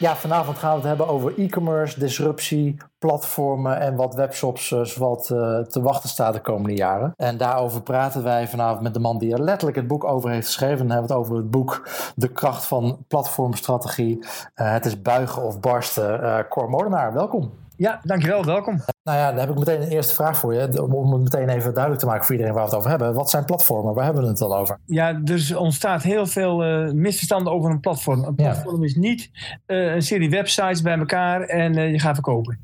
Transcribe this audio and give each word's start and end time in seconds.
Ja, 0.00 0.16
vanavond 0.16 0.58
gaan 0.58 0.70
we 0.70 0.76
het 0.76 0.86
hebben 0.86 1.08
over 1.08 1.38
e-commerce, 1.38 1.98
disruptie, 1.98 2.76
platformen 2.98 3.80
en 3.80 3.96
wat 3.96 4.14
webshops 4.14 4.70
uh, 4.70 4.84
wat 4.84 5.30
uh, 5.32 5.58
te 5.58 5.82
wachten 5.82 6.08
staat 6.08 6.34
de 6.34 6.40
komende 6.40 6.76
jaren. 6.76 7.12
En 7.16 7.36
daarover 7.36 7.82
praten 7.82 8.22
wij 8.22 8.48
vanavond 8.48 8.80
met 8.80 8.94
de 8.94 9.00
man 9.00 9.18
die 9.18 9.32
er 9.32 9.42
letterlijk 9.42 9.76
het 9.76 9.86
boek 9.86 10.04
over 10.04 10.30
heeft 10.30 10.46
geschreven. 10.46 10.78
Dan 10.78 10.90
hebben 10.90 11.06
we 11.06 11.12
het 11.12 11.22
over 11.22 11.36
het 11.36 11.50
boek 11.50 11.88
De 12.16 12.28
kracht 12.28 12.64
van 12.64 13.04
platformstrategie. 13.08 14.18
Uh, 14.20 14.26
het 14.72 14.86
is 14.86 15.02
buigen 15.02 15.42
of 15.42 15.60
barsten. 15.60 16.46
Cor 16.48 16.70
Molenaar, 16.70 17.12
welkom. 17.12 17.52
Ja, 17.80 18.00
dankjewel. 18.02 18.44
Welkom. 18.44 18.80
Nou 19.02 19.18
ja, 19.18 19.30
dan 19.30 19.38
heb 19.38 19.50
ik 19.50 19.58
meteen 19.58 19.82
een 19.82 19.88
eerste 19.88 20.14
vraag 20.14 20.38
voor 20.38 20.54
je. 20.54 20.86
Om 20.86 21.12
het 21.12 21.22
meteen 21.22 21.48
even 21.48 21.72
duidelijk 21.72 22.02
te 22.02 22.06
maken 22.06 22.24
voor 22.24 22.34
iedereen 22.34 22.54
waar 22.54 22.64
we 22.64 22.68
het 22.68 22.78
over 22.78 22.90
hebben. 22.90 23.14
Wat 23.14 23.30
zijn 23.30 23.44
platformen? 23.44 23.94
Waar 23.94 24.04
hebben 24.04 24.22
we 24.22 24.28
het 24.28 24.40
al 24.40 24.56
over? 24.56 24.78
Ja, 24.86 25.12
dus 25.12 25.54
ontstaat 25.54 26.02
heel 26.02 26.26
veel 26.26 26.66
uh, 26.66 26.92
misverstanden 26.92 27.52
over 27.52 27.70
een 27.70 27.80
platform. 27.80 28.24
Een 28.24 28.34
platform 28.34 28.84
is 28.84 28.94
niet 28.94 29.30
uh, 29.66 29.94
een 29.94 30.02
serie 30.02 30.30
websites 30.30 30.82
bij 30.82 30.98
elkaar 30.98 31.40
en 31.40 31.78
uh, 31.78 31.90
je 31.90 31.98
gaat 31.98 32.14
verkopen. 32.14 32.58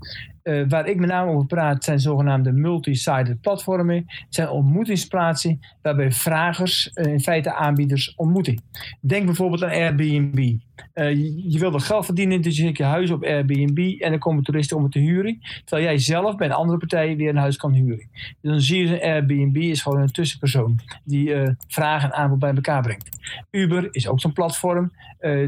Waar 0.68 0.86
ik 0.86 0.98
met 0.98 1.08
name 1.08 1.30
over 1.30 1.46
praat 1.46 1.84
zijn 1.84 2.00
zogenaamde 2.00 2.52
multi-sided 2.52 3.40
platformen. 3.40 3.96
Het 3.96 4.26
zijn 4.28 4.48
ontmoetingsplaatsen 4.48 5.60
waarbij 5.82 6.12
vragers 6.12 6.86
in 6.86 7.20
feite 7.20 7.54
aanbieders 7.54 8.14
ontmoeten. 8.16 8.62
Denk 9.00 9.26
bijvoorbeeld 9.26 9.64
aan 9.64 9.70
Airbnb. 9.70 10.58
Uh, 10.94 11.10
je, 11.52 11.58
wil 11.58 11.72
geld 11.72 12.04
verdienen, 12.04 12.42
dus 12.42 12.56
je 12.56 12.62
zet 12.62 12.76
je 12.76 12.84
huis 12.84 13.10
op 13.10 13.24
Airbnb 13.24 14.00
en 14.00 14.10
dan 14.10 14.18
komen 14.18 14.42
toeristen 14.42 14.76
om 14.76 14.82
het 14.82 14.92
te 14.92 14.98
huren. 14.98 15.38
Terwijl 15.64 15.88
jij 15.88 15.98
zelf 15.98 16.36
bij 16.36 16.46
een 16.46 16.52
andere 16.52 16.78
partij 16.78 17.16
weer 17.16 17.28
een 17.28 17.36
huis 17.36 17.56
kan 17.56 17.72
huren. 17.72 18.08
Dus 18.40 18.50
dan 18.50 18.60
zie 18.60 18.84
je 18.84 18.90
dat 18.90 19.00
Airbnb 19.00 19.56
is 19.56 19.82
gewoon 19.82 20.00
een 20.00 20.12
tussenpersoon 20.12 20.78
die 21.04 21.34
vraag 21.68 22.04
en 22.04 22.12
aanbod 22.12 22.38
bij 22.38 22.54
elkaar 22.54 22.82
brengt. 22.82 23.08
Uber 23.50 23.88
is 23.90 24.08
ook 24.08 24.20
zo'n 24.20 24.32
platform. 24.32 24.92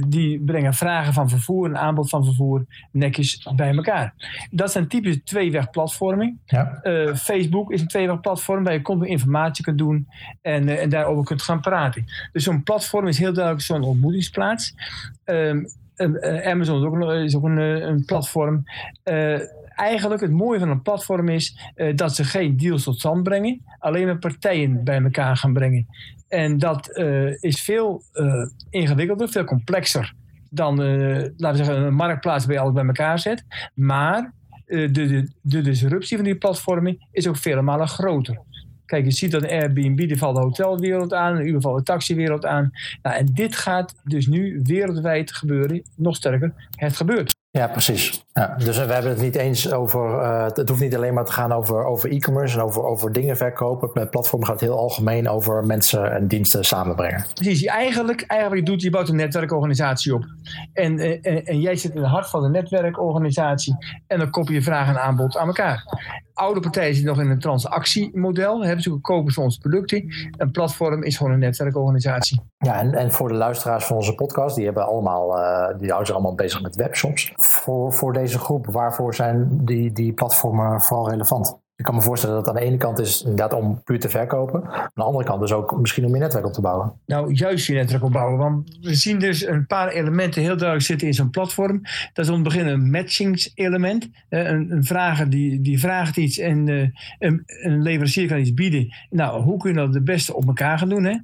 die 0.09 0.41
brengen 0.41 0.75
vragen 0.75 1.13
van 1.13 1.29
vervoer 1.29 1.69
en 1.69 1.79
aanbod 1.79 2.09
van 2.09 2.25
vervoer 2.25 2.67
netjes 2.93 3.49
bij 3.57 3.75
elkaar. 3.75 4.15
Dat 4.51 4.73
zijn 4.73 4.89
typische 4.89 5.23
tweewegplatforming. 5.23 6.39
Ja. 6.47 6.81
Uh, 6.83 7.15
Facebook 7.15 7.73
is 7.73 7.81
een 7.81 7.89
tweewegplatform 7.89 8.65
waar 8.65 8.73
je 8.73 8.83
continu 8.83 9.11
informatie 9.11 9.65
kunt 9.65 9.79
doen 9.79 10.09
en, 10.43 10.69
uh, 10.69 10.83
en 10.83 10.89
daarover 10.89 11.25
kunt 11.25 11.43
gaan 11.43 11.61
praten. 11.61 12.05
Dus 12.33 12.45
zo'n 12.45 12.63
platform 12.63 13.07
is 13.07 13.19
heel 13.19 13.33
duidelijk 13.33 13.65
zo'n 13.65 13.83
ontmoetingsplaats. 13.83 14.75
Um, 15.31 15.67
uh, 15.97 16.47
Amazon 16.47 16.79
is 16.79 16.85
ook, 16.85 16.95
een, 16.95 17.25
is 17.25 17.37
ook 17.37 17.45
een, 17.45 17.59
een 17.89 18.05
platform. 18.05 18.63
eigenlijk 19.75 20.21
het 20.21 20.31
mooie 20.31 20.59
van 20.59 20.71
een 20.71 20.83
platform 20.83 21.29
is 21.29 21.73
dat 21.95 22.15
ze 22.15 22.25
geen 22.25 22.57
deals 22.57 22.83
tot 22.83 22.99
stand 22.99 23.23
brengen, 23.23 23.61
alleen 23.79 24.07
maar 24.07 24.19
partijen 24.19 24.85
bij 24.85 25.03
elkaar 25.03 25.37
gaan 25.37 25.53
brengen. 25.53 25.87
En 26.29 26.59
dat 26.59 26.99
is 27.41 27.63
veel 27.63 28.03
ingewikkelder, 28.71 29.29
veel 29.29 29.45
complexer 29.45 30.15
dan, 30.51 30.77
laten 31.37 31.59
we 31.59 31.65
zeggen, 31.65 31.77
een 31.77 31.95
marktplaats 31.95 32.45
waar 32.45 32.55
je 32.55 32.61
alles 32.61 32.75
bij 32.75 32.87
elkaar 32.87 33.19
zet. 33.19 33.45
Maar 33.75 34.33
de, 34.67 34.91
de, 34.91 35.31
de 35.43 35.61
disruptie 35.61 36.17
van 36.17 36.27
die 36.27 36.37
platformen 36.37 37.07
is 37.13 37.29
ook 37.29 37.37
vele 37.37 37.63
malen 37.63 37.89
groter. 37.89 38.41
Kijk, 38.89 39.05
je 39.05 39.11
ziet 39.11 39.31
dat 39.31 39.49
Airbnb, 39.49 39.97
die 39.97 40.19
valt 40.19 40.37
de 40.37 40.43
hotelwereld 40.43 41.13
aan, 41.13 41.41
Uber 41.41 41.61
valt 41.61 41.79
de 41.79 41.83
taxiwereld 41.83 42.47
aan. 42.47 42.71
Nou, 43.03 43.17
en 43.17 43.27
dit 43.27 43.57
gaat 43.57 43.95
dus 44.05 44.27
nu 44.27 44.61
wereldwijd 44.63 45.33
gebeuren. 45.33 45.83
Nog 45.97 46.17
sterker, 46.17 46.53
het 46.71 46.97
gebeurt. 46.97 47.37
Ja, 47.51 47.67
precies. 47.67 48.25
Ja, 48.33 48.55
dus 48.59 48.77
we 48.77 48.93
hebben 48.93 49.11
het 49.11 49.21
niet 49.21 49.35
eens 49.35 49.73
over. 49.73 50.23
Uh, 50.23 50.45
het 50.45 50.69
hoeft 50.69 50.81
niet 50.81 50.97
alleen 50.97 51.15
maar 51.15 51.25
te 51.25 51.33
gaan 51.33 51.53
over, 51.53 51.85
over 51.85 52.11
e-commerce 52.11 52.59
en 52.59 52.65
over, 52.65 52.85
over 52.85 53.13
dingen 53.13 53.37
verkopen. 53.37 53.91
Met 53.95 54.11
platform 54.11 54.45
gaat 54.45 54.61
het 54.61 54.69
heel 54.69 54.79
algemeen 54.79 55.29
over 55.29 55.67
mensen 55.67 56.13
en 56.13 56.27
diensten 56.27 56.65
samenbrengen. 56.65 57.27
Precies. 57.35 57.65
Eigenlijk, 57.65 58.25
eigenlijk 58.27 58.67
doet 58.67 58.83
je 58.83 58.91
bouwt 58.91 59.09
een 59.09 59.17
netwerkorganisatie 59.17 60.15
op. 60.15 60.25
En, 60.73 60.99
en, 60.99 61.23
eh, 61.23 61.37
eh, 61.37 61.49
en 61.49 61.61
jij 61.61 61.77
zit 61.77 61.95
in 61.95 62.01
het 62.01 62.11
hart 62.11 62.29
van 62.29 62.43
de 62.43 62.49
netwerkorganisatie. 62.49 63.77
En 64.07 64.19
dan 64.19 64.31
koppel 64.31 64.55
je 64.55 64.63
vraag 64.63 64.89
en 64.89 65.03
aanbod 65.03 65.37
aan 65.37 65.47
elkaar. 65.47 65.85
Oude 66.39 66.61
partijen 66.61 66.95
zitten 66.95 67.15
nog 67.15 67.25
in 67.25 67.31
een 67.31 67.39
transactiemodel. 67.39 68.65
Hebben 68.65 68.83
ze 68.83 68.99
kopen 69.01 69.33
ze 69.33 69.41
ons 69.41 69.59
producten. 69.59 70.05
Een 70.37 70.51
platform 70.51 71.03
is 71.03 71.17
gewoon 71.17 71.33
een 71.33 71.39
netwerkorganisatie. 71.39 72.41
Ja, 72.59 72.79
en, 72.79 72.95
en 72.95 73.13
voor 73.13 73.29
de 73.29 73.35
luisteraars 73.35 73.85
van 73.85 73.97
onze 73.97 74.15
podcast, 74.15 74.57
die, 74.57 74.65
hebben 74.65 74.87
allemaal, 74.87 75.39
uh, 75.39 75.79
die 75.79 75.87
houden 75.87 76.07
zich 76.07 76.15
allemaal 76.15 76.35
bezig 76.35 76.63
met 76.63 76.77
webshops. 76.77 77.33
Voor, 77.35 77.93
voor 77.93 78.13
deze 78.13 78.39
groep, 78.39 78.67
waarvoor 78.67 79.15
zijn 79.15 79.49
die, 79.65 79.93
die 79.93 80.13
platformen 80.13 80.81
vooral 80.81 81.11
relevant? 81.11 81.59
Ik 81.79 81.85
kan 81.85 81.95
me 81.95 82.01
voorstellen 82.01 82.37
dat 82.37 82.49
aan 82.49 82.55
de 82.55 82.61
ene 82.61 82.77
kant 82.77 82.99
is 82.99 83.23
inderdaad 83.23 83.53
om 83.53 83.83
puur 83.85 84.01
te 84.01 84.09
verkopen. 84.09 84.65
Aan 84.71 84.91
de 84.95 85.03
andere 85.03 85.25
kant 85.25 85.41
dus 85.41 85.53
ook 85.53 85.79
misschien 85.81 86.05
om 86.05 86.15
je 86.15 86.21
netwerk 86.21 86.47
op 86.47 86.53
te 86.53 86.61
bouwen. 86.61 86.93
Nou, 87.07 87.33
juist 87.33 87.67
je 87.67 87.75
netwerk 87.75 88.05
opbouwen. 88.05 88.39
Want 88.39 88.79
we 88.81 88.95
zien 88.95 89.19
dus 89.19 89.47
een 89.47 89.67
paar 89.67 89.89
elementen 89.89 90.43
heel 90.43 90.57
duidelijk 90.57 90.87
zitten 90.87 91.07
in 91.07 91.15
zo'n 91.15 91.31
platform. 91.31 91.83
Dat 92.13 92.25
is 92.25 92.31
om 92.31 92.37
te 92.37 92.43
beginnen 92.43 92.73
een 92.73 92.91
matchingselement. 92.91 94.09
Een, 94.29 94.71
een 94.71 94.85
vrager 94.85 95.31
die, 95.31 95.61
die 95.61 95.81
vraagt 95.81 96.17
iets 96.17 96.39
en 96.39 96.67
uh, 96.67 96.89
een, 97.19 97.43
een, 97.47 97.83
leverancier 97.83 98.29
kan 98.29 98.39
iets 98.39 98.55
bieden. 98.55 98.95
Nou, 99.11 99.43
hoe 99.43 99.59
kun 99.59 99.71
je 99.71 99.77
dat 99.77 99.95
het 99.95 100.05
beste 100.05 100.35
op 100.35 100.47
elkaar 100.47 100.79
gaan 100.79 100.89
doen? 100.89 101.05
Hè? 101.05 101.17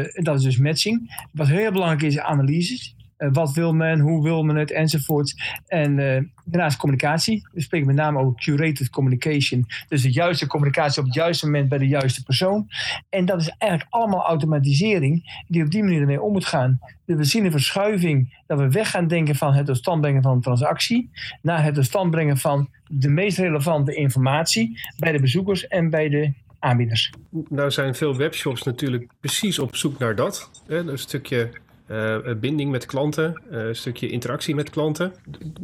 Uh, 0.00 0.08
dat 0.12 0.36
is 0.36 0.42
dus 0.42 0.58
matching. 0.58 1.26
Wat 1.32 1.46
heel 1.46 1.72
belangrijk 1.72 2.02
is, 2.02 2.18
analyses. 2.18 2.94
Uh, 3.24 3.32
wat 3.32 3.52
wil 3.52 3.72
men, 3.72 4.00
hoe 4.00 4.22
wil 4.22 4.42
men 4.42 4.56
het, 4.56 4.70
enzovoort. 4.70 5.34
En 5.66 5.98
uh, 5.98 6.20
daarnaast 6.44 6.76
communicatie. 6.76 7.46
We 7.52 7.60
spreken 7.60 7.86
met 7.86 7.96
name 7.96 8.18
over 8.18 8.34
curated 8.34 8.90
communication. 8.90 9.66
Dus 9.88 10.02
de 10.02 10.12
juiste 10.12 10.46
communicatie 10.46 11.00
op 11.00 11.06
het 11.06 11.14
juiste 11.14 11.46
moment 11.46 11.68
bij 11.68 11.78
de 11.78 11.88
juiste 11.88 12.22
persoon. 12.22 12.68
En 13.08 13.24
dat 13.24 13.40
is 13.40 13.48
eigenlijk 13.58 13.92
allemaal 13.94 14.24
automatisering 14.24 15.42
die 15.48 15.64
op 15.64 15.70
die 15.70 15.82
manier 15.82 16.00
ermee 16.00 16.22
om 16.22 16.32
moet 16.32 16.46
gaan. 16.46 16.80
Dus 17.06 17.16
we 17.16 17.24
zien 17.24 17.44
een 17.44 17.50
verschuiving 17.50 18.42
dat 18.46 18.58
we 18.58 18.70
weg 18.70 18.90
gaan 18.90 19.06
denken 19.06 19.34
van 19.34 19.52
het 19.52 19.66
tot 19.66 19.76
stand 19.76 20.00
brengen 20.00 20.22
van 20.22 20.32
een 20.32 20.40
transactie. 20.40 21.10
Naar 21.42 21.64
het 21.64 21.74
tot 21.74 21.84
stand 21.84 22.10
brengen 22.10 22.36
van 22.36 22.68
de 22.88 23.08
meest 23.08 23.38
relevante 23.38 23.94
informatie 23.94 24.80
bij 24.98 25.12
de 25.12 25.20
bezoekers 25.20 25.66
en 25.66 25.90
bij 25.90 26.08
de 26.08 26.32
aanbieders. 26.58 27.12
Nou 27.48 27.70
zijn 27.70 27.94
veel 27.94 28.16
webshops 28.16 28.62
natuurlijk 28.62 29.12
precies 29.20 29.58
op 29.58 29.76
zoek 29.76 29.98
naar 29.98 30.14
dat. 30.14 30.50
Een 30.66 30.98
stukje 30.98 31.50
uh, 31.88 32.16
binding 32.40 32.70
met 32.70 32.86
klanten, 32.86 33.42
uh, 33.50 33.66
een 33.66 33.76
stukje 33.76 34.08
interactie 34.08 34.54
met 34.54 34.70
klanten. 34.70 35.12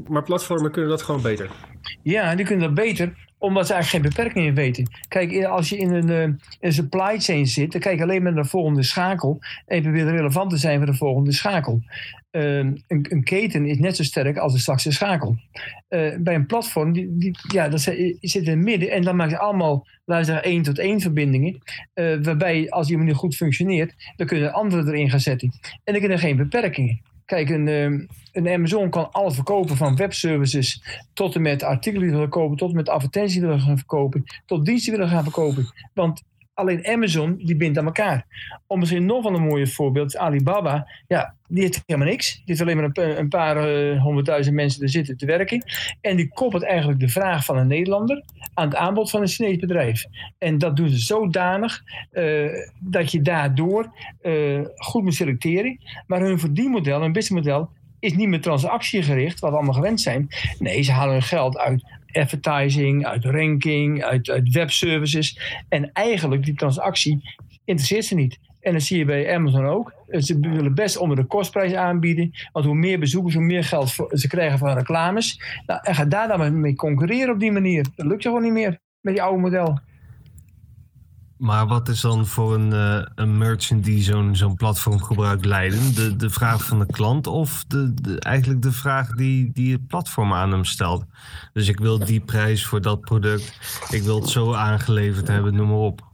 Maar 0.09 0.23
platformen 0.23 0.71
kunnen 0.71 0.91
dat 0.91 1.03
gewoon 1.03 1.23
beter. 1.23 1.51
Ja, 2.03 2.35
die 2.35 2.47
kunnen 2.47 2.67
dat 2.67 2.85
beter 2.85 3.30
omdat 3.41 3.67
ze 3.67 3.73
eigenlijk 3.75 4.05
geen 4.05 4.15
beperkingen 4.15 4.55
weten. 4.55 4.89
Kijk, 5.09 5.45
als 5.45 5.69
je 5.69 5.77
in 5.77 5.91
een, 5.93 6.41
een 6.61 6.73
supply 6.73 7.19
chain 7.19 7.47
zit, 7.47 7.73
dan 7.73 7.81
kijk 7.81 7.97
je 7.97 8.03
alleen 8.03 8.23
maar 8.23 8.33
naar 8.33 8.43
de 8.43 8.49
volgende 8.49 8.83
schakel. 8.83 9.39
En 9.67 9.83
probeert 9.83 10.09
relevant 10.09 10.51
te 10.51 10.57
zijn 10.57 10.77
voor 10.77 10.87
de 10.87 10.95
volgende 10.95 11.33
schakel. 11.33 11.83
Uh, 12.31 12.57
een, 12.57 12.85
een, 12.87 13.23
keten 13.25 13.67
is 13.67 13.79
net 13.79 13.97
zo 13.97 14.03
sterk 14.03 14.37
als 14.37 14.53
de 14.53 14.59
straks 14.59 14.95
schakel. 14.95 15.37
Uh, 15.89 16.17
bij 16.19 16.35
een 16.35 16.47
platform, 16.47 16.93
die, 16.93 17.17
die, 17.19 17.37
ja, 17.53 17.69
dat 17.69 17.81
zit 17.81 18.19
in 18.21 18.49
het 18.49 18.59
midden 18.59 18.91
en 18.91 19.03
dan 19.03 19.17
maak 19.17 19.31
je 19.31 19.39
allemaal, 19.39 19.87
laten 20.05 20.27
we 20.27 20.33
zeggen, 20.33 20.51
één 20.53 20.63
tot 20.63 20.79
één 20.79 21.01
verbindingen. 21.01 21.59
Waarbij, 21.95 22.71
als 22.71 22.87
die 22.87 22.99
manier 22.99 23.15
goed 23.15 23.37
functioneert, 23.37 23.95
dan 24.17 24.27
kunnen 24.27 24.53
anderen 24.53 24.89
erin 24.89 25.11
gaan 25.11 25.21
zetten. 25.21 25.53
En 25.63 25.93
dan 25.93 25.99
kunnen 25.99 26.19
er 26.19 26.25
geen 26.25 26.37
beperkingen. 26.37 27.01
Kijk, 27.31 27.51
een, 27.51 27.69
ehm, 27.69 28.07
een 28.33 28.49
Amazon 28.49 28.91
kan 28.91 29.13
alles 29.13 29.35
verkopen 29.35 29.77
van 29.77 29.97
webservices 29.97 30.83
tot 31.13 31.35
en 31.35 31.43
met 31.43 31.63
artikelen 31.63 32.07
die 32.07 32.13
willen 32.13 32.29
kopen, 32.29 32.57
tot 32.57 32.71
en 32.71 32.77
met 32.77 32.89
advertenties 32.89 33.41
willen 33.41 33.61
gaan 33.61 33.77
verkopen, 33.77 34.25
tot 34.47 34.65
diensten 34.65 34.93
willen 34.93 35.09
gaan 35.09 35.23
verkopen. 35.23 35.73
Want 35.95 36.23
alleen 36.61 36.87
Amazon 36.87 37.37
die 37.37 37.57
bindt 37.57 37.79
aan 37.79 37.85
elkaar. 37.85 38.27
Om 38.67 38.79
misschien 38.79 39.07
nog 39.07 39.23
wel 39.23 39.35
een 39.35 39.43
mooie 39.43 39.67
voorbeeld, 39.67 40.17
Alibaba, 40.17 40.89
ja, 41.07 41.35
die 41.49 41.63
heeft 41.63 41.83
helemaal 41.87 42.11
niks. 42.11 42.35
Die 42.35 42.43
heeft 42.45 42.61
alleen 42.61 42.77
maar 42.77 42.91
een, 42.93 43.29
paar 43.29 43.71
uh, 43.71 44.03
honderdduizend 44.03 44.55
mensen 44.55 44.83
er 44.83 44.89
zitten 44.89 45.17
te 45.17 45.27
werken. 45.27 45.65
En 46.01 46.17
die 46.17 46.29
koppelt 46.29 46.63
eigenlijk 46.63 47.01
de 47.01 47.09
vraag 47.09 47.45
van 47.45 47.57
een 47.57 47.67
Nederlander 47.67 48.25
aan 48.55 48.69
het 48.69 48.77
aanbod 48.77 49.11
van 49.11 49.21
een 49.21 49.29
Chinees 49.29 49.57
bedrijf. 49.57 50.05
En 50.39 50.59
dat 50.59 50.77
doen 50.77 50.89
ze 50.89 50.99
zodanig 50.99 51.83
uh, 52.13 52.49
dat 52.79 53.13
je 53.13 53.23
daardoor 53.23 53.93
uh, 54.23 54.61
goed 54.75 55.03
moet 55.03 55.15
selecteren. 55.15 55.79
Maar 56.07 56.21
hun 56.21 56.39
verdienmodel, 56.39 57.01
hun 57.01 57.13
businessmodel, 57.13 57.71
is 57.99 58.15
niet 58.15 58.29
meer 58.29 58.41
transactiegericht, 58.41 59.41
wat 59.41 59.51
we 59.51 59.57
allemaal 59.57 59.75
gewend 59.75 60.01
zijn. 60.01 60.29
Nee, 60.59 60.83
ze 60.83 60.93
halen 60.93 61.13
hun 61.13 61.23
geld 61.23 61.59
uit 61.59 61.85
advertising, 62.13 63.07
uit 63.07 63.25
ranking, 63.25 64.05
uit, 64.05 64.49
webservices. 64.53 65.41
En 65.69 65.93
eigenlijk 65.93 66.45
die 66.45 66.55
transactie 66.55 67.37
interesseert 67.65 68.05
ze 68.05 68.15
niet. 68.15 68.39
En 68.61 68.73
dat 68.73 68.83
zie 68.83 68.99
je 68.99 69.05
bij 69.05 69.35
Amazon 69.35 69.67
ook. 69.67 69.93
Ze 70.09 70.39
willen 70.41 70.75
best 70.75 70.97
onder 70.97 71.17
de 71.17 71.25
kostprijs 71.25 71.75
aanbieden. 71.75 72.31
Want 72.53 72.65
hoe 72.65 72.75
meer 72.75 72.99
bezoekers, 72.99 73.35
hoe 73.35 73.45
meer 73.45 73.65
geld 73.65 73.89
ze 74.11 74.29
krijgen 74.29 74.59
van 74.59 74.77
reclames. 74.77 75.43
Nou, 75.67 75.81
en 75.83 75.95
ga 75.95 76.05
daar 76.05 76.29
dan 76.29 76.61
mee 76.61 76.75
concurreren 76.75 77.35
op 77.35 77.41
die 77.41 77.53
manier. 77.53 77.87
Dat 77.97 78.07
lukt 78.07 78.23
gewoon 78.23 78.43
niet 78.43 78.53
meer 78.53 78.79
met 79.01 79.15
die 79.15 79.23
oude 79.23 79.41
model. 79.41 79.79
Maar 81.41 81.67
wat 81.67 81.89
is 81.89 82.01
dan 82.01 82.27
voor 82.27 82.55
een, 82.55 82.73
uh, 82.73 83.03
een 83.15 83.39
merchant 83.39 83.85
die 83.85 84.03
zo'n 84.03 84.37
zo'n 84.37 84.55
platform 84.55 85.03
gebruikt 85.03 85.45
leiden? 85.45 85.95
De, 85.95 86.17
de 86.17 86.31
vraag 86.31 86.65
van 86.65 86.79
de 86.79 86.87
klant 86.87 87.27
of 87.27 87.65
de, 87.65 87.95
de, 87.95 88.21
eigenlijk 88.21 88.63
de 88.63 88.73
vraag 88.73 89.15
die, 89.15 89.51
die 89.53 89.73
het 89.73 89.87
platform 89.87 90.33
aan 90.33 90.51
hem 90.51 90.65
stelt? 90.65 91.05
Dus 91.53 91.69
ik 91.69 91.79
wil 91.79 91.99
die 91.99 92.21
prijs 92.21 92.67
voor 92.67 92.81
dat 92.81 93.01
product, 93.01 93.59
ik 93.91 94.03
wil 94.03 94.21
het 94.21 94.29
zo 94.29 94.55
aangeleverd 94.55 95.29
hebben, 95.29 95.55
noem 95.55 95.69
maar 95.69 95.77
op. 95.77 96.09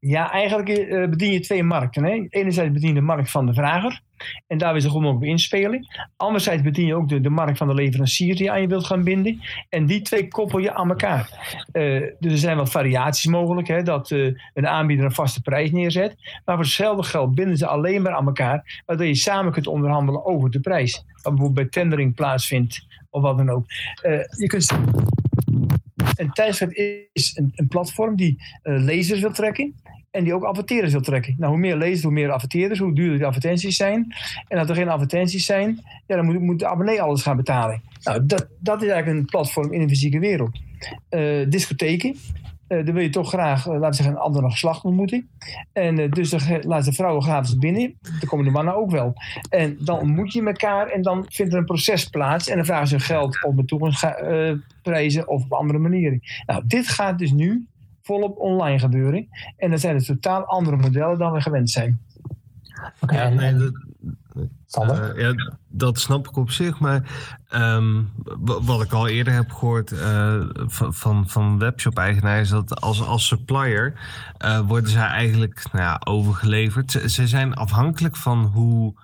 Ja, 0.00 0.30
eigenlijk 0.30 0.68
uh, 0.68 1.08
bedien 1.08 1.32
je 1.32 1.40
twee 1.40 1.62
markten. 1.62 2.04
Hè? 2.04 2.26
Enerzijds 2.28 2.72
bedien 2.72 2.88
je 2.88 2.94
de 2.94 3.00
markt 3.00 3.30
van 3.30 3.46
de 3.46 3.54
vrager. 3.54 4.00
En 4.46 4.58
daar 4.58 4.72
wil 4.72 4.82
ze 4.82 4.90
gewoon 4.90 5.14
op 5.16 5.22
inspelen. 5.22 5.86
Anderzijds 6.16 6.62
bedien 6.62 6.86
je 6.86 6.94
ook 6.94 7.08
de, 7.08 7.20
de 7.20 7.30
markt 7.30 7.58
van 7.58 7.68
de 7.68 7.74
leverancier 7.74 8.34
die 8.34 8.44
je 8.44 8.50
aan 8.50 8.60
je 8.60 8.66
wilt 8.66 8.86
gaan 8.86 9.04
binden. 9.04 9.40
En 9.68 9.86
die 9.86 10.02
twee 10.02 10.28
koppel 10.28 10.58
je 10.58 10.74
aan 10.74 10.88
elkaar. 10.88 11.28
Dus 12.18 12.32
er 12.32 12.38
zijn 12.38 12.56
wat 12.56 12.70
variaties 12.70 13.30
mogelijk. 13.30 13.68
Hè, 13.68 13.82
dat 13.82 14.10
uh, 14.10 14.34
een 14.54 14.66
aanbieder 14.66 15.04
een 15.04 15.12
vaste 15.12 15.40
prijs 15.40 15.70
neerzet. 15.70 16.16
Maar 16.44 16.54
voor 16.54 16.64
hetzelfde 16.64 17.02
geld 17.02 17.34
binden 17.34 17.56
ze 17.56 17.66
alleen 17.66 18.02
maar 18.02 18.14
aan 18.14 18.26
elkaar. 18.26 18.82
Waardoor 18.86 19.06
je 19.06 19.14
samen 19.14 19.52
kunt 19.52 19.66
onderhandelen 19.66 20.24
over 20.24 20.50
de 20.50 20.60
prijs. 20.60 21.04
Wat 21.22 21.34
bijvoorbeeld 21.34 21.54
bij 21.54 21.82
tendering 21.82 22.14
plaatsvindt. 22.14 22.86
Of 23.10 23.22
wat 23.22 23.36
dan 23.36 23.50
ook. 23.50 23.64
je 24.38 24.46
kunt 24.46 24.72
een 26.18 26.32
tijdschrift 26.32 26.76
is 27.12 27.36
een, 27.36 27.52
een 27.54 27.68
platform 27.68 28.16
die 28.16 28.36
uh, 28.62 28.82
lezers 28.82 29.20
wil 29.20 29.32
trekken. 29.32 29.74
En 30.10 30.24
die 30.24 30.34
ook 30.34 30.44
adverteerders 30.44 30.92
wil 30.92 31.02
trekken. 31.02 31.34
Nou, 31.38 31.50
hoe 31.50 31.60
meer 31.60 31.76
lezers, 31.76 32.02
hoe 32.02 32.12
meer 32.12 32.30
adverteerders, 32.30 32.78
hoe 32.78 32.94
duurder 32.94 33.18
de 33.18 33.26
advertenties 33.26 33.76
zijn. 33.76 34.14
En 34.48 34.58
als 34.58 34.68
er 34.68 34.74
geen 34.74 34.88
advertenties 34.88 35.46
zijn, 35.46 35.80
ja, 36.06 36.16
dan 36.16 36.24
moet, 36.24 36.40
moet 36.40 36.58
de 36.58 36.66
abonnee 36.66 37.02
alles 37.02 37.22
gaan 37.22 37.36
betalen. 37.36 37.82
Nou, 38.02 38.26
dat, 38.26 38.48
dat 38.60 38.82
is 38.82 38.88
eigenlijk 38.88 39.18
een 39.20 39.26
platform 39.26 39.72
in 39.72 39.80
de 39.80 39.88
fysieke 39.88 40.18
wereld. 40.18 40.60
Uh, 41.10 41.46
discotheken. 41.48 42.16
Uh, 42.68 42.84
wil 42.84 43.02
je 43.02 43.10
toch 43.10 43.28
graag, 43.28 43.66
uh, 43.66 43.72
laten 43.72 43.88
we 43.88 43.94
zeggen, 43.94 44.14
een 44.14 44.20
ander 44.20 44.50
geslacht 44.50 44.84
ontmoeten. 44.84 45.28
En 45.72 46.10
dus 46.10 46.30
dan 46.30 46.40
laat 46.60 46.84
de 46.84 46.92
vrouwen 46.92 47.22
gratis 47.22 47.58
binnen. 47.58 47.94
Dan 48.02 48.28
komen 48.28 48.44
de 48.44 48.50
mannen 48.50 48.76
ook 48.76 48.90
wel. 48.90 49.14
En 49.50 49.76
dan 49.80 49.98
ontmoet 49.98 50.32
je 50.32 50.42
elkaar 50.42 50.86
en 50.86 51.02
dan 51.02 51.24
vindt 51.28 51.52
er 51.52 51.58
een 51.58 51.64
proces 51.64 52.04
plaats. 52.04 52.48
En 52.48 52.56
dan 52.56 52.64
vragen 52.64 52.88
ze 52.88 53.00
geld 53.00 53.44
op 53.44 53.54
met 53.54 53.68
toegangsprijzen 53.68 55.28
of 55.28 55.44
op 55.44 55.52
andere 55.52 55.78
manieren. 55.78 56.20
Nou, 56.46 56.62
dit 56.66 56.88
gaat 56.88 57.18
dus 57.18 57.32
nu 57.32 57.66
volop 58.08 58.38
online 58.38 58.78
gebeuren. 58.78 59.28
En 59.56 59.70
dat 59.70 59.80
zijn 59.80 59.96
dus 59.96 60.06
totaal 60.06 60.44
andere 60.44 60.76
modellen 60.76 61.18
dan 61.18 61.32
we 61.32 61.40
gewend 61.40 61.70
zijn. 61.70 62.00
Oké, 63.00 63.14
okay, 63.14 63.34
nee, 63.34 63.54
dat, 63.56 63.72
uh, 64.78 65.08
ja, 65.16 65.34
dat 65.68 65.98
snap 65.98 66.28
ik 66.28 66.36
op 66.36 66.50
zich. 66.50 66.78
Maar 66.78 67.02
um, 67.54 68.10
wat 68.62 68.82
ik 68.82 68.92
al 68.92 69.08
eerder 69.08 69.32
heb 69.32 69.50
gehoord 69.50 69.92
uh, 69.92 70.42
van, 70.66 71.28
van, 71.28 71.58
webshop-eigenaars... 71.58 72.40
is 72.40 72.48
dat 72.48 72.80
als, 72.80 73.02
als 73.02 73.26
supplier 73.26 73.94
uh, 74.44 74.60
worden 74.60 74.90
zij 74.90 75.06
eigenlijk 75.06 75.64
nou 75.72 75.84
ja, 75.84 76.00
overgeleverd. 76.04 76.90
Ze, 76.90 77.10
ze, 77.10 77.26
zijn 77.26 77.54
afhankelijk 77.54 78.16
van 78.16 78.44
hoe 78.44 78.94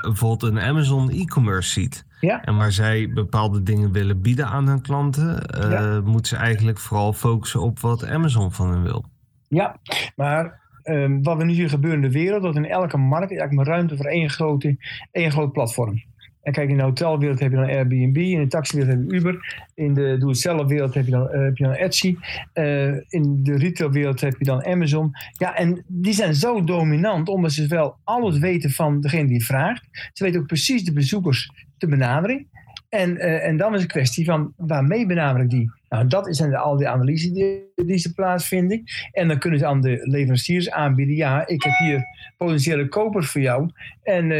bijvoorbeeld 0.00 0.42
een 0.42 0.60
Amazon 0.60 1.10
e-commerce 1.10 1.70
ziet. 1.70 2.06
Ja. 2.20 2.44
En 2.44 2.56
waar 2.56 2.72
zij 2.72 3.12
bepaalde 3.12 3.62
dingen 3.62 3.92
willen 3.92 4.20
bieden 4.20 4.46
aan 4.46 4.68
hun 4.68 4.80
klanten, 4.80 5.42
uh, 5.64 5.70
ja. 5.70 6.00
moeten 6.04 6.36
ze 6.36 6.36
eigenlijk 6.36 6.78
vooral 6.78 7.12
focussen 7.12 7.60
op 7.60 7.80
wat 7.80 8.06
Amazon 8.06 8.52
van 8.52 8.70
hen 8.70 8.82
wil. 8.82 9.04
Ja, 9.48 9.76
maar 10.16 10.60
um, 10.84 11.22
wat 11.22 11.38
er 11.38 11.46
nu 11.46 11.52
hier 11.52 11.68
gebeurt 11.68 11.94
in 11.94 12.02
de 12.02 12.10
wereld, 12.10 12.42
dat 12.42 12.56
in 12.56 12.66
elke 12.66 12.96
markt 12.96 13.30
eigenlijk 13.30 13.52
maar 13.52 13.74
ruimte 13.74 13.96
voor 13.96 14.06
één, 14.06 14.30
grote, 14.30 14.76
één 15.12 15.30
groot 15.30 15.52
platform. 15.52 16.02
En 16.48 16.54
kijk, 16.54 16.70
in 16.70 16.76
de 16.76 16.82
hotelwereld 16.82 17.40
heb 17.40 17.50
je 17.50 17.56
dan 17.56 17.68
Airbnb, 17.68 18.16
in 18.16 18.40
de 18.40 18.46
taxiwereld 18.46 18.98
heb 18.98 19.10
je 19.10 19.16
Uber, 19.16 19.66
in 19.74 19.94
de 19.94 20.16
doe-het-zelf-wereld 20.18 20.94
heb, 20.94 21.04
je 21.04 21.10
dan, 21.10 21.28
uh, 21.34 21.44
heb 21.44 21.56
je 21.56 21.64
dan 21.64 21.72
Etsy, 21.72 22.16
uh, 22.54 22.86
in 23.08 23.40
de 23.42 23.56
retailwereld 23.56 24.20
heb 24.20 24.34
je 24.38 24.44
dan 24.44 24.64
Amazon. 24.64 25.10
Ja, 25.32 25.56
en 25.56 25.84
die 25.86 26.12
zijn 26.12 26.34
zo 26.34 26.64
dominant, 26.64 27.28
omdat 27.28 27.52
ze 27.52 27.66
wel 27.66 27.96
alles 28.04 28.38
weten 28.38 28.70
van 28.70 29.00
degene 29.00 29.28
die 29.28 29.44
vraagt. 29.44 30.10
Ze 30.12 30.24
weten 30.24 30.40
ook 30.40 30.46
precies 30.46 30.84
de 30.84 30.92
bezoekers 30.92 31.50
te 31.78 31.86
benaderen. 31.86 32.46
En, 32.88 33.10
uh, 33.10 33.46
en 33.46 33.56
dan 33.56 33.74
is 33.74 33.82
een 33.82 33.88
kwestie 33.88 34.24
van 34.24 34.52
waarmee 34.56 35.06
benader 35.06 35.42
ik 35.42 35.50
die? 35.50 35.70
Nou, 35.88 36.06
dat 36.06 36.36
zijn 36.36 36.54
al 36.54 36.76
die 36.76 36.88
analyses 36.88 37.32
die, 37.32 37.72
die 37.74 37.98
ze 37.98 38.14
plaatsvinden. 38.14 38.82
En 39.12 39.28
dan 39.28 39.38
kunnen 39.38 39.58
ze 39.58 39.66
aan 39.66 39.80
de 39.80 39.98
leveranciers 40.02 40.70
aanbieden: 40.70 41.14
ja, 41.14 41.46
ik 41.46 41.62
heb 41.62 41.72
hier 41.78 42.04
potentiële 42.36 42.88
kopers 42.88 43.30
voor 43.30 43.40
jou. 43.40 43.70
En 44.02 44.30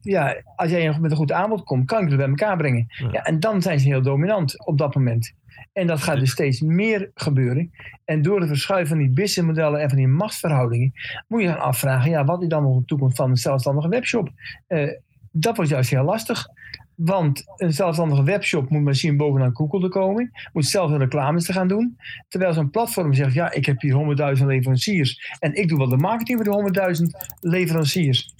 ja, 0.00 0.42
als 0.56 0.70
jij 0.70 0.98
met 1.00 1.10
een 1.10 1.16
goed 1.16 1.32
aanbod 1.32 1.64
komt, 1.64 1.86
kan 1.86 2.02
ik 2.02 2.08
het 2.08 2.16
bij 2.16 2.28
elkaar 2.28 2.56
brengen. 2.56 2.86
Ja. 3.12 3.22
en 3.22 3.40
dan 3.40 3.62
zijn 3.62 3.80
ze 3.80 3.88
heel 3.88 4.02
dominant 4.02 4.66
op 4.66 4.78
dat 4.78 4.94
moment. 4.94 5.34
En 5.72 5.86
dat 5.86 6.02
gaat 6.02 6.18
dus 6.18 6.30
steeds 6.30 6.60
meer 6.60 7.10
gebeuren. 7.14 7.70
En 8.04 8.22
door 8.22 8.40
de 8.40 8.46
verschuiving 8.46 8.88
van 8.88 8.98
die 8.98 9.10
businessmodellen 9.10 9.80
en 9.80 9.88
van 9.88 9.98
die 9.98 10.08
machtsverhoudingen, 10.08 10.92
moet 11.28 11.42
je 11.42 11.48
gaan 11.48 11.60
afvragen: 11.60 12.10
ja, 12.10 12.24
wat 12.24 12.42
is 12.42 12.48
dan 12.48 12.62
nog 12.62 12.78
de 12.78 12.84
toekomst 12.84 13.16
van 13.16 13.30
een 13.30 13.36
zelfstandige 13.36 13.88
webshop? 13.88 14.30
Uh, 14.68 14.90
dat 15.30 15.56
wordt 15.56 15.70
juist 15.70 15.90
heel 15.90 16.04
lastig. 16.04 16.46
Want 16.94 17.44
een 17.56 17.72
zelfstandige 17.72 18.22
webshop 18.22 18.70
moet 18.70 18.82
misschien 18.82 19.16
bovenaan 19.16 19.56
Google 19.56 19.80
te 19.80 19.88
komen. 19.88 20.30
Moet 20.52 20.66
zelf 20.66 20.90
een 20.90 20.98
reclames 20.98 21.44
te 21.44 21.52
gaan 21.52 21.68
doen. 21.68 21.96
Terwijl 22.28 22.52
zo'n 22.52 22.70
platform 22.70 23.12
zegt, 23.14 23.34
ja, 23.34 23.52
ik 23.52 23.66
heb 23.66 23.80
hier 23.80 24.36
100.000 24.38 24.46
leveranciers. 24.46 25.36
En 25.38 25.54
ik 25.54 25.68
doe 25.68 25.78
wel 25.78 25.88
de 25.88 25.96
marketing 25.96 26.44
voor 26.44 26.72
de 26.72 26.96
100.000 26.96 27.36
leveranciers. 27.40 28.34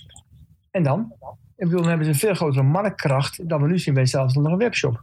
En 0.71 0.83
dan? 0.83 1.13
Ik 1.61 1.67
bedoel, 1.67 1.81
dan 1.81 1.89
hebben 1.89 2.07
ze 2.07 2.13
een 2.13 2.19
veel 2.19 2.35
grotere 2.35 2.63
marktkracht 2.63 3.49
dan 3.49 3.63
we 3.63 3.69
nu 3.69 3.79
zien 3.79 3.95
bij 3.95 4.07
een 4.53 4.57
webshop. 4.57 5.03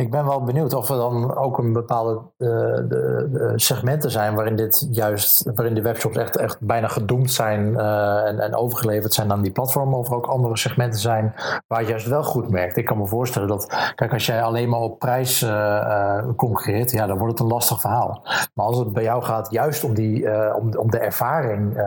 Ik 0.00 0.10
ben 0.10 0.24
wel 0.24 0.42
benieuwd 0.42 0.74
of 0.74 0.88
er 0.88 0.96
dan 0.96 1.36
ook 1.36 1.58
een 1.58 1.72
bepaalde 1.72 2.12
uh, 2.14 2.48
de, 2.88 3.28
de 3.32 3.52
segmenten 3.56 4.10
zijn 4.10 4.34
waarin 4.34 4.56
dit 4.56 4.88
juist, 4.90 5.50
waarin 5.54 5.74
de 5.74 5.82
webshops 5.82 6.16
echt, 6.16 6.36
echt 6.36 6.60
bijna 6.60 6.88
gedoemd 6.88 7.32
zijn 7.32 7.72
uh, 7.72 8.26
en, 8.26 8.40
en, 8.40 8.54
overgeleverd 8.54 9.14
zijn 9.14 9.32
aan 9.32 9.42
die 9.42 9.52
platformen, 9.52 9.98
of 9.98 10.08
er 10.08 10.14
ook 10.14 10.26
andere 10.26 10.56
segmenten 10.56 11.00
zijn 11.00 11.34
waar 11.66 11.82
je 11.82 11.88
juist 11.88 12.06
wel 12.06 12.22
goed 12.22 12.50
merkt. 12.50 12.76
Ik 12.76 12.84
kan 12.84 12.98
me 12.98 13.06
voorstellen 13.06 13.48
dat, 13.48 13.92
kijk, 13.94 14.12
als 14.12 14.26
jij 14.26 14.42
alleen 14.42 14.68
maar 14.68 14.80
op 14.80 14.98
prijs 14.98 15.42
uh, 15.42 16.18
concurreert, 16.36 16.90
ja, 16.90 17.06
dan 17.06 17.18
wordt 17.18 17.32
het 17.32 17.42
een 17.42 17.54
lastig 17.54 17.80
verhaal. 17.80 18.22
Maar 18.54 18.66
als 18.66 18.78
het 18.78 18.92
bij 18.92 19.02
jou 19.02 19.22
gaat 19.22 19.50
juist 19.50 19.84
om, 19.84 19.94
die, 19.94 20.26
om, 20.54 20.76
om 20.76 20.90
de 20.90 20.98
ervaring 20.98 21.84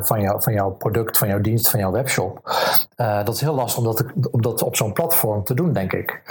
van, 0.00 0.20
jou, 0.20 0.42
van 0.42 0.52
jouw 0.52 0.70
product, 0.70 1.18
van 1.18 1.28
jouw 1.28 1.40
dienst, 1.40 1.70
van 1.70 1.80
jouw 1.80 1.90
webshop, 1.90 2.40
dat 2.96 3.34
is 3.34 3.40
heel 3.40 3.54
lastig 3.54 3.78
om 3.78 3.84
dat, 3.84 4.04
om 4.30 4.42
dat 4.42 4.62
op 4.62 4.76
zo'n 4.76 4.92
platform 4.92 5.44
te 5.44 5.54
doen, 5.54 5.72
denk 5.72 5.92
ik. 5.92 6.22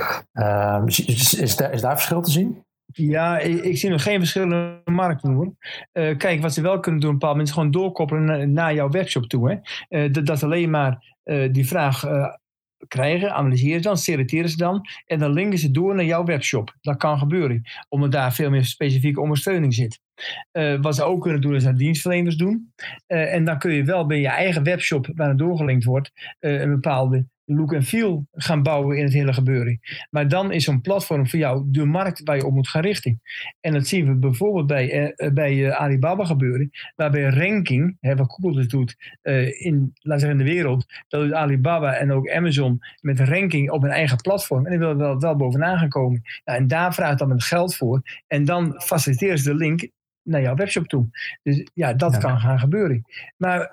Ehm, 1.32 1.44
is, 1.44 1.56
daar, 1.56 1.74
is 1.74 1.82
verschil 1.82 2.22
te 2.22 2.32
zien? 2.32 2.64
Ja, 2.94 3.40
ik, 3.40 3.78
zie 3.78 3.90
nog 3.90 4.04
geen 4.04 4.20
verschil 4.20 4.42
in 4.42 4.50
de 4.50 4.92
markt 4.92 5.22
hoor. 5.22 5.54
Uh, 5.94 6.18
kijk, 6.18 6.42
wat 6.42 6.54
ze 6.54 6.62
wel 6.62 6.80
kunnen 6.80 7.02
doen, 7.02 7.12
een 7.12 7.18
paar 7.18 7.36
mensen 7.36 7.56
gewoon 7.56 7.72
doorkoppelen 7.72 8.54
naar, 8.54 8.74
jouw 8.74 8.90
webshop 8.90 9.26
toe. 9.26 9.50
Hè. 9.50 9.58
Uh, 10.06 10.14
dat, 10.14 10.26
dat 10.26 10.44
alleen 10.44 10.70
maar 10.70 11.18
uh, 11.24 11.54
die 11.54 11.68
vraag 11.68 12.06
krijgen, 12.88 13.34
analyseren 13.34 13.82
ze 13.82 13.88
dan, 13.88 13.98
selecteren 13.98 14.50
ze 14.50 14.58
dan 14.58 14.82
en 15.06 15.20
dan 15.20 15.32
linken 15.32 15.60
ze 15.60 15.72
door 15.72 15.96
naar 15.96 16.06
jouw 16.06 16.24
webshop. 16.24 16.76
Dat 16.82 16.98
kan 16.98 17.18
gebeuren, 17.18 17.62
omdat 17.90 18.12
daar 18.12 18.34
veel 18.34 18.50
meer 18.50 18.66
specifieke 18.66 19.22
ondersteuning 19.22 19.74
zit. 19.74 20.00
Wat 20.82 20.96
ze 20.96 21.04
ook 21.04 21.22
kunnen 21.22 21.42
doen, 21.42 21.56
is 21.56 21.66
aan 21.66 21.76
dienstverleners 21.76 22.36
doen. 22.36 22.74
En 23.08 23.46
dan 23.46 23.60
kun 23.60 23.74
je 23.74 23.84
wel 23.84 24.06
bij 24.06 24.20
je 24.20 24.28
eigen 24.28 24.64
webshop, 24.64 25.10
waar 25.16 25.30
het 25.30 25.38
doorgelinkt 25.38 25.86
wordt, 25.86 26.12
een 26.40 26.70
bepaalde 26.70 27.26
look 27.46 27.74
en 27.74 27.84
feel 27.84 28.28
gaan 28.32 28.64
bouwen 28.64 28.98
in 28.98 29.04
het 29.04 29.14
hele 29.14 29.34
gebeuren. 29.34 29.80
Maar 30.10 30.28
dan 30.28 30.52
is 30.52 30.64
zo'n 30.64 30.82
platform 30.82 31.28
voor 31.28 31.40
jou 31.40 31.64
de 31.68 31.86
markt 31.86 32.22
waar 32.24 32.36
je 32.36 32.46
op 32.46 32.54
moet 32.54 32.68
gaan 32.68 32.82
richten. 32.82 33.22
En 33.60 33.74
dat 33.74 33.88
zien 33.88 34.06
we 34.06 34.16
bijvoorbeeld 34.16 34.68
bij, 34.68 35.14
uh, 35.18 35.32
bij 35.34 35.54
uh, 35.54 35.70
Alibaba 35.70 36.26
gebeuren, 36.26 36.70
waarbij 36.96 37.24
ranking, 37.24 37.98
hè, 38.00 38.16
wat 38.16 38.32
Google 38.32 38.54
dus 38.54 38.68
doet 38.68 38.96
uh, 39.24 39.62
in, 39.62 39.94
laten 39.94 40.20
zeggen 40.20 40.40
in 40.40 40.46
de 40.46 40.52
wereld, 40.52 40.86
dat 41.08 41.22
doet 41.22 41.34
Alibaba 41.34 41.94
en 41.94 42.12
ook 42.12 42.30
Amazon 42.30 42.80
met 43.02 43.20
ranking 43.20 43.72
op 43.72 43.82
hun 43.82 43.92
eigen 43.92 44.18
platform. 44.18 44.66
En 44.66 44.70
die 44.70 44.80
willen 44.80 44.98
wel, 44.98 45.20
wel 45.20 45.36
bovenaan 45.36 45.78
gaan 45.78 45.90
komen. 45.90 46.22
Nou, 46.46 46.60
en 46.60 46.68
daar 46.68 46.94
vraagt 46.94 47.20
dan 47.20 47.30
het 47.30 47.44
geld 47.44 47.76
voor. 47.76 48.02
En 48.28 48.46
dan 48.46 48.82
faciliteren 48.82 49.38
ze 49.38 49.50
de 49.50 49.56
link 49.56 49.90
naar 50.24 50.42
jouw 50.42 50.56
webshop 50.56 50.88
toe. 50.88 51.08
Dus 51.44 51.68
ja, 51.74 51.94
dat 51.94 52.18
kan 52.18 52.40
gaan 52.40 52.60
gebeuren. 52.60 53.06
Maar 53.38 53.72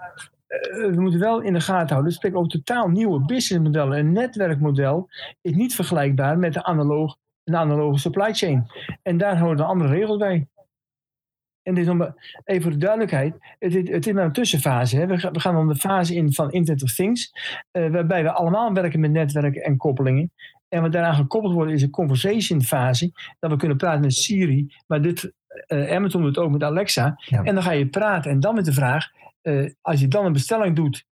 we 0.59 0.95
moeten 0.97 1.21
wel 1.21 1.40
in 1.40 1.52
de 1.52 1.61
gaten 1.61 1.88
houden. 1.88 2.09
We 2.09 2.16
spreken 2.16 2.38
over 2.38 2.50
totaal 2.50 2.88
nieuwe 2.88 3.25
businessmodellen. 3.25 3.99
Een 3.99 4.12
netwerkmodel 4.12 5.09
is 5.40 5.54
niet 5.54 5.75
vergelijkbaar 5.75 6.38
met 6.38 6.52
de 6.52 6.64
analoog, 6.64 7.16
een 7.45 7.57
analoge 7.57 7.99
supply 7.99 8.35
chain. 8.35 8.71
En 9.02 9.16
daar 9.16 9.37
houden 9.37 9.66
andere 9.66 9.90
regels 9.90 10.19
bij. 10.19 10.49
En 11.62 11.75
dit 11.75 11.88
om, 11.88 12.14
even 12.45 12.62
voor 12.62 12.71
de 12.71 12.76
duidelijkheid, 12.76 13.35
het, 13.59 13.73
het, 13.73 13.88
het 13.88 14.07
is 14.07 14.12
maar 14.12 14.25
een 14.25 14.33
tussenfase. 14.33 14.97
Hè. 14.97 15.07
We, 15.07 15.28
we, 15.33 15.40
gaan 15.40 15.54
dan 15.54 15.69
de 15.69 15.75
fase 15.76 16.14
in 16.14 16.33
van 16.33 16.50
Internet 16.50 16.83
of 16.83 16.95
Things, 16.95 17.33
uh, 17.73 17.90
waarbij 17.90 18.23
we 18.23 18.33
allemaal 18.33 18.73
werken 18.73 19.00
met 19.00 19.11
netwerken 19.11 19.62
en 19.62 19.76
koppelingen. 19.76 20.33
En 20.69 20.83
wat 20.83 20.92
daaraan 20.92 21.14
gekoppeld 21.14 21.52
wordt 21.52 21.73
is 21.73 21.83
een 21.83 21.90
conversation 21.90 22.62
fase, 22.62 23.12
dat 23.38 23.50
we 23.50 23.57
kunnen 23.57 23.76
praten 23.76 24.00
met 24.00 24.14
Siri, 24.14 24.75
maar 24.87 25.02
dit, 25.02 25.33
uh, 25.69 25.90
Amazon 25.90 26.23
doet 26.23 26.38
ook 26.38 26.50
met 26.50 26.62
Alexa. 26.62 27.14
Ja. 27.16 27.42
En 27.42 27.54
dan 27.54 27.62
ga 27.62 27.73
je 27.73 27.88
praten 27.88 28.30
en 28.30 28.40
dan 28.40 28.54
met 28.54 28.64
de 28.64 28.73
vraag, 28.73 29.11
uh, 29.43 29.71
als 29.81 30.01
je 30.01 30.09
dan 30.09 30.25
een 30.25 30.33
bestelling 30.33 30.77
doet, 30.77 31.05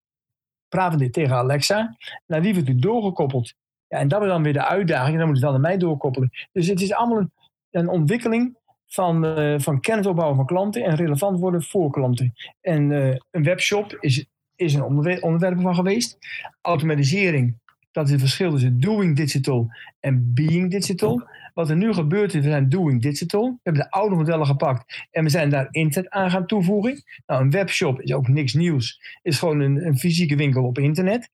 praten 0.69 0.99
dit 0.99 1.13
tegen 1.13 1.37
Alexa, 1.37 1.97
naar 2.27 2.43
wie 2.43 2.55
wordt 2.55 2.69
u 2.69 2.75
doorgekoppeld? 2.75 3.55
Ja, 3.89 3.99
en 3.99 4.09
dat 4.09 4.23
is 4.23 4.29
dan 4.29 4.43
weer 4.43 4.53
de 4.53 4.67
uitdaging, 4.67 5.17
dan 5.17 5.27
moet 5.27 5.35
het 5.35 5.45
wel 5.45 5.53
naar 5.53 5.61
mij 5.61 5.79
doorkoppelen. 5.79 6.31
Dus 6.53 6.67
het 6.67 6.81
is 6.81 6.93
allemaal 6.93 7.19
een, 7.19 7.33
een 7.71 7.89
ontwikkeling 7.89 8.57
van, 8.87 9.25
uh, 9.25 9.59
van 9.59 9.81
kennis 9.81 10.07
opbouwen 10.07 10.37
van 10.37 10.47
klanten 10.47 10.85
en 10.85 10.95
relevant 10.95 11.39
worden 11.39 11.63
voor 11.63 11.91
klanten. 11.91 12.35
En 12.61 12.91
uh, 12.91 13.17
een 13.31 13.43
webshop 13.43 13.97
is, 14.01 14.27
is 14.57 14.75
een 14.75 14.83
onderwerp 15.23 15.61
van 15.61 15.75
geweest. 15.75 16.19
Automatisering, 16.61 17.59
dat 17.93 18.05
is 18.05 18.11
het 18.11 18.21
verschil 18.21 18.51
tussen 18.51 18.81
doing 18.81 19.17
digital 19.17 19.71
en 20.01 20.35
being 20.35 20.71
digital. 20.71 21.29
Wat 21.59 21.71
er 21.71 21.77
nu 21.77 21.93
gebeurt 21.93 22.35
is, 22.35 22.41
we 22.41 22.49
zijn 22.49 22.69
doing 22.69 23.03
digital. 23.03 23.51
We 23.51 23.59
hebben 23.63 23.83
de 23.83 23.91
oude 23.91 24.17
modellen 24.17 24.47
gepakt 24.47 25.07
en 25.11 25.25
we 25.25 25.31
zijn 25.31 25.51
daar 25.51 25.69
internet 25.71 26.11
aan 26.11 26.31
gaan 26.31 26.47
toevoegen. 26.47 27.03
Nou, 27.27 27.43
een 27.43 27.51
webshop 27.51 28.01
is 28.01 28.13
ook 28.13 28.29
niks 28.29 28.53
nieuws. 28.53 29.01
Is 29.23 29.39
gewoon 29.39 29.61
een, 29.61 29.87
een 29.87 29.99
fysieke 29.99 30.37
winkel 30.37 30.65
op 30.65 30.79
internet. 30.79 31.31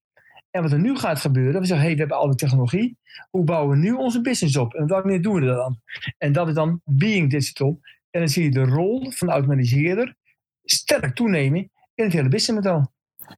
En 0.51 0.63
wat 0.63 0.73
er 0.73 0.81
nu 0.81 0.97
gaat 0.97 1.21
gebeuren, 1.21 1.61
we 1.61 1.67
zeggen, 1.67 1.87
hey, 1.87 1.95
we 1.95 2.01
hebben 2.01 2.17
al 2.17 2.27
die 2.27 2.37
technologie. 2.37 2.99
Hoe 3.31 3.45
bouwen 3.45 3.71
we 3.71 3.83
nu 3.83 3.93
onze 3.93 4.21
business 4.21 4.57
op? 4.57 4.75
En 4.75 4.87
manier 4.87 5.23
doen 5.23 5.35
we 5.35 5.47
dat 5.47 5.57
dan? 5.57 5.81
En 6.19 6.33
dat 6.33 6.49
is 6.49 6.55
dan 6.55 6.81
being 6.85 7.31
digital. 7.31 7.81
En 8.11 8.21
dan 8.21 8.29
zie 8.29 8.45
je 8.45 8.51
de 8.51 8.65
rol 8.65 9.11
van 9.11 9.27
de 9.27 9.33
automatiseerder 9.33 10.15
sterk 10.63 11.15
toenemen 11.15 11.71
in 11.95 12.05
het 12.05 12.13
hele 12.13 12.29
businessmodel. 12.29 12.93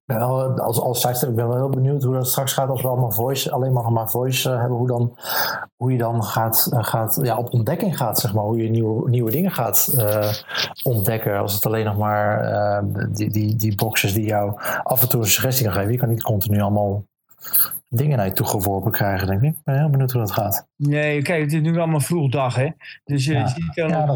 Ben 0.04 0.18
wel, 0.18 0.60
als, 0.60 0.80
als 0.80 1.22
ik 1.22 1.34
ben 1.34 1.48
wel 1.48 1.56
heel 1.56 1.68
benieuwd 1.68 2.02
hoe 2.02 2.14
dat 2.14 2.26
straks 2.26 2.52
gaat 2.52 2.68
als 2.68 2.82
we 2.82 2.88
allemaal 2.88 3.12
voice, 3.12 3.50
alleen 3.50 3.72
maar, 3.72 3.92
maar 3.92 4.10
voice 4.10 4.50
uh, 4.50 4.58
hebben. 4.58 4.76
Hoe, 4.78 4.86
dan, 4.86 5.16
hoe 5.76 5.92
je 5.92 5.98
dan 5.98 6.24
gaat, 6.24 6.70
uh, 6.72 6.84
gaat 6.84 7.18
ja, 7.22 7.36
op 7.36 7.52
ontdekking 7.52 7.96
gaat, 7.96 8.18
zeg 8.18 8.34
maar. 8.34 8.44
Hoe 8.44 8.62
je 8.62 8.70
nieuwe, 8.70 9.10
nieuwe 9.10 9.30
dingen 9.30 9.52
gaat 9.52 9.94
uh, 9.96 10.32
ontdekken. 10.82 11.38
Als 11.38 11.54
het 11.54 11.66
alleen 11.66 11.84
nog 11.84 11.96
maar 11.96 12.84
die, 13.08 13.30
die, 13.30 13.56
die 13.56 13.74
boxes 13.74 14.14
die 14.14 14.26
jou 14.26 14.52
af 14.82 15.02
en 15.02 15.08
toe 15.08 15.20
een 15.20 15.26
suggestie 15.26 15.64
kan 15.64 15.74
geven. 15.74 15.92
Je 15.92 15.98
kan 15.98 16.08
niet 16.08 16.22
continu 16.22 16.60
allemaal 16.60 17.04
dingen 17.88 18.16
naar 18.16 18.26
je 18.26 18.32
toe 18.32 18.46
geworpen 18.46 18.92
krijgen, 18.92 19.26
denk 19.26 19.42
ik. 19.42 19.50
Ik 19.50 19.64
ben 19.64 19.78
heel 19.78 19.90
benieuwd 19.90 20.12
hoe 20.12 20.20
dat 20.20 20.32
gaat. 20.32 20.66
Nee, 20.76 21.22
kijk, 21.22 21.42
het 21.42 21.52
is 21.52 21.60
nu 21.60 21.78
allemaal 21.78 22.00
vroeg 22.00 22.30
dag, 22.30 22.54
hè. 22.54 22.68
Dus 23.04 23.24
je 23.24 23.32
ja. 23.32 23.46
ziet 23.46 23.74
dan 23.74 23.88
ja, 23.88 24.06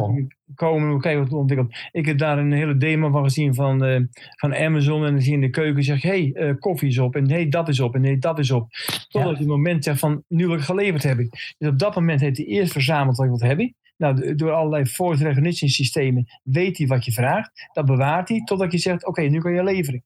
komen, 0.54 1.00
kijken 1.00 1.22
wat 1.22 1.32
ontwikkelt. 1.32 1.74
Ik 1.92 2.06
heb 2.06 2.18
daar 2.18 2.38
een 2.38 2.52
hele 2.52 2.76
demo 2.76 3.10
van 3.10 3.22
gezien 3.22 3.54
van, 3.54 3.84
uh, 3.84 4.00
van 4.36 4.54
Amazon. 4.54 5.04
En 5.04 5.12
dan 5.12 5.20
zie 5.20 5.30
je 5.30 5.36
in 5.36 5.44
de 5.44 5.50
keuken, 5.50 5.82
zeg 5.82 6.02
hé, 6.02 6.32
hey, 6.32 6.48
uh, 6.48 6.54
koffie 6.58 6.88
is 6.88 6.98
op. 6.98 7.16
En 7.16 7.22
nee, 7.22 7.48
dat 7.48 7.68
is 7.68 7.80
op. 7.80 7.94
En 7.94 8.00
nee, 8.00 8.18
dat 8.18 8.38
is 8.38 8.50
op. 8.50 8.68
Totdat 9.08 9.32
je 9.32 9.38
het 9.38 9.46
moment 9.46 9.84
zegt 9.84 9.98
van, 9.98 10.22
nu 10.28 10.46
wil 10.46 10.56
ik 10.56 10.62
geleverd 10.62 11.02
hebben. 11.02 11.28
Dus 11.58 11.68
op 11.68 11.78
dat 11.78 11.94
moment 11.94 12.20
heeft 12.20 12.36
hij 12.36 12.46
eerst 12.46 12.72
verzameld 12.72 13.16
wat 13.16 13.26
ik 13.26 13.38
wil 13.38 13.48
hebben. 13.48 13.74
Nou, 13.96 14.34
door 14.34 14.50
allerlei 14.50 14.86
voice 14.86 15.24
recognition 15.24 15.70
systemen 15.70 16.26
weet 16.42 16.78
hij 16.78 16.86
wat 16.86 17.04
je 17.04 17.12
vraagt. 17.12 17.68
Dat 17.72 17.86
bewaart 17.86 18.28
hij 18.28 18.42
totdat 18.44 18.72
je 18.72 18.78
zegt, 18.78 19.06
oké, 19.06 19.22
nu 19.22 19.40
kan 19.40 19.52
je 19.52 19.64
leveren 19.64 20.04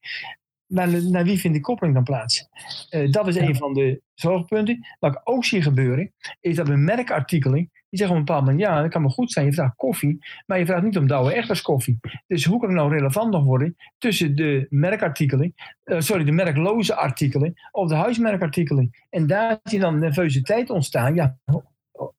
naar, 0.67 1.11
naar 1.11 1.25
wie 1.25 1.39
vindt 1.39 1.57
die 1.57 1.67
koppeling 1.67 1.95
dan 1.95 2.05
plaats? 2.05 2.49
Uh, 2.91 3.11
dat 3.11 3.29
is 3.29 3.37
een 3.37 3.57
van 3.57 3.73
de 3.73 4.03
zorgpunten. 4.15 4.87
Wat 4.99 5.13
ik 5.13 5.21
ook 5.25 5.45
zie 5.45 5.63
gebeuren, 5.63 6.13
is 6.41 6.57
dat 6.57 6.69
een 6.69 6.85
merkartikelen, 6.85 7.71
die 7.95 8.07
zeggen 8.07 8.17
op 8.17 8.17
een 8.17 8.35
bepaald 8.35 8.45
moment, 8.45 8.61
ja, 8.61 8.83
dat 8.83 8.91
kan 8.91 9.03
wel 9.03 9.11
goed 9.11 9.33
zijn, 9.33 9.47
je 9.47 9.53
vraagt 9.53 9.77
koffie, 9.77 10.19
maar 10.47 10.59
je 10.59 10.67
vraagt 10.67 10.83
niet 10.83 10.99
om 10.99 11.07
Douwe 11.07 11.33
Echters 11.33 11.63
koffie. 11.63 11.99
Dus 12.27 12.45
hoe 12.45 12.59
kan 12.59 12.69
het 12.69 12.79
nou 12.79 12.95
relevant 12.95 13.33
nog 13.33 13.45
worden 13.45 13.77
tussen 13.99 14.37
de 14.37 14.67
merkartikelen, 14.71 15.55
uh, 15.85 16.01
sorry, 16.01 16.25
de 16.25 16.33
merkloze 16.33 16.95
artikelen 16.95 17.55
of 17.71 17.89
de 17.89 17.95
huismerkartikelen? 17.95 18.91
En 19.11 19.27
daar 19.27 19.59
zie 19.63 19.79
je 19.79 19.85
dan 19.85 19.99
nervositeit 19.99 20.71
ontstaan. 20.71 21.15
Ja, 21.15 21.39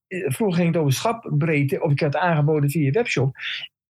vroeger 0.08 0.56
ging 0.56 0.74
het 0.74 0.78
over 0.78 0.94
schapbreedte, 0.94 1.82
of 1.82 1.92
ik 1.92 2.00
had 2.00 2.16
aangeboden 2.16 2.70
via 2.70 2.86
je 2.86 2.92
webshop. 2.92 3.36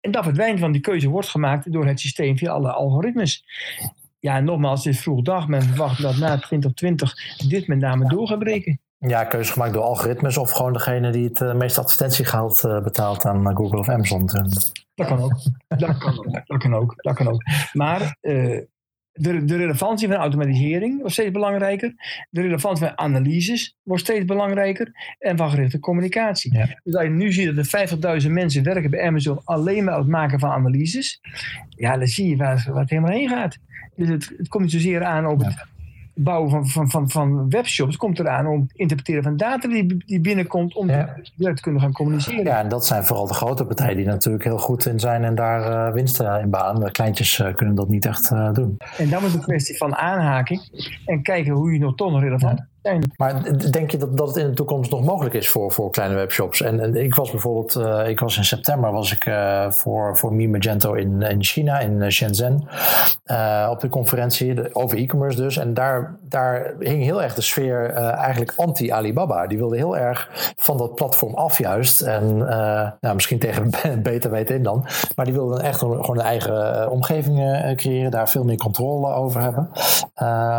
En 0.00 0.10
dat 0.10 0.24
verdwijnt, 0.24 0.58
van 0.58 0.72
die 0.72 0.80
keuze 0.80 1.08
wordt 1.08 1.28
gemaakt 1.28 1.72
door 1.72 1.86
het 1.86 2.00
systeem 2.00 2.38
via 2.38 2.50
alle 2.50 2.72
algoritmes 2.72 3.44
ja, 4.20 4.40
nogmaals, 4.40 4.84
het 4.84 4.94
is 4.94 5.00
vroeg 5.00 5.22
dag. 5.22 5.48
Men 5.48 5.62
verwacht 5.62 6.02
dat 6.02 6.16
na 6.16 6.36
2020 6.36 7.14
dit 7.48 7.66
met 7.66 7.78
name 7.78 8.08
door 8.08 8.28
gaat 8.28 8.38
breken. 8.38 8.80
Ja, 9.08 9.24
keuze 9.24 9.52
gemaakt 9.52 9.72
door 9.72 9.82
algoritmes 9.82 10.36
of 10.36 10.50
gewoon 10.50 10.72
degene 10.72 11.10
die 11.10 11.28
het 11.28 11.40
uh, 11.40 11.54
meeste 11.54 11.80
advertentiegeld 11.80 12.62
uh, 12.66 12.82
betaalt 12.82 13.24
aan 13.24 13.48
eh, 13.48 13.56
Google 13.56 13.78
of 13.78 13.88
Amazon. 13.88 14.26
Dat 14.94 15.06
kan 15.06 15.20
ook. 15.20 15.34
Dat 15.68 15.98
kan 15.98 16.18
ook. 16.18 16.46
Dat 16.46 16.58
kan 16.58 16.74
ook. 16.74 16.94
Dat 16.96 17.14
kan 17.14 17.28
ook. 17.28 17.42
Maar 17.72 18.16
uh, 18.20 18.60
de, 19.12 19.44
de 19.44 19.56
relevantie 19.56 20.08
van 20.08 20.16
automatisering 20.16 20.98
wordt 20.98 21.12
steeds 21.12 21.30
belangrijker. 21.30 21.94
De 22.30 22.40
relevantie 22.40 22.86
van 22.86 22.98
analyses 22.98 23.76
wordt 23.82 24.02
steeds 24.02 24.24
belangrijker. 24.24 25.16
En 25.18 25.36
van 25.36 25.50
gerichte 25.50 25.78
communicatie. 25.78 26.54
Ja. 26.54 26.80
Dus 26.84 26.94
als 26.94 27.04
je 27.04 27.10
nu 27.10 27.32
ziet 27.32 27.56
dat 27.56 27.72
er 27.72 28.22
50.000 28.22 28.30
mensen 28.30 28.62
werken 28.62 28.90
bij 28.90 29.06
Amazon 29.06 29.40
alleen 29.44 29.84
maar 29.84 29.98
het 29.98 30.08
maken 30.08 30.38
van 30.38 30.50
analyses. 30.50 31.20
Ja, 31.68 31.96
dan 31.96 32.06
zie 32.06 32.28
je 32.28 32.36
waar, 32.36 32.66
waar 32.68 32.80
het 32.80 32.90
helemaal 32.90 33.12
heen 33.12 33.28
gaat. 33.28 33.56
Dus 33.94 34.08
het, 34.08 34.32
het 34.36 34.48
komt 34.48 34.62
niet 34.62 34.72
zozeer 34.72 35.04
aan 35.04 35.26
op 35.26 35.38
het 35.38 35.68
bouwen 36.14 36.50
van, 36.50 36.68
van, 36.68 36.90
van, 36.90 37.10
van 37.10 37.50
webshops. 37.50 37.96
Komt 37.96 38.18
eraan 38.18 38.46
om 38.46 38.60
het 38.60 38.72
interpreteren 38.74 39.22
van 39.22 39.36
data 39.36 39.68
die, 39.68 40.04
die 40.06 40.20
binnenkomt 40.20 40.74
om 40.74 40.88
ja. 40.88 41.14
te 41.36 41.60
kunnen 41.60 41.80
gaan 41.80 41.92
communiceren. 41.92 42.44
Ja, 42.44 42.58
en 42.58 42.68
dat 42.68 42.86
zijn 42.86 43.04
vooral 43.04 43.26
de 43.26 43.34
grote 43.34 43.64
partijen 43.64 43.96
die 43.96 44.06
natuurlijk 44.06 44.44
heel 44.44 44.58
goed 44.58 44.86
in 44.86 45.00
zijn 45.00 45.24
en 45.24 45.34
daar 45.34 45.88
uh, 45.88 45.94
winsten 45.94 46.40
in 46.40 46.50
baan. 46.50 46.80
De 46.80 46.90
kleintjes 46.90 47.38
uh, 47.38 47.54
kunnen 47.54 47.74
dat 47.74 47.88
niet 47.88 48.06
echt 48.06 48.30
uh, 48.30 48.52
doen. 48.52 48.76
En 48.98 49.08
dan 49.08 49.24
is 49.24 49.26
het 49.26 49.34
een 49.34 49.40
kwestie 49.40 49.76
van 49.76 49.96
aanhaking 49.96 50.60
en 51.04 51.22
kijken 51.22 51.52
hoe 51.52 51.72
je 51.72 51.78
nog 51.78 51.94
toch 51.94 52.12
nog 52.12 52.20
relevant 52.20 52.58
ja. 52.58 52.68
Maar 53.16 53.42
denk 53.70 53.90
je 53.90 53.96
dat, 53.96 54.16
dat 54.16 54.28
het 54.28 54.36
in 54.36 54.46
de 54.46 54.54
toekomst 54.54 54.90
nog 54.90 55.04
mogelijk 55.04 55.34
is 55.34 55.48
voor, 55.48 55.72
voor 55.72 55.90
kleine 55.90 56.14
webshops? 56.14 56.62
En, 56.62 56.80
en 56.80 56.96
ik 56.96 57.14
was 57.14 57.30
bijvoorbeeld, 57.30 57.74
uh, 57.76 58.08
ik 58.08 58.20
was 58.20 58.36
in 58.36 58.44
september 58.44 58.92
was 58.92 59.12
ik 59.12 59.26
uh, 59.26 59.70
voor, 59.70 60.18
voor 60.18 60.34
Mi 60.34 60.48
Magento 60.48 60.92
in, 60.92 61.22
in 61.22 61.42
China, 61.42 61.78
in 61.78 62.12
Shenzhen, 62.12 62.68
uh, 63.24 63.68
op 63.70 63.80
de 63.80 63.88
conferentie 63.88 64.74
over 64.74 64.98
e-commerce 64.98 65.36
dus. 65.36 65.56
En 65.56 65.74
daar, 65.74 66.16
daar 66.20 66.74
hing 66.78 67.02
heel 67.02 67.22
erg 67.22 67.34
de 67.34 67.40
sfeer 67.40 67.90
eigenlijk 67.94 68.52
anti-Alibaba. 68.56 69.46
Die 69.46 69.58
wilde 69.58 69.76
heel 69.76 69.96
erg 69.96 70.52
van 70.56 70.76
dat 70.76 70.94
platform 70.94 71.34
af 71.34 71.58
juist. 71.58 72.00
En 72.00 72.36
nou, 73.00 73.14
misschien 73.14 73.38
tegen 73.38 73.70
beter 74.02 74.30
weten 74.30 74.54
in 74.54 74.62
dan. 74.62 74.86
Maar 75.16 75.24
die 75.24 75.34
wilden 75.34 75.60
echt 75.62 75.78
gewoon 75.78 76.18
een 76.18 76.24
eigen 76.24 76.90
omgeving 76.90 77.74
creëren, 77.76 78.10
daar 78.10 78.28
veel 78.28 78.44
meer 78.44 78.56
controle 78.56 79.14
over 79.14 79.40
hebben. 79.40 79.70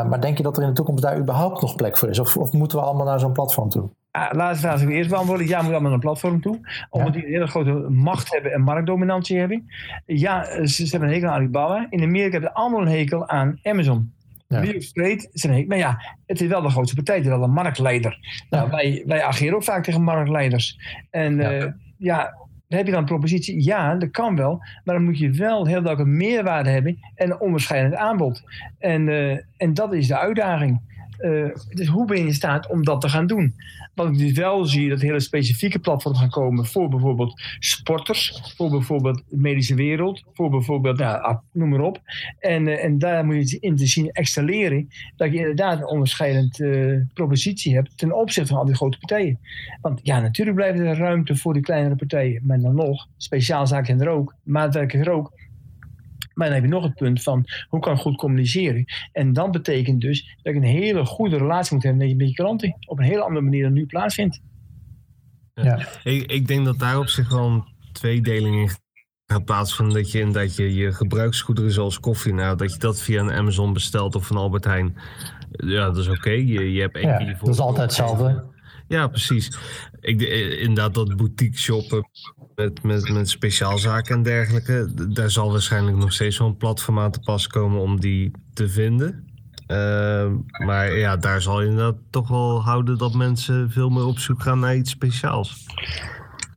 maar 0.10 0.22
denk 0.22 0.38
je 0.38 0.44
dat 0.44 0.58
er 0.58 0.64
in 0.64 0.70
de 0.70 0.76
toekomst 0.76 1.04
daar 1.04 1.18
überhaupt 1.18 1.62
nog 1.62 1.76
plek 1.76 1.98
voor 1.98 2.10
is? 2.12 2.20
Of, 2.20 2.38
of 2.38 2.52
moeten 2.52 2.78
we 2.78 2.84
allemaal 2.84 3.06
naar 3.06 3.20
zo'n 3.20 3.32
platform 3.32 3.70
toe? 3.70 3.90
Ah, 4.12 4.32
laatste 4.32 4.68
vraag 4.68 4.82
ik 4.82 4.90
eerst 4.90 5.10
beantwoorden. 5.10 5.48
Ja, 5.48 5.58
moet 5.58 5.72
allemaal 5.72 5.82
naar 5.82 5.94
een 5.94 6.00
platform 6.00 6.42
toe. 6.42 6.60
Omdat 6.90 7.14
die 7.14 7.26
een 7.26 7.32
hele 7.32 7.48
grote 7.48 7.72
macht 7.90 8.32
hebben 8.34 8.54
en 8.54 8.62
marktdominantie 8.62 9.38
hebben. 9.38 9.70
Ja, 10.06 10.66
ze, 10.68 10.86
ze 10.86 10.92
hebben 10.92 11.10
een 11.10 11.16
hekel 11.16 11.30
aan 11.30 11.36
Alibaba. 11.36 11.88
In 11.90 12.04
Amerika 12.04 12.32
hebben 12.32 12.50
ze 12.50 12.56
allemaal 12.56 12.82
een 12.82 12.98
hekel 12.98 13.28
aan 13.28 13.60
Amazon. 13.64 14.14
Ja. 14.48 14.62
Een 14.62 14.82
hekel. 14.94 15.66
Maar 15.68 15.78
ja, 15.78 16.02
het 16.26 16.42
is 16.42 16.48
wel 16.48 16.62
de 16.62 16.70
grootste 16.70 16.96
partij. 16.96 17.16
Het 17.16 17.24
is 17.24 17.32
wel 17.32 17.44
een 17.44 17.52
marktleider. 17.52 18.18
Nou, 18.50 18.70
wij, 18.70 19.04
wij 19.06 19.24
ageren 19.24 19.56
ook 19.56 19.64
vaak 19.64 19.84
tegen 19.84 20.04
marktleiders. 20.04 20.80
En 21.10 21.36
ja, 21.36 21.52
uh, 21.52 21.72
ja 21.98 22.34
heb 22.68 22.86
je 22.86 22.92
dan 22.92 23.02
een 23.02 23.06
propositie? 23.06 23.64
Ja, 23.64 23.96
dat 23.96 24.12
kan 24.12 24.36
wel. 24.36 24.58
Maar 24.84 24.96
dan 24.96 25.04
moet 25.04 25.18
je 25.18 25.32
wel 25.32 25.66
heel 25.66 25.82
duidelijk 25.82 26.00
een 26.00 26.18
meerwaarde 26.18 26.70
hebben 26.70 26.98
en 27.16 27.32
een 27.32 27.40
onderscheidend 27.40 27.96
aanbod. 27.96 28.44
En, 28.80 29.08
uh, 29.08 29.38
en 29.58 29.74
dat 29.74 29.94
is 29.94 30.08
de 30.08 30.18
uitdaging. 30.18 30.82
Uh, 31.22 31.56
dus 31.70 31.88
hoe 31.88 32.06
ben 32.06 32.18
je 32.18 32.26
in 32.26 32.34
staat 32.34 32.70
om 32.70 32.84
dat 32.84 33.02
te 33.02 33.10
gaan 33.10 33.28
doen? 33.28 33.56
Wat 33.96 34.08
ik 34.08 34.18
dus 34.18 34.32
wel 34.32 34.66
zie, 34.66 34.90
dat 34.90 35.02
hele 35.02 35.20
specifieke 35.20 35.80
platforms 35.80 36.20
gaan 36.20 36.30
komen 36.30 36.66
voor 36.66 36.90
bijvoorbeeld 36.90 37.42
sporters, 37.60 38.54
voor 38.58 38.70
bijvoorbeeld 38.70 39.24
de 39.30 39.38
medische 39.38 39.76
wereld, 39.76 40.24
voor 40.34 40.50
bijvoorbeeld, 40.50 40.98
nou, 40.98 41.38
noem 41.52 41.70
maar 41.70 41.80
op. 41.80 42.02
En, 42.40 42.68
uh, 42.68 42.84
en 42.84 42.98
daar 42.98 43.26
moet 43.26 43.50
je 43.50 43.60
in 43.60 43.76
te 43.76 43.86
zien 43.86 44.12
excelleren, 44.12 44.88
dat 45.16 45.32
je 45.32 45.38
inderdaad 45.38 45.78
een 45.78 45.88
onderscheidend 45.88 46.60
uh, 46.60 47.02
propositie 47.14 47.76
hebt 47.76 47.98
ten 47.98 48.16
opzichte 48.16 48.50
van 48.50 48.58
al 48.58 48.66
die 48.66 48.76
grote 48.76 48.98
partijen. 48.98 49.40
Want 49.82 50.00
ja, 50.04 50.20
natuurlijk 50.20 50.56
blijft 50.58 50.80
er 50.80 50.98
ruimte 50.98 51.36
voor 51.36 51.54
die 51.54 51.62
kleinere 51.62 51.96
partijen, 51.96 52.42
maar 52.46 52.60
dan 52.60 52.76
nog, 52.76 53.08
speciaalzaken 53.18 53.86
zijn 53.86 54.02
er 54.02 54.10
ook, 54.10 54.36
maatwerken 54.44 55.00
er 55.00 55.12
ook. 55.12 55.40
Maar 56.34 56.46
dan 56.48 56.56
heb 56.56 56.66
je 56.66 56.70
nog 56.70 56.84
het 56.84 56.96
punt 56.96 57.24
van 57.24 57.46
hoe 57.68 57.80
kan 57.80 57.94
ik 57.94 58.00
goed 58.00 58.18
communiceren. 58.18 58.86
En 59.12 59.34
dat 59.34 59.52
betekent 59.52 60.02
dus 60.02 60.38
dat 60.42 60.54
ik 60.54 60.62
een 60.62 60.68
hele 60.68 61.06
goede 61.06 61.38
relatie 61.38 61.74
moet 61.74 61.84
hebben 61.84 62.18
met 62.18 62.28
je 62.28 62.34
klanten. 62.34 62.78
Op 62.88 63.00
een 63.00 63.06
hele 63.06 63.22
andere 63.22 63.42
manier 63.42 63.64
dan 63.64 63.74
nu 63.74 63.86
plaatsvindt. 63.86 64.42
Ja. 65.54 65.64
ja. 65.64 65.88
Ik, 66.12 66.32
ik 66.32 66.48
denk 66.48 66.66
dat 66.66 66.80
daar 66.80 67.00
op 67.00 67.08
zich 67.08 67.30
wel 67.30 67.48
een 67.48 67.64
tweedeling 67.92 68.56
in 68.56 68.70
gaat 69.26 69.46
plaatsvinden. 69.46 69.94
Dat 69.94 70.12
je, 70.12 70.32
dat 70.32 70.56
je 70.56 70.74
je 70.74 70.92
gebruiksgoederen 70.92 71.72
zoals 71.72 72.00
koffie, 72.00 72.34
nou, 72.34 72.58
dat 72.58 72.74
je 72.74 72.80
dat 72.80 73.02
via 73.02 73.22
een 73.22 73.32
Amazon 73.32 73.74
bestelt 73.74 74.16
of 74.16 74.30
een 74.30 74.38
Albert 74.38 74.64
Heijn. 74.64 74.98
Ja, 75.52 75.86
dat 75.86 75.98
is 75.98 76.08
oké. 76.08 76.18
Okay. 76.18 76.40
Je, 76.40 76.74
je 76.74 76.82
hebt 76.82 76.96
één 76.96 77.08
ja, 77.08 77.18
keer 77.18 77.38
voor. 77.38 77.46
Dat 77.46 77.56
is 77.56 77.62
altijd 77.62 77.86
hetzelfde. 77.86 78.44
Ja, 78.92 79.08
precies. 79.08 79.58
Ik, 80.00 80.22
inderdaad, 80.60 80.94
dat 80.94 81.16
boutique 81.16 81.58
shoppen 81.58 82.10
met, 82.56 82.84
met, 82.84 83.10
met 83.10 83.30
speciaalzaken 83.30 84.16
en 84.16 84.24
dergelijke. 84.24 85.08
Daar 85.14 85.32
zal 85.32 85.52
waarschijnlijk 85.52 85.98
nog 85.98 86.14
steeds 86.14 86.40
een 86.40 86.58
platform 86.58 87.00
aan 87.00 87.12
te 87.12 87.20
pas 87.20 87.48
komen 87.48 87.82
om 87.82 88.00
die 88.00 88.32
te 88.54 88.70
vinden. 88.70 89.30
Uh, 89.68 90.32
maar 90.66 90.98
ja, 90.98 91.18
daar 91.18 91.42
zal 91.42 91.62
je 91.62 91.70
inderdaad 91.70 91.98
toch 92.10 92.28
wel 92.28 92.64
houden 92.64 92.98
dat 92.98 93.14
mensen 93.14 93.72
veel 93.72 93.90
meer 93.90 94.06
op 94.06 94.20
zoek 94.20 94.42
gaan 94.42 94.60
naar 94.60 94.76
iets 94.76 94.92
speciaals. 94.92 95.66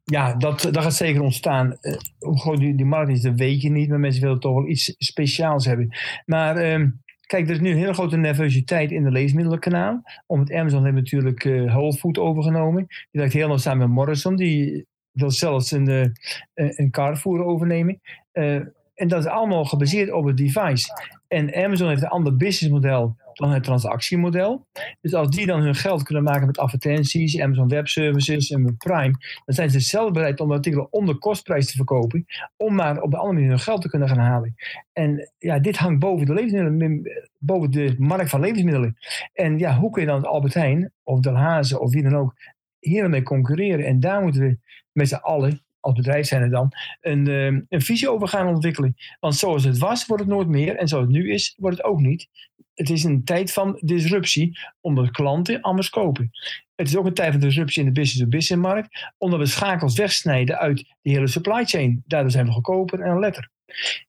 Ja, 0.05 0.35
dat, 0.35 0.69
dat 0.71 0.83
gaat 0.83 0.95
zeker 0.95 1.23
ontstaan. 1.23 1.77
Uh, 1.81 1.97
gewoon 2.19 2.59
die, 2.59 2.77
die 2.77 2.87
markt 2.87 3.11
is, 3.11 3.21
dat 3.21 3.39
weet 3.39 3.63
je 3.63 3.71
niet, 3.71 3.89
maar 3.89 4.01
mensen 4.01 4.23
willen 4.23 4.41
toch 4.41 4.55
wel 4.55 4.69
iets 4.69 4.95
speciaals 4.99 5.65
hebben. 5.65 5.97
Maar 6.25 6.81
uh, 6.81 6.89
kijk, 7.27 7.47
er 7.47 7.55
is 7.55 7.61
nu 7.61 7.71
een 7.71 7.77
hele 7.77 7.95
grote 7.95 8.17
nervositeit 8.17 8.91
in 8.91 9.05
de 9.05 9.11
leesmiddelkanaal. 9.11 10.03
Om 10.27 10.41
het 10.41 10.53
Amazon 10.53 10.85
heeft 10.85 10.97
natuurlijk 10.97 11.45
uh, 11.45 11.75
Whole 11.75 11.93
Food 11.93 12.19
overgenomen. 12.19 12.87
Die 12.87 13.21
werkt 13.21 13.33
heel 13.33 13.49
nauw 13.49 13.57
samen 13.57 13.79
met 13.87 13.97
Morrison, 13.97 14.37
die 14.37 14.87
wil 15.11 15.31
zelfs 15.31 15.71
een, 15.71 15.89
uh, 15.89 16.07
een 16.55 16.91
Carrefour 16.91 17.45
overnemen. 17.45 18.01
Uh, 18.33 18.61
En 18.95 19.09
dat 19.09 19.25
is 19.25 19.31
allemaal 19.31 19.65
gebaseerd 19.65 20.13
op 20.13 20.25
het 20.25 20.37
device. 20.37 20.89
En 21.35 21.55
Amazon 21.55 21.89
heeft 21.89 22.03
een 22.03 22.09
ander 22.09 22.37
businessmodel 22.37 23.17
dan 23.33 23.51
het 23.51 23.65
transactiemodel. 23.65 24.67
Dus 25.01 25.15
als 25.15 25.29
die 25.29 25.47
dan 25.47 25.61
hun 25.61 25.75
geld 25.75 26.03
kunnen 26.03 26.25
maken 26.25 26.47
met 26.47 26.59
advertenties, 26.59 27.41
Amazon 27.41 27.69
Web 27.69 27.89
Services 27.89 28.51
en 28.51 28.77
Prime, 28.77 29.15
dan 29.45 29.55
zijn 29.55 29.71
ze 29.71 29.81
zelf 29.81 30.13
bereid 30.13 30.41
om 30.41 30.49
de 30.49 30.55
artikelen 30.55 30.93
onder 30.93 31.19
kostprijs 31.19 31.67
te 31.67 31.77
verkopen, 31.77 32.25
om 32.57 32.75
maar 32.75 33.01
op 33.01 33.11
de 33.11 33.17
andere 33.17 33.35
manier 33.35 33.49
hun 33.49 33.59
geld 33.59 33.83
te 33.83 33.89
kunnen 33.89 34.09
gaan 34.09 34.19
halen. 34.19 34.55
En 34.93 35.33
ja, 35.39 35.59
dit 35.59 35.77
hangt 35.77 35.99
boven 35.99 36.27
de, 36.27 36.35
levensmiddelen, 36.35 37.03
boven 37.39 37.71
de 37.71 37.95
markt 37.99 38.31
van 38.31 38.41
levensmiddelen. 38.41 38.97
En 39.33 39.59
ja, 39.59 39.79
hoe 39.79 39.91
kun 39.91 40.03
je 40.03 40.09
dan 40.09 40.25
Albert 40.25 40.55
Heijn 40.55 40.93
of 41.03 41.21
Delhaze 41.21 41.81
of 41.81 41.93
wie 41.93 42.03
dan 42.03 42.17
ook 42.17 42.35
hiermee 42.79 43.23
concurreren? 43.23 43.85
En 43.85 44.01
daar 44.01 44.23
moeten 44.23 44.41
we 44.41 44.59
met 44.93 45.09
z'n 45.09 45.15
allen 45.15 45.65
als 45.85 45.95
bedrijf 45.95 46.27
zijn 46.27 46.43
er 46.43 46.51
dan, 46.51 46.73
een, 47.01 47.29
eh, 47.29 47.45
een 47.45 47.81
visie 47.81 48.11
over 48.11 48.29
gaan 48.29 48.49
ontwikkelen. 48.49 48.95
Want 49.21 49.35
zoals 49.35 49.65
het 49.65 49.79
was, 49.79 50.07
wordt 50.07 50.23
het 50.23 50.33
nooit 50.33 50.49
meer. 50.49 50.77
En 50.77 50.89
zoals 50.89 51.05
het 51.05 51.15
nu 51.15 51.33
is, 51.33 51.55
wordt 51.59 51.77
het 51.77 51.87
ook 51.87 52.01
niet. 52.01 52.29
Het 52.75 52.91
is 52.91 53.05
een 53.05 53.25
tijd 53.25 53.53
van 53.53 53.79
disruptie, 53.81 54.59
omdat 54.81 55.11
klanten 55.11 55.61
anders 55.61 55.91
kopen. 55.91 56.31
Het 56.75 56.89
is 56.89 56.97
ook 56.97 57.07
een 57.07 57.15
tijd 57.15 57.31
van 57.31 57.41
disruptie 57.41 57.83
in 57.83 57.89
de 57.89 58.01
business-to-business 58.01 58.69
markt, 58.69 59.13
omdat 59.19 59.39
we 59.39 59.47
schakels 59.47 59.97
wegsnijden 59.97 60.59
uit 60.59 60.95
de 61.03 61.11
hele 61.11 61.27
supply 61.27 61.65
chain. 61.65 62.03
Daardoor 62.07 62.31
zijn 62.31 62.47
we 62.47 62.53
goedkoper 62.53 63.01
en 63.01 63.19
letter. 63.19 63.51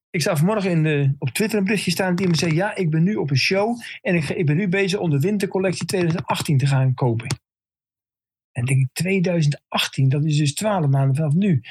Ik 0.10 0.22
zag 0.22 0.38
vanmorgen 0.38 0.72
in 0.72 0.84
de, 0.84 1.15
op 1.20 1.29
Twitter 1.29 1.58
een 1.58 1.63
berichtje 1.63 1.91
staan 1.91 2.15
die 2.15 2.27
me 2.27 2.36
zei: 2.36 2.53
Ja, 2.53 2.75
ik 2.75 2.89
ben 2.89 3.03
nu 3.03 3.15
op 3.15 3.29
een 3.29 3.38
show 3.38 3.82
en 4.01 4.15
ik, 4.15 4.29
ik 4.29 4.46
ben 4.46 4.55
nu 4.55 4.67
bezig 4.67 5.00
om 5.00 5.10
de 5.10 5.20
wintercollectie 5.20 5.86
2018 5.86 6.58
te 6.58 6.67
gaan 6.67 6.94
kopen. 6.94 7.27
En 8.55 8.65
denk 8.65 8.79
ik, 8.79 8.89
2018, 8.93 10.09
dat 10.09 10.25
is 10.25 10.38
dus 10.38 10.53
12 10.53 10.88
maanden 10.88 11.15
vanaf 11.15 11.33
nu. 11.33 11.62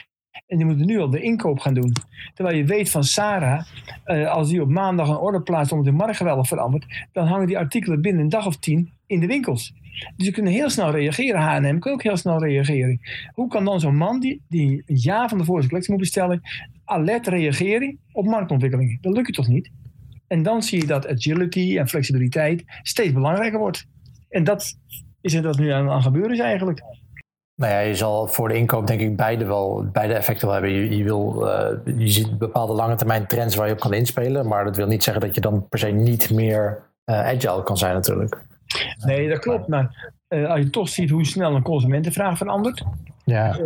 En 0.46 0.56
die 0.56 0.66
moeten 0.66 0.86
nu 0.86 0.98
al 0.98 1.10
de 1.10 1.20
inkoop 1.20 1.58
gaan 1.58 1.74
doen. 1.74 1.92
Terwijl 2.34 2.56
je 2.56 2.64
weet 2.64 2.90
van 2.90 3.04
Sarah, 3.04 3.64
uh, 4.06 4.30
als 4.30 4.48
die 4.48 4.62
op 4.62 4.68
maandag 4.68 5.08
een 5.08 5.16
order 5.16 5.42
plaatst 5.42 5.72
omdat 5.72 5.86
de 5.86 5.92
markt 5.96 6.16
geweldig 6.16 6.46
verandert, 6.46 7.08
dan 7.12 7.26
hangen 7.26 7.46
die 7.46 7.58
artikelen 7.58 8.00
binnen 8.00 8.22
een 8.22 8.28
dag 8.28 8.46
of 8.46 8.56
tien 8.56 8.92
in 9.06 9.20
de 9.20 9.26
winkels. 9.26 9.74
Dus 10.16 10.26
ze 10.26 10.32
kunnen 10.32 10.52
heel 10.52 10.70
snel 10.70 10.90
reageren. 10.90 11.40
H&M 11.40 11.78
kan 11.78 11.92
ook 11.92 12.02
heel 12.02 12.16
snel 12.16 12.44
reageren. 12.44 13.00
Hoe 13.32 13.48
kan 13.48 13.64
dan 13.64 13.80
zo'n 13.80 13.96
man 13.96 14.20
die, 14.20 14.42
die 14.48 14.82
een 14.86 14.96
jaar 14.96 15.28
van 15.28 15.38
tevoren 15.38 15.60
zijn 15.60 15.68
collectie 15.68 15.92
moet 15.92 16.02
bestellen, 16.02 16.40
alert 16.84 17.26
reageren 17.26 17.98
op 18.12 18.24
marktontwikkelingen? 18.24 18.98
Dat 19.00 19.14
lukt 19.14 19.34
toch 19.34 19.48
niet? 19.48 19.70
En 20.26 20.42
dan 20.42 20.62
zie 20.62 20.80
je 20.80 20.86
dat 20.86 21.08
agility 21.08 21.78
en 21.78 21.88
flexibiliteit 21.88 22.64
steeds 22.82 23.12
belangrijker 23.12 23.58
wordt. 23.58 23.86
En 24.28 24.44
dat 24.44 24.78
is 25.24 25.34
er 25.34 25.42
dat 25.42 25.58
nu 25.58 25.70
aan, 25.70 25.90
aan 25.90 26.02
gebeuren 26.02 26.32
is 26.32 26.38
eigenlijk. 26.38 26.82
Nou 27.56 27.72
ja, 27.72 27.78
je 27.78 27.94
zal 27.94 28.26
voor 28.26 28.48
de 28.48 28.56
inkoop 28.56 28.86
denk 28.86 29.00
ik 29.00 29.16
beide 29.16 29.44
wel 29.44 29.86
beide 29.92 30.14
effecten 30.14 30.46
wel 30.46 30.56
hebben. 30.56 30.72
Je, 30.72 30.96
je, 30.96 31.04
wil, 31.04 31.46
uh, 31.46 31.96
je 31.98 32.08
ziet 32.08 32.38
bepaalde 32.38 32.72
lange 32.72 32.94
termijn 32.94 33.26
trends 33.26 33.54
waar 33.54 33.66
je 33.66 33.72
op 33.72 33.80
kan 33.80 33.92
inspelen. 33.92 34.48
Maar 34.48 34.64
dat 34.64 34.76
wil 34.76 34.86
niet 34.86 35.04
zeggen 35.04 35.22
dat 35.26 35.34
je 35.34 35.40
dan 35.40 35.68
per 35.68 35.78
se 35.78 35.86
niet 35.86 36.30
meer 36.30 36.82
uh, 37.04 37.26
agile 37.26 37.62
kan 37.62 37.76
zijn 37.76 37.94
natuurlijk. 37.94 38.38
Nee, 39.04 39.28
dat 39.28 39.38
klopt. 39.38 39.68
Maar 39.68 40.12
uh, 40.28 40.50
als 40.50 40.60
je 40.60 40.70
toch 40.70 40.88
ziet 40.88 41.10
hoe 41.10 41.26
snel 41.26 41.54
een 41.54 41.62
consumentenvraag 41.62 42.36
verandert. 42.36 42.84
Ja 43.24 43.56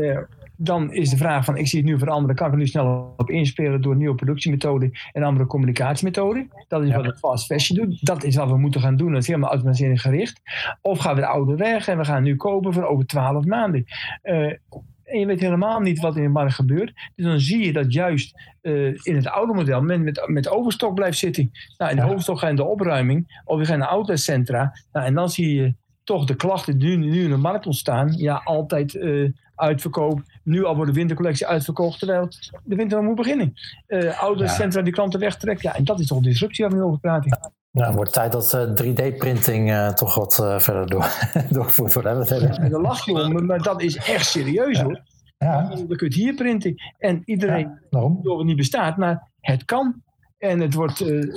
dan 0.60 0.92
is 0.92 1.10
de 1.10 1.16
vraag 1.16 1.44
van, 1.44 1.56
ik 1.56 1.66
zie 1.66 1.78
het 1.78 1.88
nu 1.88 1.98
veranderen, 1.98 2.36
kan 2.36 2.46
ik 2.46 2.52
er 2.52 2.58
nu 2.58 2.66
snel 2.66 3.14
op 3.16 3.30
inspelen 3.30 3.80
door 3.80 3.96
nieuwe 3.96 4.14
productiemethoden 4.14 4.92
en 5.12 5.22
andere 5.22 5.46
communicatiemethoden? 5.46 6.50
Dat 6.68 6.82
is 6.82 6.94
wat 6.94 7.04
het 7.04 7.18
fast 7.18 7.46
fashion 7.46 7.78
doet. 7.78 8.06
Dat 8.06 8.24
is 8.24 8.36
wat 8.36 8.48
we 8.48 8.58
moeten 8.58 8.80
gaan 8.80 8.96
doen. 8.96 9.12
Dat 9.12 9.20
is 9.20 9.26
helemaal 9.26 9.50
automatisering 9.50 10.00
gericht. 10.00 10.40
Of 10.80 10.98
gaan 10.98 11.14
we 11.14 11.20
de 11.20 11.26
oude 11.26 11.56
weg 11.56 11.88
en 11.88 11.98
we 11.98 12.04
gaan 12.04 12.22
nu 12.22 12.36
kopen 12.36 12.72
voor 12.72 12.84
over 12.84 13.06
twaalf 13.06 13.44
maanden. 13.44 13.84
Uh, 14.22 14.52
en 15.04 15.18
je 15.18 15.26
weet 15.26 15.40
helemaal 15.40 15.80
niet 15.80 16.00
wat 16.00 16.16
in 16.16 16.22
de 16.22 16.28
markt 16.28 16.54
gebeurt. 16.54 16.92
Dus 17.14 17.24
dan 17.24 17.40
zie 17.40 17.64
je 17.64 17.72
dat 17.72 17.92
juist 17.92 18.40
uh, 18.62 18.96
in 19.02 19.16
het 19.16 19.28
oude 19.28 19.54
model 19.54 19.82
men 19.82 20.04
met, 20.04 20.22
met 20.26 20.48
overstok 20.48 20.94
blijft 20.94 21.18
zitten. 21.18 21.50
Nou, 21.78 21.90
in 21.90 21.96
de 21.96 22.02
ja. 22.02 22.08
overstok 22.08 22.38
ga 22.38 22.44
je 22.44 22.50
in 22.50 22.56
de 22.56 22.64
opruiming, 22.64 23.42
of 23.44 23.58
je 23.58 23.66
gaat 23.66 23.78
naar 23.78 23.88
outletcentra. 23.88 24.72
Nou, 24.92 25.06
en 25.06 25.14
dan 25.14 25.28
zie 25.28 25.54
je 25.54 25.74
toch 26.04 26.24
de 26.24 26.34
klachten 26.34 26.78
die 26.78 26.96
nu, 26.96 27.10
nu 27.10 27.24
in 27.24 27.30
de 27.30 27.36
markt 27.36 27.66
ontstaan. 27.66 28.12
Ja, 28.16 28.40
altijd 28.44 28.94
uh, 28.94 29.30
uitverkoop. 29.54 30.22
Nu 30.48 30.64
al 30.64 30.76
wordt 30.76 30.90
de 30.90 30.98
wintercollectie 30.98 31.46
uitverkocht, 31.46 31.98
terwijl 31.98 32.28
de 32.64 32.76
winter 32.76 33.02
moet 33.02 33.14
beginnen. 33.14 33.54
Uh, 33.88 34.22
oude 34.22 34.42
ja. 34.42 34.48
centra 34.48 34.82
die 34.82 34.92
klanten 34.92 35.20
wegtrekken. 35.20 35.68
Ja, 35.68 35.76
en 35.76 35.84
dat 35.84 36.00
is 36.00 36.06
toch 36.06 36.22
disruptie 36.22 36.64
waar 36.64 36.72
we 36.72 36.80
nu 36.80 36.86
over 36.86 37.00
praten. 37.00 37.38
Nou, 37.70 37.86
het 37.86 37.96
wordt 37.96 38.12
tijd 38.12 38.32
dat 38.32 38.52
uh, 38.54 38.62
3D-printing 38.62 39.70
uh, 39.70 39.88
toch 39.88 40.14
wat 40.14 40.38
uh, 40.42 40.58
verder 40.58 40.86
door, 40.86 41.10
doorgevoerd 41.50 41.94
wordt. 41.94 42.28
Hè? 42.28 42.36
Ja, 42.36 42.56
en 42.56 42.70
daar 42.70 42.80
lach 42.80 43.04
je 43.04 43.12
om, 43.12 43.46
maar 43.46 43.62
dat 43.62 43.82
is 43.82 43.96
echt 43.96 44.26
serieus 44.26 44.80
hoor. 44.80 45.00
Ja. 45.38 45.72
Je 45.88 45.96
kunt 45.96 46.14
hier 46.14 46.34
printen. 46.34 46.74
En 46.98 47.22
iedereen, 47.24 47.80
ja, 47.90 48.36
het 48.36 48.44
niet 48.44 48.56
bestaat, 48.56 48.96
maar 48.96 49.28
het 49.40 49.64
kan. 49.64 50.02
En 50.38 50.60
het 50.60 50.74
wordt 50.74 51.00
uh, 51.00 51.32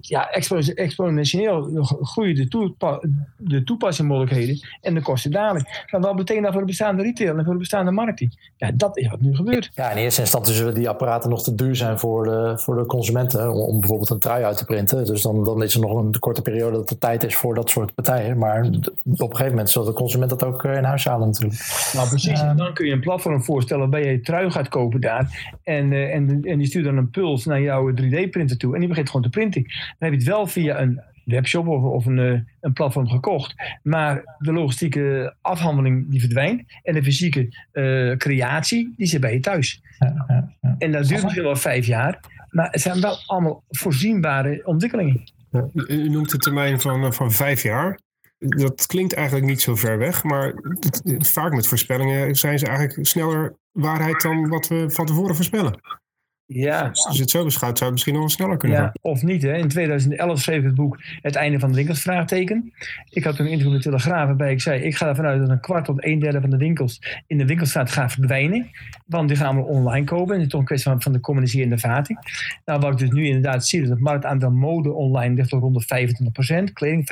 ja, 0.00 0.30
exponentieel 0.74 1.84
groeien 2.02 2.34
de, 2.34 2.48
toepa 2.48 3.02
de 3.36 3.64
toepassingsmogelijkheden 3.64 4.68
en 4.80 4.94
de 4.94 5.02
kosten 5.02 5.30
dalen. 5.30 5.66
Maar 5.90 6.00
wat 6.00 6.16
betekent 6.16 6.44
dat 6.44 6.52
voor 6.52 6.62
de 6.62 6.68
bestaande 6.68 7.02
retail 7.02 7.38
en 7.38 7.44
voor 7.44 7.52
de 7.52 7.58
bestaande 7.58 7.90
markten? 7.90 8.36
Ja, 8.56 8.70
dat 8.74 8.98
is 8.98 9.08
wat 9.08 9.20
nu 9.20 9.34
gebeurt. 9.34 9.70
Ja, 9.74 9.90
in 9.90 9.96
eerste 9.96 10.20
instantie 10.20 10.54
zullen 10.54 10.74
die 10.74 10.88
apparaten 10.88 11.30
nog 11.30 11.42
te 11.42 11.54
duur 11.54 11.76
zijn 11.76 11.98
voor 11.98 12.24
de, 12.24 12.58
voor 12.58 12.76
de 12.76 12.86
consumenten 12.86 13.52
om, 13.52 13.60
om 13.60 13.80
bijvoorbeeld 13.80 14.10
een 14.10 14.18
trui 14.18 14.44
uit 14.44 14.56
te 14.56 14.64
printen. 14.64 15.04
Dus 15.04 15.22
dan, 15.22 15.44
dan 15.44 15.62
is 15.62 15.74
er 15.74 15.80
nog 15.80 15.98
een 15.98 16.18
korte 16.18 16.42
periode 16.42 16.76
dat 16.76 16.90
er 16.90 16.98
tijd 16.98 17.24
is 17.24 17.36
voor 17.36 17.54
dat 17.54 17.70
soort 17.70 17.94
partijen. 17.94 18.38
Maar 18.38 18.64
op 18.64 18.74
een 19.04 19.30
gegeven 19.30 19.48
moment 19.48 19.70
zal 19.70 19.84
de 19.84 19.92
consument 19.92 20.30
dat 20.30 20.44
ook 20.44 20.64
in 20.64 20.84
huis 20.84 21.04
halen 21.04 21.26
natuurlijk. 21.26 21.60
Nou 21.92 22.08
precies, 22.08 22.40
en 22.40 22.56
dan 22.56 22.74
kun 22.74 22.86
je 22.86 22.92
een 22.92 23.00
platform 23.00 23.42
voorstellen 23.42 23.90
waarbij 23.90 24.12
je 24.12 24.20
trui 24.20 24.50
gaat 24.50 24.68
kopen 24.68 25.00
daar 25.00 25.56
en, 25.62 25.92
uh, 25.92 26.14
en, 26.14 26.42
en 26.42 26.58
die 26.58 26.66
stuurt 26.66 26.84
dan 26.84 26.96
een 26.96 27.10
puls 27.10 27.44
naar 27.44 27.60
jouw 27.60 27.92
3D-printer 28.42 28.56
toe 28.56 28.74
en 28.74 28.80
die 28.80 28.88
begint 28.88 29.06
gewoon 29.06 29.22
te 29.22 29.38
printen. 29.38 29.62
Dan 29.62 29.96
heb 29.98 30.10
je 30.10 30.16
het 30.16 30.26
wel 30.26 30.46
via 30.46 30.80
een 30.80 31.00
webshop 31.24 31.66
of, 31.66 31.82
of 31.82 32.06
een, 32.06 32.18
uh, 32.18 32.40
een 32.60 32.72
platform 32.72 33.08
gekocht. 33.08 33.54
Maar 33.82 34.36
de 34.38 34.52
logistieke 34.52 35.34
afhandeling 35.40 36.10
die 36.10 36.20
verdwijnt. 36.20 36.62
En 36.82 36.94
de 36.94 37.02
fysieke 37.02 37.56
uh, 37.72 38.16
creatie 38.16 38.94
die 38.96 39.06
zit 39.06 39.20
bij 39.20 39.32
je 39.32 39.40
thuis. 39.40 39.82
Ja, 39.98 40.24
ja, 40.28 40.54
ja. 40.60 40.74
En 40.78 40.92
dat 40.92 41.08
duurt 41.08 41.22
misschien 41.22 41.44
wel 41.44 41.56
vijf 41.56 41.86
jaar. 41.86 42.20
Maar 42.50 42.70
het 42.70 42.80
zijn 42.80 43.00
wel 43.00 43.16
allemaal 43.26 43.64
voorzienbare 43.68 44.62
ontwikkelingen. 44.64 45.22
U 45.86 46.08
noemt 46.08 46.30
de 46.30 46.38
termijn 46.38 46.80
van, 46.80 47.04
eh, 47.04 47.10
van 47.10 47.32
vijf 47.32 47.62
jaar. 47.62 47.98
Dat 48.38 48.86
klinkt 48.86 49.14
eigenlijk 49.14 49.46
niet 49.46 49.60
zo 49.60 49.76
ver 49.76 49.98
weg. 49.98 50.22
Maar 50.22 50.54
vaak 51.18 51.52
met 51.52 51.66
voorspellingen 51.66 52.34
zijn 52.34 52.58
ze 52.58 52.66
eigenlijk 52.66 53.06
sneller 53.06 53.56
waarheid 53.72 54.22
dan 54.22 54.48
wat 54.48 54.68
we 54.68 54.90
van 54.90 55.06
tevoren 55.06 55.34
voorspellen. 55.34 55.80
Ja. 56.46 56.90
Als 56.92 57.16
je 57.16 57.22
het 57.22 57.30
zo 57.30 57.44
beschouwt, 57.44 57.78
zou 57.78 57.90
het 57.90 57.92
misschien 57.92 58.12
nog 58.12 58.22
wel 58.22 58.30
sneller 58.30 58.56
kunnen 58.56 58.78
ja, 58.78 58.84
gaan. 58.84 58.92
Of 59.00 59.22
niet. 59.22 59.42
Hè. 59.42 59.56
In 59.56 59.68
2011 59.68 60.40
schreef 60.40 60.62
het 60.62 60.74
boek 60.74 61.00
Het 61.22 61.34
einde 61.34 61.58
van 61.58 61.68
de 61.68 61.74
winkels? 61.74 62.00
Vraagteken. 62.00 62.72
Ik 63.10 63.24
had 63.24 63.38
een 63.38 63.46
interview 63.46 63.72
met 63.72 63.82
de 63.82 63.90
Telegraaf 63.90 64.26
waarbij 64.26 64.52
ik 64.52 64.60
zei... 64.60 64.82
ik 64.82 64.96
ga 64.96 65.08
ervan 65.08 65.24
uit 65.24 65.40
dat 65.40 65.48
een 65.48 65.60
kwart 65.60 65.84
tot 65.84 66.04
een 66.04 66.18
derde 66.18 66.40
van 66.40 66.50
de 66.50 66.56
winkels 66.56 67.22
in 67.26 67.38
de 67.38 67.46
winkelstraat 67.46 67.90
gaat 67.90 68.12
verdwijnen. 68.12 68.70
Want 69.06 69.28
die 69.28 69.36
gaan 69.36 69.56
we 69.56 69.62
online 69.62 70.06
kopen. 70.06 70.34
En 70.34 70.34
het 70.34 70.42
is 70.42 70.48
toch 70.48 70.60
een 70.60 70.66
kwestie 70.66 70.90
van, 70.90 71.02
van 71.02 71.12
de 71.12 71.20
communicerende 71.20 71.78
vaten. 71.78 72.18
Nou, 72.64 72.80
wat 72.80 72.92
ik 72.92 72.98
dus 72.98 73.10
nu 73.10 73.26
inderdaad 73.26 73.66
zie... 73.66 73.80
is 73.80 73.88
dat 73.88 73.96
het 73.96 74.04
marktaandeel 74.04 74.50
mode 74.50 74.92
online 74.92 75.34
ligt 75.34 75.50
rond 75.50 75.88
de 75.88 76.66
25%. 76.68 76.72
Kleding 76.72 77.08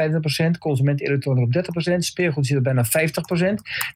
25%. 0.57 0.59
Consument 0.59 1.01
elektronica 1.01 1.61
op 1.61 1.91
30%. 1.91 1.97
Speelgoed 1.97 2.47
zit 2.47 2.57
op 2.57 2.63
bijna 2.63 2.85
50%. 2.85 2.89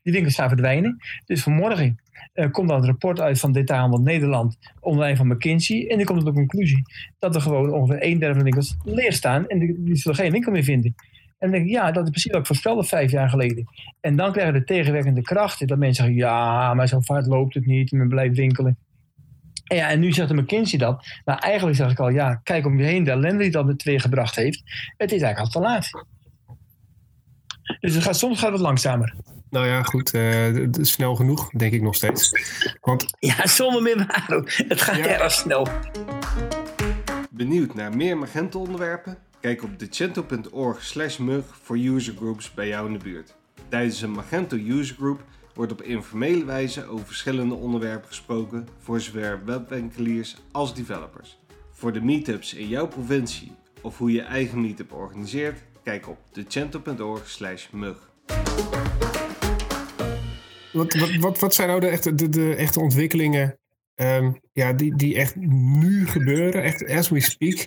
Die 0.03 0.13
winkels 0.13 0.35
gaan 0.35 0.49
verdwijnen. 0.49 0.99
Dus 1.27 1.43
vanmorgen 1.43 1.99
uh, 2.35 2.51
komt 2.51 2.69
dan 2.69 2.77
het 2.77 2.87
rapport 2.87 3.21
uit 3.21 3.39
van 3.39 3.53
Detailhandel 3.53 4.01
Nederland, 4.01 4.57
online 4.81 5.17
van 5.17 5.27
McKinsey. 5.27 5.87
En 5.89 5.97
die 5.97 6.07
komt 6.07 6.19
tot 6.19 6.29
de 6.29 6.35
conclusie 6.35 6.83
dat 7.19 7.35
er 7.35 7.41
gewoon 7.41 7.73
ongeveer 7.73 8.03
een 8.05 8.19
derde 8.19 8.35
van 8.35 8.45
de 8.45 8.51
winkels 8.51 8.77
leeg 8.85 9.15
staan 9.15 9.47
en 9.47 9.59
die, 9.59 9.97
zullen 9.97 10.17
geen 10.17 10.33
winkel 10.33 10.53
meer 10.53 10.63
vinden. 10.63 10.95
En 11.39 11.51
dan 11.51 11.51
denk 11.51 11.65
ik, 11.65 11.71
ja, 11.71 11.93
dat 11.93 12.05
is 12.05 12.11
precies 12.11 12.31
wat 12.31 12.41
ik 12.41 12.47
voorspelde 12.47 12.85
vijf 12.85 13.11
jaar 13.11 13.29
geleden. 13.29 13.65
En 14.01 14.17
dan 14.17 14.33
krijgen 14.33 14.55
de 14.55 14.65
tegenwerkende 14.65 15.23
krachten. 15.23 15.67
Dat 15.67 15.79
mensen 15.79 16.05
zeggen, 16.05 16.23
ja, 16.23 16.75
maar 16.75 16.89
zo 16.89 17.01
vaart 17.01 17.27
loopt 17.27 17.55
het 17.55 17.67
niet. 17.67 17.93
Men 17.93 18.09
blijft 18.09 18.37
winkelen. 18.37 18.79
En, 19.65 19.77
ja, 19.77 19.91
en 19.91 20.01
nu 20.01 20.13
zegt 20.13 20.29
de 20.29 20.35
McKinsey 20.35 20.79
dat. 20.79 21.07
Maar 21.25 21.39
eigenlijk 21.39 21.77
zeg 21.77 21.91
ik 21.91 21.99
al, 21.99 22.09
ja, 22.09 22.35
kijk 22.35 22.67
om 22.67 22.79
je 22.79 22.85
heen. 22.85 23.05
De 23.05 23.11
ellende 23.11 23.43
die 23.43 23.51
dat 23.51 23.79
twee 23.79 23.99
gebracht 23.99 24.37
heeft. 24.37 24.63
Het 24.97 25.13
is 25.13 25.23
eigenlijk 25.23 25.55
al 25.55 25.61
te 25.61 25.69
laat. 25.69 25.91
Dus 27.81 27.95
het 27.95 28.03
gaat, 28.03 28.17
soms 28.17 28.39
gaat 28.39 28.53
het 28.53 28.61
langzamer. 28.61 29.15
Nou 29.55 29.67
ja, 29.67 29.83
goed. 29.83 30.15
Uh, 30.15 30.69
snel 30.71 31.15
genoeg, 31.15 31.51
denk 31.51 31.73
ik 31.73 31.83
nog 31.83 31.95
steeds. 31.95 32.31
Want... 32.81 33.07
Ja, 33.19 33.47
zonder 33.47 33.83
meer 33.83 33.97
waar. 33.97 34.27
Het 34.69 34.81
gaat 34.81 34.97
ja. 34.97 35.07
erg 35.07 35.33
snel. 35.33 35.69
Benieuwd 37.31 37.75
naar 37.75 37.97
meer 37.97 38.19
Magento 38.19 38.59
onderwerpen? 38.59 39.19
Kijk 39.41 39.63
op 39.63 39.79
decento.org 39.79 40.85
slash 40.85 41.17
mug 41.17 41.45
voor 41.63 41.79
usergroups 41.79 42.55
bij 42.55 42.69
jou 42.69 42.87
in 42.87 42.93
de 42.93 43.05
buurt. 43.05 43.35
Tijdens 43.69 44.03
een 44.03 44.11
Magento 44.11 44.57
usergroup 44.57 45.23
wordt 45.55 45.73
op 45.73 45.83
informele 45.83 46.45
wijze 46.45 46.87
over 46.87 47.07
verschillende 47.07 47.55
onderwerpen 47.55 48.09
gesproken 48.09 48.69
voor 48.79 49.01
zowel 49.01 49.39
webwinkeliers 49.45 50.37
als 50.53 50.75
developers. 50.75 51.39
Voor 51.73 51.93
de 51.93 52.01
meetups 52.01 52.55
in 52.55 52.69
jouw 52.69 52.87
provincie 52.87 53.53
of 53.81 53.99
hoe 53.99 54.13
je 54.13 54.23
eigen 54.23 54.61
meetup 54.61 54.93
organiseert, 54.93 55.59
kijk 55.83 56.09
op 56.09 56.19
decento.org 56.33 57.29
slash 57.29 57.69
mug. 57.71 58.13
Wat, 60.75 60.95
wat, 60.95 61.17
wat, 61.17 61.39
wat 61.39 61.55
zijn 61.55 61.69
nou 61.69 61.81
de 61.81 61.87
echte, 61.87 62.15
de, 62.15 62.29
de 62.29 62.55
echte 62.55 62.81
ontwikkelingen 62.81 63.59
ehm, 63.95 64.33
ja, 64.53 64.73
die, 64.73 64.97
die 64.97 65.17
echt 65.17 65.37
nu 65.37 66.07
gebeuren, 66.07 66.63
echt 66.63 66.89
as 66.89 67.09
we 67.09 67.21
speak. 67.21 67.67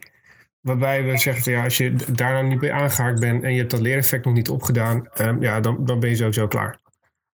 Waarbij 0.62 1.04
we 1.04 1.18
zeggen 1.18 1.44
van 1.44 1.54
ja, 1.54 1.64
als 1.64 1.78
je 1.78 1.96
daar 2.12 2.34
nou 2.34 2.48
niet 2.48 2.60
bij 2.60 2.72
aangehaakt 2.72 3.20
bent 3.20 3.44
en 3.44 3.52
je 3.52 3.58
hebt 3.58 3.72
dat 3.72 3.80
leereffect 3.80 4.26
nog 4.26 4.34
niet 4.34 4.50
opgedaan, 4.50 5.08
ehm, 5.14 5.42
ja, 5.42 5.60
dan, 5.60 5.86
dan 5.86 6.00
ben 6.00 6.10
je 6.10 6.16
sowieso 6.16 6.48
klaar. 6.48 6.80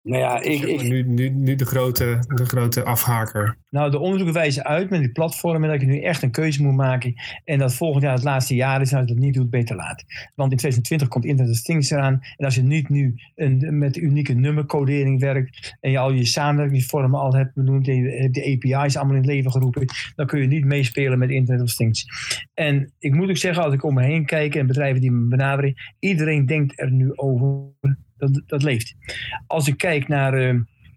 Nou 0.03 0.21
ja, 0.21 0.41
ik, 0.41 0.61
ik, 0.61 0.81
Nu, 0.81 1.03
nu, 1.03 1.29
nu 1.29 1.55
de, 1.55 1.65
grote, 1.65 2.19
de 2.27 2.45
grote 2.45 2.83
afhaker. 2.83 3.57
Nou, 3.69 3.91
de 3.91 3.99
onderzoeken 3.99 4.33
wijzen 4.33 4.63
uit 4.63 4.89
met 4.89 4.99
die 4.99 5.11
platformen 5.11 5.69
dat 5.69 5.81
je 5.81 5.87
nu 5.87 6.01
echt 6.01 6.21
een 6.21 6.31
keuze 6.31 6.63
moet 6.63 6.75
maken. 6.75 7.13
En 7.43 7.59
dat 7.59 7.73
volgend 7.73 8.03
jaar 8.03 8.13
het 8.13 8.23
laatste 8.23 8.55
jaar 8.55 8.81
is. 8.81 8.91
En 8.91 8.97
als 8.97 9.07
je 9.07 9.13
dat 9.13 9.23
niet 9.23 9.33
doet, 9.33 9.49
beter 9.49 9.75
laat. 9.75 10.03
Want 10.35 10.51
in 10.51 10.57
2020 10.57 11.07
komt 11.07 11.25
Internet 11.25 11.53
of 11.53 11.61
Things 11.61 11.89
eraan. 11.89 12.19
En 12.37 12.45
als 12.45 12.55
je 12.55 12.63
niet 12.63 12.89
nu 12.89 13.15
een, 13.35 13.77
met 13.77 13.97
unieke 13.97 14.33
nummercodering 14.33 15.19
werkt. 15.19 15.77
En 15.79 15.91
je 15.91 15.97
al 15.97 16.11
je 16.11 16.25
samenwerkingsvormen 16.25 17.19
al 17.19 17.35
hebt 17.35 17.53
benoemd. 17.53 17.87
En 17.87 17.95
je 17.95 18.09
hebt 18.09 18.33
de 18.33 18.43
API's 18.43 18.95
allemaal 18.95 19.15
in 19.15 19.21
het 19.21 19.31
leven 19.31 19.51
geroepen. 19.51 19.85
Dan 20.15 20.25
kun 20.25 20.41
je 20.41 20.47
niet 20.47 20.65
meespelen 20.65 21.19
met 21.19 21.29
Internet 21.29 21.63
of 21.63 21.75
Things. 21.75 22.07
En 22.53 22.93
ik 22.99 23.13
moet 23.13 23.29
ook 23.29 23.37
zeggen, 23.37 23.63
als 23.63 23.73
ik 23.73 23.83
om 23.83 23.93
me 23.93 24.03
heen 24.03 24.25
kijk 24.25 24.55
en 24.55 24.67
bedrijven 24.67 25.01
die 25.01 25.11
me 25.11 25.27
benaderen. 25.27 25.73
Iedereen 25.99 26.45
denkt 26.45 26.79
er 26.79 26.91
nu 26.91 27.15
over 27.15 27.73
dat, 28.21 28.41
dat 28.47 28.63
leeft. 28.63 28.95
Als 29.47 29.67
ik 29.67 29.77
kijk 29.77 30.07
naar, 30.07 30.41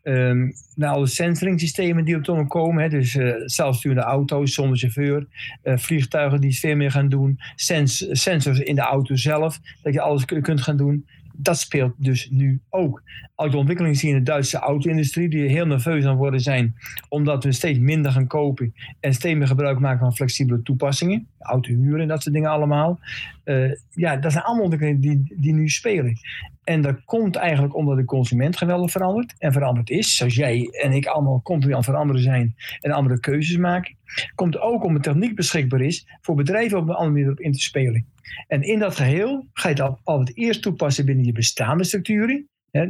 uh, 0.02 0.48
naar 0.74 0.90
alle 0.90 1.06
sensoring-systemen 1.06 2.04
die 2.04 2.16
op 2.16 2.26
het 2.26 2.48
komen, 2.48 2.82
hè, 2.82 2.88
dus 2.88 3.14
uh, 3.14 3.34
zelfsturende 3.44 4.02
auto's 4.02 4.54
zonder 4.54 4.78
chauffeur, 4.78 5.26
uh, 5.64 5.76
vliegtuigen 5.76 6.40
die 6.40 6.58
veel 6.58 6.76
meer 6.76 6.90
gaan 6.90 7.08
doen, 7.08 7.40
sens 7.54 8.06
sensors 8.10 8.58
in 8.58 8.74
de 8.74 8.80
auto 8.80 9.16
zelf, 9.16 9.60
dat 9.82 9.94
je 9.94 10.00
alles 10.00 10.24
kunt 10.24 10.62
gaan 10.62 10.76
doen. 10.76 11.06
Dat 11.36 11.58
speelt 11.58 11.92
dus 11.96 12.28
nu 12.30 12.60
ook. 12.70 13.02
Als 13.34 13.50
de 13.50 13.56
ontwikkeling 13.56 14.00
in 14.00 14.14
de 14.14 14.22
Duitse 14.22 14.58
auto-industrie, 14.58 15.28
die 15.28 15.48
heel 15.48 15.66
nerveus 15.66 16.04
aan 16.04 16.16
worden 16.16 16.40
zijn, 16.40 16.74
omdat 17.08 17.44
we 17.44 17.52
steeds 17.52 17.78
minder 17.78 18.12
gaan 18.12 18.26
kopen 18.26 18.74
en 19.00 19.14
steeds 19.14 19.38
meer 19.38 19.46
gebruik 19.46 19.78
maken 19.78 19.98
van 19.98 20.14
flexibele 20.14 20.62
toepassingen, 20.62 21.26
autohuren 21.38 22.00
en 22.00 22.08
dat 22.08 22.22
soort 22.22 22.34
dingen 22.34 22.50
allemaal. 22.50 22.98
Uh, 23.44 23.72
ja, 23.90 24.16
dat 24.16 24.32
zijn 24.32 24.44
allemaal 24.44 24.64
ontwikkelingen 24.64 25.00
die, 25.00 25.34
die 25.36 25.52
nu 25.52 25.68
spelen. 25.68 26.18
En 26.64 26.80
dat 26.80 27.04
komt 27.04 27.36
eigenlijk 27.36 27.76
omdat 27.76 27.96
de 27.96 28.04
consument 28.04 28.56
geweldig 28.56 28.90
verandert 28.90 29.34
en 29.38 29.52
veranderd 29.52 29.90
is, 29.90 30.16
zoals 30.16 30.34
jij 30.34 30.68
en 30.82 30.92
ik 30.92 31.06
allemaal 31.06 31.42
continu 31.42 31.70
aan 31.72 31.78
het 31.78 31.86
veranderen 31.86 32.22
zijn 32.22 32.54
en 32.80 32.90
andere 32.90 33.20
keuzes 33.20 33.56
maken. 33.56 33.96
Komt 34.34 34.58
ook 34.58 34.84
omdat 34.84 35.02
techniek 35.02 35.36
beschikbaar 35.36 35.80
is 35.80 36.06
voor 36.20 36.34
bedrijven 36.34 36.78
op 36.78 36.88
een 36.88 36.94
andere 36.94 37.12
manier 37.12 37.30
op 37.30 37.40
in 37.40 37.52
te 37.52 37.60
spelen. 37.60 38.06
En 38.48 38.62
in 38.62 38.78
dat 38.78 38.96
geheel 38.96 39.46
ga 39.52 39.68
je 39.68 39.82
het 39.82 39.96
altijd 40.04 40.36
eerst 40.36 40.62
toepassen 40.62 41.06
binnen 41.06 41.24
je 41.24 41.32
bestaande 41.32 41.84
structuren. 41.84 42.48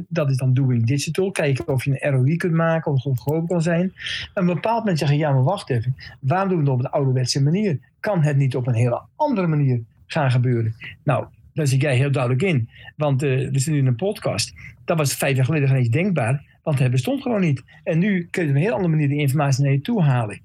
dat 0.09 0.31
is 0.31 0.37
dan 0.37 0.55
doing 0.55 0.87
digital. 0.87 1.31
Kijken 1.31 1.69
of 1.69 1.85
je 1.85 1.91
een 1.91 2.13
ROI 2.13 2.37
kunt 2.37 2.53
maken 2.53 2.93
of 2.93 3.05
het 3.05 3.19
goedkoop 3.19 3.49
kan 3.49 3.63
zijn. 3.63 3.93
Een 4.35 4.47
bepaald 4.47 4.79
moment 4.79 4.99
zeg 4.99 5.09
je, 5.09 5.17
ja 5.17 5.33
maar 5.33 5.43
wacht 5.43 5.71
even. 5.71 5.97
Waarom 6.21 6.49
doen 6.49 6.59
we 6.59 6.65
het 6.65 6.73
op 6.73 6.85
een 6.85 6.91
ouderwetse 6.91 7.43
manier? 7.43 7.79
Kan 8.01 8.23
het 8.23 8.37
niet 8.37 8.57
op 8.57 8.67
een 8.67 8.75
hele 8.75 9.03
andere 9.17 9.47
manier 9.47 9.81
gaan 10.07 10.31
gebeuren? 10.31 10.75
Nou, 11.03 11.27
daar 11.55 11.67
zit 11.67 11.81
jij 11.81 11.97
heel 11.97 12.11
duidelijk 12.11 12.43
in. 12.43 12.69
Want 12.97 13.23
uh, 13.23 13.39
we 13.39 13.51
zitten 13.53 13.73
nu 13.73 13.79
in 13.79 13.87
een 13.87 13.97
podcast. 13.97 14.55
Dat 14.85 14.97
was 14.97 15.15
vijf 15.15 15.37
jaar 15.37 15.45
geleden 15.45 15.69
geen 15.69 15.91
denkbaar. 15.91 16.54
Want 16.65 16.79
het 16.79 16.91
bestond 16.91 17.23
gewoon 17.23 17.41
niet. 17.41 17.63
En 17.83 17.99
nu 17.99 18.29
kun 18.31 18.43
je 18.43 18.49
op 18.49 18.55
een 18.55 18.63
heel 18.63 18.73
andere 18.73 18.91
manier 18.91 19.09
die 19.09 19.19
informatie 19.19 19.65
naar 19.65 19.73
je 19.73 19.81
toe 19.81 20.03
halen. 20.03 20.41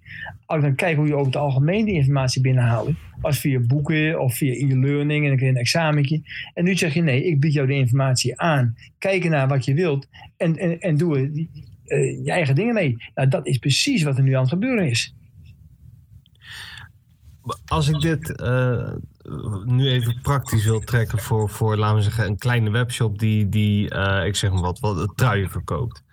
Als 0.46 0.62
dan 0.62 0.76
kijk 0.76 0.96
hoe 0.96 1.08
je 1.08 1.14
over 1.14 1.26
het 1.26 1.36
algemeen 1.36 1.86
die 1.86 1.94
informatie 1.94 2.42
binnenhaalt. 2.42 2.90
Als 3.22 3.40
via 3.40 3.60
boeken 3.60 4.20
of 4.20 4.36
via 4.36 4.54
e-learning 4.54 5.24
en 5.24 5.28
dan 5.28 5.38
krijg 5.38 5.52
je 5.52 5.58
een 5.58 5.66
examentje. 5.66 6.22
En 6.54 6.64
nu 6.64 6.76
zeg 6.76 6.94
je 6.94 7.02
nee, 7.02 7.24
ik 7.24 7.40
bied 7.40 7.54
jou 7.54 7.68
de 7.68 7.74
informatie 7.74 8.40
aan. 8.40 8.76
Kijk 8.98 9.30
naar 9.30 9.48
wat 9.48 9.66
je 9.66 9.74
wilt. 9.74 10.08
En, 10.38 10.58
en, 10.58 10.80
en 10.80 10.98
doe 10.98 11.18
er 11.18 11.30
uh, 11.30 12.26
je 12.26 12.32
eigen 12.32 12.56
dingen 12.56 12.74
mee. 12.74 12.98
Nou, 13.16 13.28
dat 13.28 13.48
is 13.48 13.58
precies 13.58 14.04
wat 14.04 14.18
er 14.18 14.24
nu 14.24 14.34
aan 14.34 14.42
het 14.42 14.50
gebeuren 14.50 14.90
is. 14.90 15.16
Als 17.66 17.88
ik 17.88 18.00
dit 18.00 18.42
uh, 18.42 18.92
nu 19.66 19.88
even 19.88 20.20
praktisch 20.22 20.66
wil 20.66 20.80
trekken 20.80 21.20
voor, 21.20 21.50
voor, 21.50 21.78
laten 21.78 21.96
we 21.96 22.02
zeggen, 22.02 22.26
een 22.26 22.38
kleine 22.38 22.70
webshop 22.70 23.20
die, 23.20 23.50
die 23.50 23.94
uh, 23.94 24.26
ik 24.26 24.36
zeg 24.36 24.52
maar 24.52 24.62
wat, 24.62 24.80
wat 24.80 25.12
truien 25.16 25.50
verkoopt. 25.50 26.04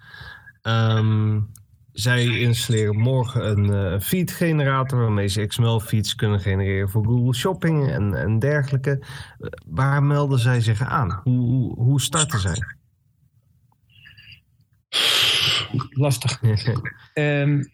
Um, 0.66 1.50
zij 1.92 2.24
installeren 2.24 2.96
morgen 2.96 3.50
een 3.50 3.92
uh, 3.92 4.00
feed 4.00 4.30
generator 4.30 4.98
waarmee 4.98 5.28
ze 5.28 5.46
XML 5.46 5.80
feeds 5.80 6.14
kunnen 6.14 6.40
genereren 6.40 6.88
voor 6.88 7.04
Google 7.04 7.34
Shopping 7.34 7.88
en, 7.90 8.14
en 8.14 8.38
dergelijke. 8.38 9.02
waar 9.66 10.02
melden 10.02 10.38
zij 10.38 10.60
zich 10.60 10.82
aan? 10.82 11.20
Hoe, 11.22 11.38
hoe, 11.38 11.74
hoe 11.74 12.00
starten 12.00 12.40
zij? 12.40 12.56
Lastig. 15.90 16.40
um, 17.14 17.70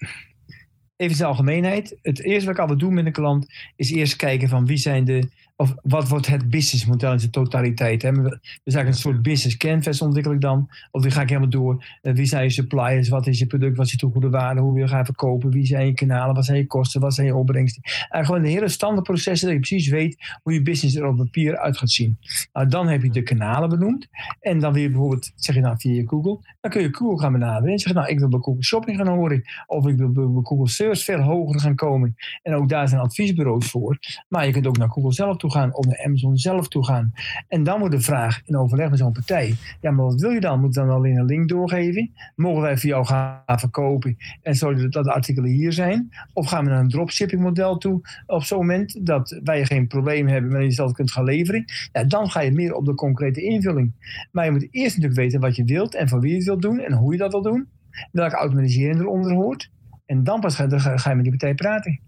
even 0.97 1.17
de 1.17 1.25
algemeenheid. 1.25 1.99
Het 2.03 2.23
eerste 2.23 2.45
wat 2.45 2.55
ik 2.55 2.61
altijd 2.61 2.79
doe 2.79 2.93
met 2.93 3.07
een 3.07 3.13
klant 3.13 3.47
is 3.77 3.91
eerst 3.91 4.17
kijken 4.17 4.49
van 4.49 4.67
wie 4.67 4.77
zijn 4.77 5.05
de 5.05 5.31
of 5.63 5.75
wat 5.83 6.09
wordt 6.09 6.27
het 6.27 6.51
businessmodel 6.51 7.13
in 7.13 7.19
zijn 7.19 7.31
totaliteit? 7.31 8.03
Hè? 8.03 8.13
Dus 8.13 8.31
eigenlijk 8.75 8.89
een 8.89 8.95
soort 8.95 9.23
business 9.23 9.57
canvas 9.57 10.03
ontwikkel 10.03 10.33
ik 10.33 10.41
dan. 10.41 10.69
Of 10.91 11.03
die 11.03 11.11
ga 11.11 11.23
ik 11.23 11.29
helemaal 11.29 11.51
door. 11.51 11.85
Uh, 12.03 12.15
wie 12.15 12.27
zijn 12.27 12.43
je 12.43 12.51
suppliers? 12.51 13.09
Wat 13.09 13.27
is 13.27 13.39
je 13.39 13.47
product? 13.47 13.77
Wat 13.77 13.87
is 13.87 13.93
je 13.93 13.99
toegevoegde 13.99 14.31
waarde? 14.31 14.61
Hoe 14.61 14.73
wil 14.73 14.83
je 14.83 14.89
gaan 14.89 15.05
verkopen? 15.05 15.51
Wie 15.51 15.67
zijn 15.67 15.87
je 15.87 15.95
kanalen? 15.95 16.35
Wat 16.35 16.45
zijn 16.45 16.59
je 16.59 16.67
kosten? 16.67 17.01
Wat 17.01 17.15
zijn 17.15 17.27
je 17.27 17.35
opbrengsten? 17.35 17.83
En 18.09 18.25
gewoon 18.25 18.43
de 18.43 18.49
hele 18.49 18.69
standaardprocessen 18.69 19.49
dat 19.49 19.57
je 19.57 19.63
precies 19.69 19.89
weet 19.89 20.39
hoe 20.43 20.53
je 20.53 20.63
business 20.63 20.97
er 20.97 21.07
op 21.07 21.17
papier 21.17 21.59
uit 21.59 21.79
gaat 21.79 21.91
zien. 21.91 22.19
Nou, 22.53 22.69
dan 22.69 22.89
heb 22.89 23.03
je 23.03 23.11
de 23.11 23.23
kanalen 23.23 23.69
benoemd. 23.69 24.09
En 24.41 24.59
dan 24.59 24.75
je 24.75 24.89
bijvoorbeeld, 24.89 25.33
zeg 25.37 25.55
je 25.55 25.61
nou 25.61 25.75
via 25.79 26.03
Google. 26.07 26.39
Dan 26.61 26.71
kun 26.71 26.83
je 26.83 26.95
Google 26.95 27.19
gaan 27.19 27.33
benaderen. 27.33 27.73
En 27.73 27.79
zeggen 27.79 28.01
nou 28.01 28.13
ik 28.13 28.19
wil 28.19 28.29
bij 28.29 28.41
Google 28.41 28.65
Shopping 28.65 28.97
gaan 28.97 29.09
horen. 29.09 29.43
Of 29.67 29.87
ik 29.87 29.97
wil 29.97 30.13
bij 30.13 30.25
Google 30.43 30.69
Search 30.69 31.05
veel 31.05 31.21
hoger 31.21 31.61
gaan 31.61 31.75
komen. 31.75 32.15
En 32.43 32.55
ook 32.55 32.69
daar 32.69 32.89
zijn 32.89 33.01
adviesbureaus 33.01 33.71
voor. 33.71 33.99
Maar 34.29 34.47
je 34.47 34.53
kunt 34.53 34.67
ook 34.67 34.79
naar 34.79 34.91
Google 34.91 35.13
zelf 35.13 35.37
toe 35.37 35.51
gaan 35.53 35.75
of 35.75 35.87
naar 35.87 36.05
Amazon 36.05 36.37
zelf 36.37 36.69
toe 36.69 36.85
gaan. 36.85 37.13
En 37.49 37.63
dan 37.63 37.79
wordt 37.79 37.95
de 37.95 38.01
vraag 38.01 38.41
in 38.45 38.57
overleg 38.57 38.91
met 38.91 38.99
zo'n 38.99 39.13
partij: 39.13 39.55
ja, 39.81 39.91
maar 39.91 40.05
wat 40.05 40.21
wil 40.21 40.31
je 40.31 40.41
dan? 40.41 40.61
Moet 40.61 40.75
dan 40.75 40.91
alleen 40.91 41.17
een 41.17 41.25
link 41.25 41.49
doorgeven? 41.49 42.13
Mogen 42.37 42.63
wij 42.63 42.79
voor 42.79 42.89
jou 42.89 43.07
gaan 43.07 43.43
verkopen 43.47 44.17
en 44.43 44.55
zorgen 44.55 44.91
dat 44.91 45.05
de 45.05 45.13
artikelen 45.13 45.51
hier 45.51 45.73
zijn? 45.73 46.11
Of 46.33 46.49
gaan 46.49 46.65
we 46.65 46.71
naar 46.71 46.81
een 46.81 46.89
dropshipping 46.89 47.43
model 47.43 47.77
toe 47.77 48.01
op 48.27 48.43
zo'n 48.43 48.59
moment 48.59 49.07
dat 49.07 49.41
wij 49.45 49.65
geen 49.65 49.87
probleem 49.87 50.29
hebben, 50.29 50.51
maar 50.53 50.63
je 50.63 50.71
zelf 50.71 50.93
kunt 50.93 51.13
gaan 51.13 51.25
leveren? 51.25 51.65
Ja, 51.93 52.05
dan 52.05 52.31
ga 52.31 52.41
je 52.41 52.53
meer 52.53 52.75
op 52.75 52.85
de 52.85 52.95
concrete 52.95 53.43
invulling. 53.43 53.93
Maar 54.33 54.45
je 54.45 54.51
moet 54.51 54.69
eerst 54.71 54.97
natuurlijk 54.97 55.21
weten 55.21 55.41
wat 55.41 55.57
je 55.57 55.65
wilt 55.65 55.95
en 55.95 56.09
voor 56.09 56.21
wie 56.21 56.31
je 56.31 56.37
het 56.37 56.45
wilt 56.45 56.63
doen 56.63 56.81
en 56.81 56.93
hoe 56.93 57.13
je 57.13 57.19
dat 57.19 57.33
wil 57.33 57.43
doen. 57.43 57.69
Welke 58.13 58.37
automatisering 58.37 59.01
eronder 59.01 59.33
hoort. 59.33 59.71
En 60.07 60.25
dan 60.25 60.41
pas 60.41 60.55
ga, 60.55 60.97
ga 60.99 61.11
je 61.11 61.15
met 61.15 61.25
die 61.25 61.37
partij 61.37 61.55
praten. 61.55 62.01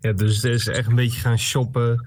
Ja, 0.00 0.12
dus 0.12 0.42
het 0.42 0.52
is 0.52 0.68
echt 0.68 0.88
een 0.88 0.94
beetje 0.94 1.20
gaan 1.20 1.38
shoppen 1.38 2.06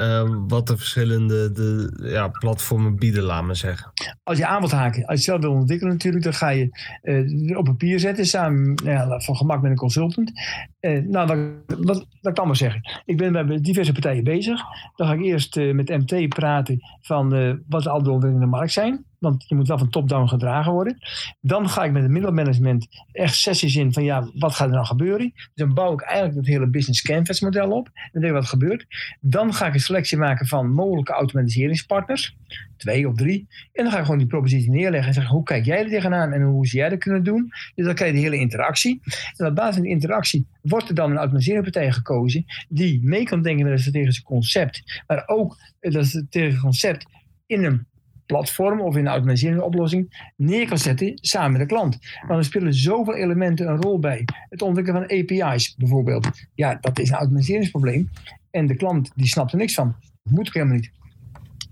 uh, 0.00 0.22
wat 0.48 0.66
de 0.66 0.76
verschillende 0.76 1.52
de, 1.52 1.98
ja, 2.02 2.28
platformen 2.28 2.96
bieden, 2.96 3.22
laat 3.22 3.42
maar 3.42 3.56
zeggen. 3.56 3.92
Als 4.22 4.38
je 4.38 4.46
aan 4.46 4.58
wilt 4.58 4.72
haken, 4.72 5.06
als 5.06 5.18
je 5.18 5.24
zelf 5.24 5.40
wil 5.40 5.52
ontwikkelen 5.52 5.92
natuurlijk, 5.92 6.24
dan 6.24 6.34
ga 6.34 6.48
je 6.48 6.68
uh, 7.02 7.58
op 7.58 7.64
papier 7.64 8.00
zetten 8.00 8.26
samen 8.26 8.80
ja, 8.84 9.20
van 9.20 9.36
gemak 9.36 9.62
met 9.62 9.70
een 9.70 9.76
consultant. 9.76 10.32
Uh, 10.80 11.04
nou, 11.04 11.26
dat, 11.26 11.86
dat, 11.86 12.06
dat, 12.20 12.34
kan 12.34 12.46
maar 12.46 12.56
zeggen. 12.56 12.80
Ik 13.04 13.16
ben 13.16 13.46
bij 13.46 13.60
diverse 13.60 13.92
partijen 13.92 14.24
bezig. 14.24 14.60
Dan 14.96 15.06
ga 15.06 15.12
ik 15.12 15.22
eerst 15.22 15.56
eh, 15.56 15.74
met 15.74 15.88
MT 15.88 16.28
praten 16.28 16.78
van 17.00 17.28
wat 17.68 17.82
de 17.82 17.90
andere 17.90 18.10
ontwikkelingen 18.10 18.34
in 18.34 18.50
de 18.50 18.56
markt 18.56 18.72
zijn. 18.72 19.04
Want 19.18 19.44
je 19.48 19.54
moet 19.54 19.68
wel 19.68 19.78
van 19.78 19.90
top-down 19.90 20.26
gedragen 20.26 20.72
worden. 20.72 20.98
Dan 21.40 21.68
ga 21.68 21.84
ik 21.84 21.92
met 21.92 22.02
het 22.02 22.10
middelmanagement 22.10 22.86
echt 23.12 23.34
sessies 23.34 23.76
in 23.76 23.92
van 23.92 24.04
ja, 24.04 24.30
wat 24.34 24.54
gaat 24.54 24.68
er 24.68 24.74
nou 24.74 24.86
gebeuren? 24.86 25.32
Dus 25.34 25.50
dan 25.54 25.74
bouw 25.74 25.92
ik 25.92 26.02
eigenlijk 26.02 26.36
het 26.36 26.46
hele 26.46 26.66
business 26.66 27.02
canvas 27.02 27.40
model 27.40 27.70
op. 27.70 27.90
En 28.12 28.20
dan 28.20 28.32
wat 28.32 28.46
gebeurt. 28.46 28.86
Dan 29.20 29.54
ga 29.54 29.66
ik 29.66 29.74
een 29.74 29.80
selectie 29.80 30.18
maken 30.18 30.46
van 30.46 30.72
mogelijke 30.72 31.12
automatiseringspartners. 31.12 32.36
Twee 32.76 33.08
of 33.08 33.14
drie. 33.14 33.46
En 33.72 33.82
dan 33.82 33.92
ga 33.92 33.98
ik 33.98 34.04
gewoon 34.04 34.18
die 34.18 34.26
propositie 34.26 34.70
neerleggen 34.70 35.08
en 35.08 35.14
zeggen 35.14 35.34
hoe 35.34 35.42
kijk 35.42 35.64
jij 35.64 35.78
er 35.78 35.88
tegenaan 35.88 36.32
en 36.32 36.42
hoe 36.42 36.66
zou 36.66 36.82
jij 36.82 36.90
dat 36.90 36.98
kunnen 36.98 37.24
doen? 37.24 37.52
Dus 37.74 37.84
dan 37.84 37.94
krijg 37.94 38.10
je 38.10 38.16
de 38.16 38.22
hele 38.22 38.38
interactie. 38.38 39.00
En 39.36 39.46
op 39.46 39.54
basis 39.54 39.74
van 39.74 39.82
de 39.82 39.88
interactie 39.88 40.46
wordt 40.62 40.88
er 40.88 40.94
dan 40.94 41.10
een 41.10 41.16
automatiseringspartij 41.16 41.92
gekozen 41.92 42.44
die 42.68 43.00
mee 43.02 43.24
kan 43.24 43.42
denken 43.42 43.64
met 43.64 43.72
het 43.72 43.82
strategische 43.82 44.22
concept. 44.22 45.02
Maar 45.06 45.22
ook 45.26 45.56
dat 45.80 46.06
strategische 46.06 46.60
concept 46.60 47.06
in 47.46 47.64
een 47.64 47.86
platform 48.26 48.80
of 48.80 48.94
in 48.94 49.00
een 49.00 49.10
automatiseringsoplossing 49.10 50.30
neer 50.36 50.68
kan 50.68 50.78
zetten 50.78 51.18
samen 51.20 51.52
met 51.52 51.60
de 51.60 51.66
klant. 51.66 51.98
Want 52.26 52.38
er 52.38 52.44
spelen 52.44 52.74
zoveel 52.74 53.14
elementen 53.14 53.68
een 53.68 53.82
rol 53.82 53.98
bij. 53.98 54.24
Het 54.48 54.62
ontwikkelen 54.62 55.06
van 55.08 55.18
API's 55.18 55.74
bijvoorbeeld. 55.74 56.28
Ja, 56.54 56.74
dat 56.80 56.98
is 56.98 57.08
een 57.08 57.16
automatiseringsprobleem. 57.16 58.10
En 58.50 58.66
de 58.66 58.76
klant 58.76 59.10
die 59.14 59.26
snapt 59.26 59.52
er 59.52 59.58
niks 59.58 59.74
van. 59.74 59.96
Dat 60.22 60.32
moet 60.32 60.46
ook 60.46 60.54
helemaal 60.54 60.76
niet. 60.76 60.90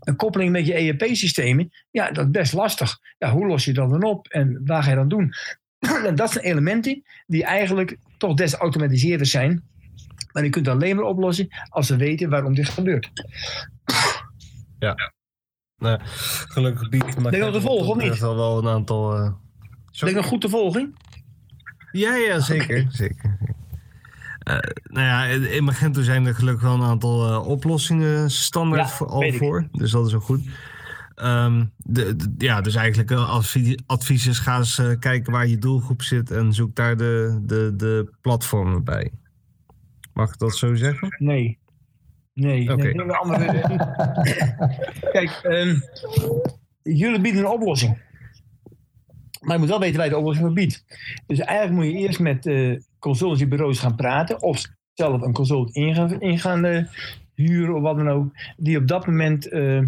Een 0.00 0.16
koppeling 0.16 0.50
met 0.52 0.66
je 0.66 0.74
ERP-systemen, 0.74 1.70
ja, 1.90 2.10
dat 2.10 2.24
is 2.24 2.30
best 2.30 2.52
lastig. 2.52 2.98
Ja, 3.18 3.30
hoe 3.30 3.46
los 3.46 3.64
je 3.64 3.72
dat 3.72 3.90
dan 3.90 4.04
op 4.04 4.28
en 4.28 4.60
waar 4.64 4.82
ga 4.82 4.90
je 4.90 4.96
dan 4.96 5.08
doen? 5.08 5.32
en 6.08 6.14
dat 6.14 6.32
zijn 6.32 6.44
elementen 6.44 7.02
die 7.26 7.44
eigenlijk 7.44 7.96
toch 8.18 8.34
des 8.34 8.54
automatiseerder 8.54 9.26
zijn. 9.26 9.62
Maar 10.32 10.42
die 10.42 10.52
kunt 10.52 10.68
alleen 10.68 10.96
maar 10.96 11.04
oplossen 11.04 11.48
als 11.68 11.88
we 11.88 11.96
weten 11.96 12.30
waarom 12.30 12.54
dit 12.54 12.68
gebeurt. 12.68 13.10
Ja. 14.78 15.12
Nou, 15.84 15.98
gelukkig 16.48 16.88
biedt 16.88 17.04
Denk 17.30 17.36
nog 17.44 17.52
te 17.52 17.60
volgen 17.60 17.88
of 17.88 18.02
niet? 18.02 18.18
wel, 18.18 18.36
wel 18.36 18.58
een 18.58 18.68
aantal... 18.68 19.16
Uh... 19.16 19.32
Denk 19.90 20.16
nog 20.16 20.26
goed 20.26 20.40
te 20.40 20.48
volgen? 20.48 20.94
Ja, 21.92 22.14
ja, 22.14 22.40
zeker. 22.40 22.86
zeker. 22.88 23.38
Uh, 24.48 24.58
nou 24.82 25.06
ja, 25.06 25.24
in 25.48 25.64
Magento 25.64 26.02
zijn 26.02 26.26
er 26.26 26.34
gelukkig 26.34 26.62
wel 26.62 26.74
een 26.74 26.82
aantal 26.82 27.30
uh, 27.30 27.46
oplossingen 27.48 28.30
standaard 28.30 28.88
Ja, 28.88 28.94
voor, 28.94 29.06
al 29.06 29.22
ik. 29.22 29.36
voor. 29.36 29.68
Dus 29.72 29.90
dat 29.90 30.06
is 30.06 30.12
wel 30.12 30.20
goed. 30.20 30.40
Ehm, 31.14 31.64
de, 31.76 32.16
de- 32.16 32.34
ja, 32.38 32.60
dus 32.60 32.74
eigenlijk 32.74 33.10
eh, 33.10 33.30
advie- 33.30 33.78
advies 33.86 34.26
is 34.26 34.38
ga 34.38 34.56
eens 34.56 34.78
eh, 34.78 34.90
kijken 34.98 35.32
waar 35.32 35.46
je 35.46 35.58
doelgroep 35.58 36.02
zit 36.02 36.30
en 36.30 36.52
zoek 36.52 36.74
daar 36.74 36.96
de, 36.96 37.38
de, 37.42 37.72
de 37.76 38.10
platformen 38.20 38.84
bij. 38.84 39.12
Mag 40.14 40.28
ik 40.32 40.38
dat 40.38 40.56
zo 40.56 40.74
zeggen? 40.74 41.16
Nee. 41.18 41.58
Nee. 42.34 42.68
Nee, 42.94 43.12
andere- 43.12 43.60
Kijk, 45.12 45.30
ehm, 45.42 45.74
jullie 46.82 47.20
bieden 47.20 47.40
een 47.40 47.48
oplossing. 47.50 48.02
Maar 49.40 49.52
je 49.52 49.58
moet 49.58 49.68
wel 49.68 49.80
weten 49.80 49.96
waar 49.96 50.04
je 50.04 50.10
de 50.10 50.18
oplossing 50.18 50.46
voor 50.46 50.54
biedt. 50.54 50.84
Dus 51.26 51.38
eigenlijk 51.38 51.78
moet 51.78 51.92
je 51.94 51.98
eerst 52.06 52.20
met 52.20 52.46
eh 52.46 52.78
consultancybureaus 52.98 53.78
gaan 53.78 53.94
praten. 53.96 54.42
Of 54.42 54.62
zelf 54.94 55.22
een 55.22 55.32
consult 55.32 55.74
in 55.74 55.94
gaan, 55.94 56.20
in 56.20 56.38
gaan 56.38 56.64
eh, 56.64 56.84
huren 57.34 57.74
of 57.74 57.82
wat 57.82 57.96
dan 57.96 58.08
ook. 58.08 58.32
Die 58.56 58.78
op 58.78 58.88
dat 58.88 59.06
moment 59.06 59.48
eh, 59.48 59.78
eh, 59.78 59.86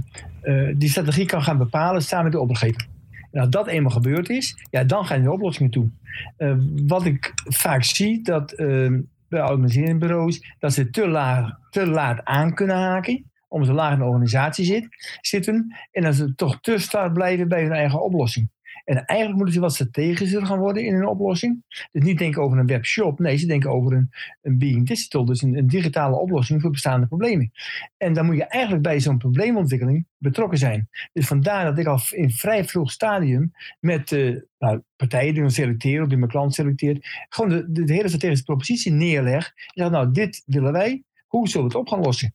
die 0.77 0.89
strategie 0.89 1.27
kan 1.27 1.43
gaan 1.43 1.59
bepalen 1.59 2.03
samen 2.03 2.25
met 2.25 2.33
de 2.33 2.41
opdrachtgever. 2.41 2.87
En 3.33 3.41
als 3.41 3.51
dat 3.51 3.67
eenmaal 3.67 3.91
gebeurd 3.91 4.29
is, 4.29 4.67
ja, 4.71 4.85
dan 4.85 5.07
ga 5.07 5.15
je 5.15 5.21
naar 5.21 5.29
de 5.29 5.35
oplossingen 5.37 5.71
toe. 5.71 5.89
Eh, 6.37 6.55
wat 6.87 7.05
ik 7.05 7.33
vaak 7.45 7.83
zie, 7.83 8.23
dat 8.23 8.53
eh, 8.53 8.93
bij 9.29 9.51
organiseringsbureaus, 9.51 10.55
dat 10.59 10.73
ze 10.73 10.91
te, 10.91 11.09
laag, 11.09 11.51
te 11.71 11.87
laat 11.87 12.25
aan 12.25 12.55
kunnen 12.55 12.77
haken, 12.77 13.31
omdat 13.49 13.69
ze 13.69 13.75
laag 13.75 13.93
in 13.93 13.99
de 13.99 14.05
organisatie 14.05 14.65
zit, 14.65 14.89
zitten, 15.21 15.77
en 15.91 16.03
dat 16.03 16.15
ze 16.15 16.35
toch 16.35 16.61
te 16.61 16.79
start 16.79 17.13
blijven 17.13 17.49
bij 17.49 17.63
hun 17.63 17.73
eigen 17.73 18.03
oplossing. 18.03 18.51
En 18.87 19.05
eigenlijk 19.05 19.37
moeten 19.37 19.55
ze 19.55 19.61
wat 19.61 19.75
strategischer 19.75 20.47
gaan 20.47 20.59
worden 20.59 20.85
in 20.85 20.95
hun 20.95 21.07
oplossing. 21.07 21.63
Dus 21.93 22.03
niet 22.03 22.19
denken 22.19 22.43
over 22.43 22.59
een 22.59 22.67
webshop, 22.67 23.19
nee, 23.19 23.37
ze 23.37 23.47
denken 23.47 23.71
over 23.71 23.93
een, 23.93 24.11
een 24.43 24.59
being 24.59 24.87
digital, 24.87 25.25
dus 25.25 25.43
een, 25.43 25.57
een 25.57 25.67
digitale 25.67 26.17
oplossing 26.17 26.61
voor 26.61 26.71
bestaande 26.71 27.07
problemen. 27.07 27.53
En 27.97 28.13
dan 28.13 28.27
moet 28.27 28.37
je 28.37 28.45
eigenlijk 28.45 28.83
bij 28.83 29.01
zo'n 29.01 29.19
probleemontwikkeling 29.19 30.07
betrokken 30.19 30.59
zijn. 30.59 30.89
Dus 31.13 31.27
vandaar 31.27 31.65
dat 31.65 31.79
ik 31.79 31.87
al 31.87 32.01
in 32.11 32.31
vrij 32.31 32.65
vroeg 32.65 32.91
stadium 32.91 33.53
met 33.81 34.13
eh, 34.13 34.37
nou, 34.59 34.83
partijen 34.97 35.35
die 35.35 35.43
we 35.43 35.51
selecteren, 35.51 36.09
die 36.09 36.19
mijn 36.19 36.31
klant 36.31 36.55
selecteert, 36.55 37.27
gewoon 37.29 37.51
de, 37.51 37.73
de, 37.73 37.85
de 37.85 37.93
hele 37.93 38.09
strategische 38.09 38.45
propositie 38.45 38.93
neerleg. 38.93 39.47
En 39.47 39.83
zeg, 39.83 39.91
nou, 39.91 40.13
dit 40.13 40.43
willen 40.47 40.73
wij, 40.73 41.03
hoe 41.27 41.49
zullen 41.49 41.67
we 41.67 41.73
het 41.73 41.83
op 41.83 41.89
gaan 41.89 42.03
lossen? 42.05 42.35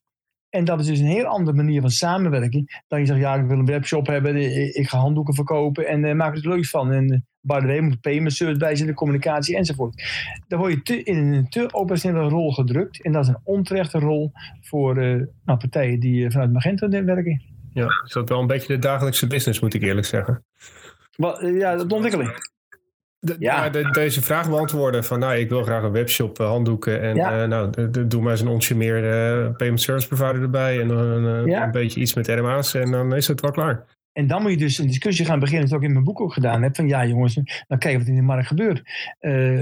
En 0.51 0.65
dat 0.65 0.79
is 0.79 0.85
dus 0.85 0.99
een 0.99 1.05
heel 1.05 1.25
andere 1.25 1.57
manier 1.57 1.81
van 1.81 1.89
samenwerking. 1.89 2.83
Dan 2.87 2.99
je 2.99 3.05
zegt, 3.05 3.19
ja, 3.19 3.35
ik 3.35 3.47
wil 3.47 3.57
een 3.57 3.65
webshop 3.65 4.07
hebben, 4.07 4.35
ik, 4.35 4.73
ik 4.73 4.89
ga 4.89 4.97
handdoeken 4.97 5.33
verkopen 5.33 5.87
en 5.87 6.05
eh, 6.05 6.15
maak 6.15 6.29
er 6.29 6.35
het 6.35 6.45
leuks 6.45 6.69
van. 6.69 6.91
En 6.91 7.13
uh, 7.13 7.19
by 7.41 7.59
the 7.59 7.65
way, 7.65 7.79
moet 7.79 8.01
payment 8.01 8.33
service 8.33 8.59
bij 8.59 8.75
zitten, 8.75 8.95
communicatie 8.95 9.57
enzovoort. 9.57 10.03
Dan 10.47 10.59
word 10.59 10.71
je 10.73 10.81
te, 10.81 11.03
in 11.03 11.17
een 11.17 11.49
te 11.49 11.73
operationele 11.73 12.29
rol 12.29 12.51
gedrukt. 12.51 13.03
En 13.03 13.11
dat 13.11 13.23
is 13.23 13.29
een 13.29 13.39
onterechte 13.43 13.99
rol 13.99 14.31
voor 14.61 14.97
uh, 14.97 15.23
nou, 15.45 15.59
partijen 15.59 15.99
die 15.99 16.23
uh, 16.23 16.31
vanuit 16.31 16.53
Magento 16.53 16.89
werken. 16.89 17.41
Ja, 17.73 17.87
is 18.05 18.13
dat 18.13 18.29
wel 18.29 18.39
een 18.39 18.47
beetje 18.47 18.73
de 18.73 18.79
dagelijkse 18.79 19.27
business, 19.27 19.59
moet 19.59 19.73
ik 19.73 19.81
eerlijk 19.81 20.07
zeggen. 20.07 20.45
Wat, 21.15 21.39
ja, 21.41 21.75
de 21.75 21.95
ontwikkeling. 21.95 22.29
De, 23.23 23.35
ja. 23.39 23.69
de, 23.69 23.89
deze 23.91 24.21
vraag 24.21 24.49
beantwoorden 24.49 25.03
van 25.03 25.19
nou, 25.19 25.35
ik 25.35 25.49
wil 25.49 25.63
graag 25.63 25.83
een 25.83 25.91
webshop, 25.91 26.39
uh, 26.39 26.47
handdoeken 26.47 27.01
en 27.01 27.15
ja. 27.15 27.41
uh, 27.41 27.47
nou, 27.47 27.89
de, 27.91 28.07
doe 28.07 28.21
maar 28.21 28.31
eens 28.31 28.41
een 28.41 28.47
onsje 28.47 28.75
meer 28.75 29.03
uh, 29.03 29.55
payment 29.55 29.81
service 29.81 30.07
provider 30.07 30.41
erbij 30.41 30.81
en 30.81 30.87
dan 30.87 31.45
ja. 31.45 31.63
een 31.63 31.71
beetje 31.71 31.99
iets 31.99 32.13
met 32.13 32.27
RMA's 32.27 32.73
en 32.73 32.91
dan 32.91 33.15
is 33.15 33.27
het 33.27 33.41
wel 33.41 33.51
klaar. 33.51 33.85
En 34.13 34.27
dan 34.27 34.41
moet 34.41 34.51
je 34.51 34.57
dus 34.57 34.77
een 34.77 34.87
discussie 34.87 35.25
gaan 35.25 35.39
beginnen, 35.39 35.69
dat 35.69 35.77
ik 35.77 35.85
in 35.85 35.91
mijn 35.91 36.03
boek 36.03 36.21
ook 36.21 36.33
gedaan 36.33 36.61
heb, 36.61 36.75
van 36.75 36.87
ja 36.87 37.05
jongens, 37.05 37.33
dan 37.67 37.77
kijken 37.77 37.99
wat 37.99 38.07
in 38.07 38.15
de 38.15 38.21
markt 38.21 38.47
gebeurt. 38.47 38.81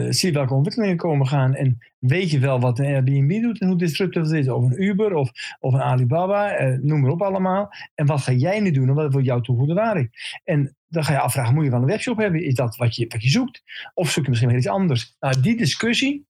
zie 0.10 0.34
welke 0.34 0.54
ontwikkelingen 0.54 0.98
komen 0.98 1.28
gaan 1.28 1.56
en 1.56 1.78
weet 1.98 2.32
je 2.32 2.40
wel 2.40 2.60
wat 2.60 2.80
een 2.80 2.86
Airbnb 2.86 3.42
doet 3.42 3.60
en 3.60 3.68
hoe 3.68 3.78
disruptief 3.78 4.24
het 4.24 4.32
is, 4.32 4.50
of 4.50 4.64
een 4.64 4.84
Uber 4.84 5.14
of, 5.14 5.32
of 5.60 5.74
een 5.74 5.82
Alibaba, 5.82 6.78
noem 6.82 7.02
maar 7.02 7.12
op 7.12 7.22
allemaal. 7.22 7.70
En 7.96 8.06
wat 8.06 8.22
ga 8.22 8.32
jij 8.32 8.60
nu 8.60 8.72
doen 8.72 8.88
en 8.88 8.94
wat 8.94 9.12
wordt 9.12 9.28
jouw 9.28 9.42
toegevoegde 9.42 9.82
waarde? 9.82 10.10
En 10.44 10.76
dan 10.90 11.04
ga 11.04 11.14
je 11.14 11.20
afvragen, 11.20 11.54
moet 11.54 11.64
je 11.64 11.70
wel 11.70 11.80
een 11.80 11.86
webshop 11.86 12.18
hebben? 12.18 12.44
Is 12.44 12.54
dat 12.54 12.76
wat 12.76 12.96
je, 12.96 13.08
wat 13.08 13.24
je 13.24 13.30
zoekt? 13.30 13.64
Of 13.94 14.10
zoek 14.10 14.24
je 14.24 14.30
misschien 14.30 14.50
wel 14.50 14.60
iets 14.60 14.68
anders? 14.68 15.16
Nou, 15.20 15.42
die 15.42 15.58
discussie, 15.58 16.26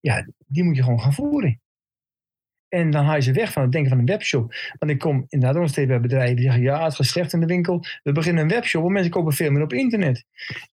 ja, 0.00 0.26
die 0.46 0.64
moet 0.64 0.76
je 0.76 0.82
gewoon 0.82 1.00
gaan 1.00 1.12
voeren. 1.12 1.62
En 2.68 2.90
dan 2.90 3.04
haal 3.04 3.14
je 3.14 3.22
ze 3.22 3.32
weg 3.32 3.52
van 3.52 3.62
het 3.62 3.72
denken 3.72 3.90
van 3.90 3.98
een 3.98 4.06
webshop. 4.06 4.54
Want 4.78 4.92
ik 4.92 4.98
kom 4.98 5.24
inderdaad 5.28 5.62
ook 5.62 5.68
steeds 5.68 5.88
bij 5.88 6.00
bedrijven 6.00 6.36
die 6.36 6.44
zeggen, 6.44 6.62
ja, 6.62 6.84
het 6.84 6.94
gaat 6.94 7.06
slecht 7.06 7.32
in 7.32 7.40
de 7.40 7.46
winkel. 7.46 7.84
We 8.02 8.12
beginnen 8.12 8.42
een 8.42 8.48
webshop, 8.48 8.82
want 8.82 8.94
mensen 8.94 9.12
kopen 9.12 9.32
veel 9.32 9.50
meer 9.50 9.62
op 9.62 9.72
internet. 9.72 10.24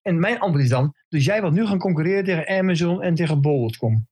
En 0.02 0.18
mijn 0.18 0.38
antwoord 0.38 0.64
is 0.64 0.70
dan, 0.70 0.94
dus 1.08 1.24
jij 1.24 1.40
wilt 1.40 1.52
nu 1.52 1.66
gaan 1.66 1.78
concurreren 1.78 2.24
tegen 2.24 2.48
Amazon 2.48 3.02
en 3.02 3.14
tegen 3.14 3.40
Bol.com. 3.40 4.08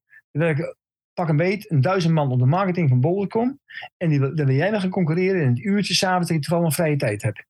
Pak 1.12 1.28
een 1.28 1.36
beet, 1.36 1.70
een 1.70 1.80
duizend 1.80 2.14
man 2.14 2.30
op 2.30 2.38
de 2.38 2.46
marketing 2.46 2.88
van 2.88 3.00
Bol.com. 3.00 3.60
En 3.96 4.08
die, 4.08 4.18
dan 4.18 4.46
wil 4.46 4.56
jij 4.56 4.70
dan 4.70 4.80
gaan 4.80 4.90
concurreren 4.90 5.42
in 5.42 5.48
het 5.48 5.58
uurtje 5.58 5.94
s'avonds 5.94 6.28
dat 6.28 6.36
je 6.36 6.42
toevallig 6.42 6.66
een 6.66 6.82
vrije 6.82 6.96
tijd 6.96 7.22
hebt. 7.22 7.44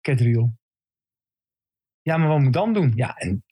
Catriel. 0.00 0.59
Ja, 2.10 2.16
maar 2.16 2.28
wat 2.28 2.40
moet 2.40 2.52
dan 2.52 2.72
doen? 2.72 2.92
Ja, 2.94 3.16
en 3.16 3.44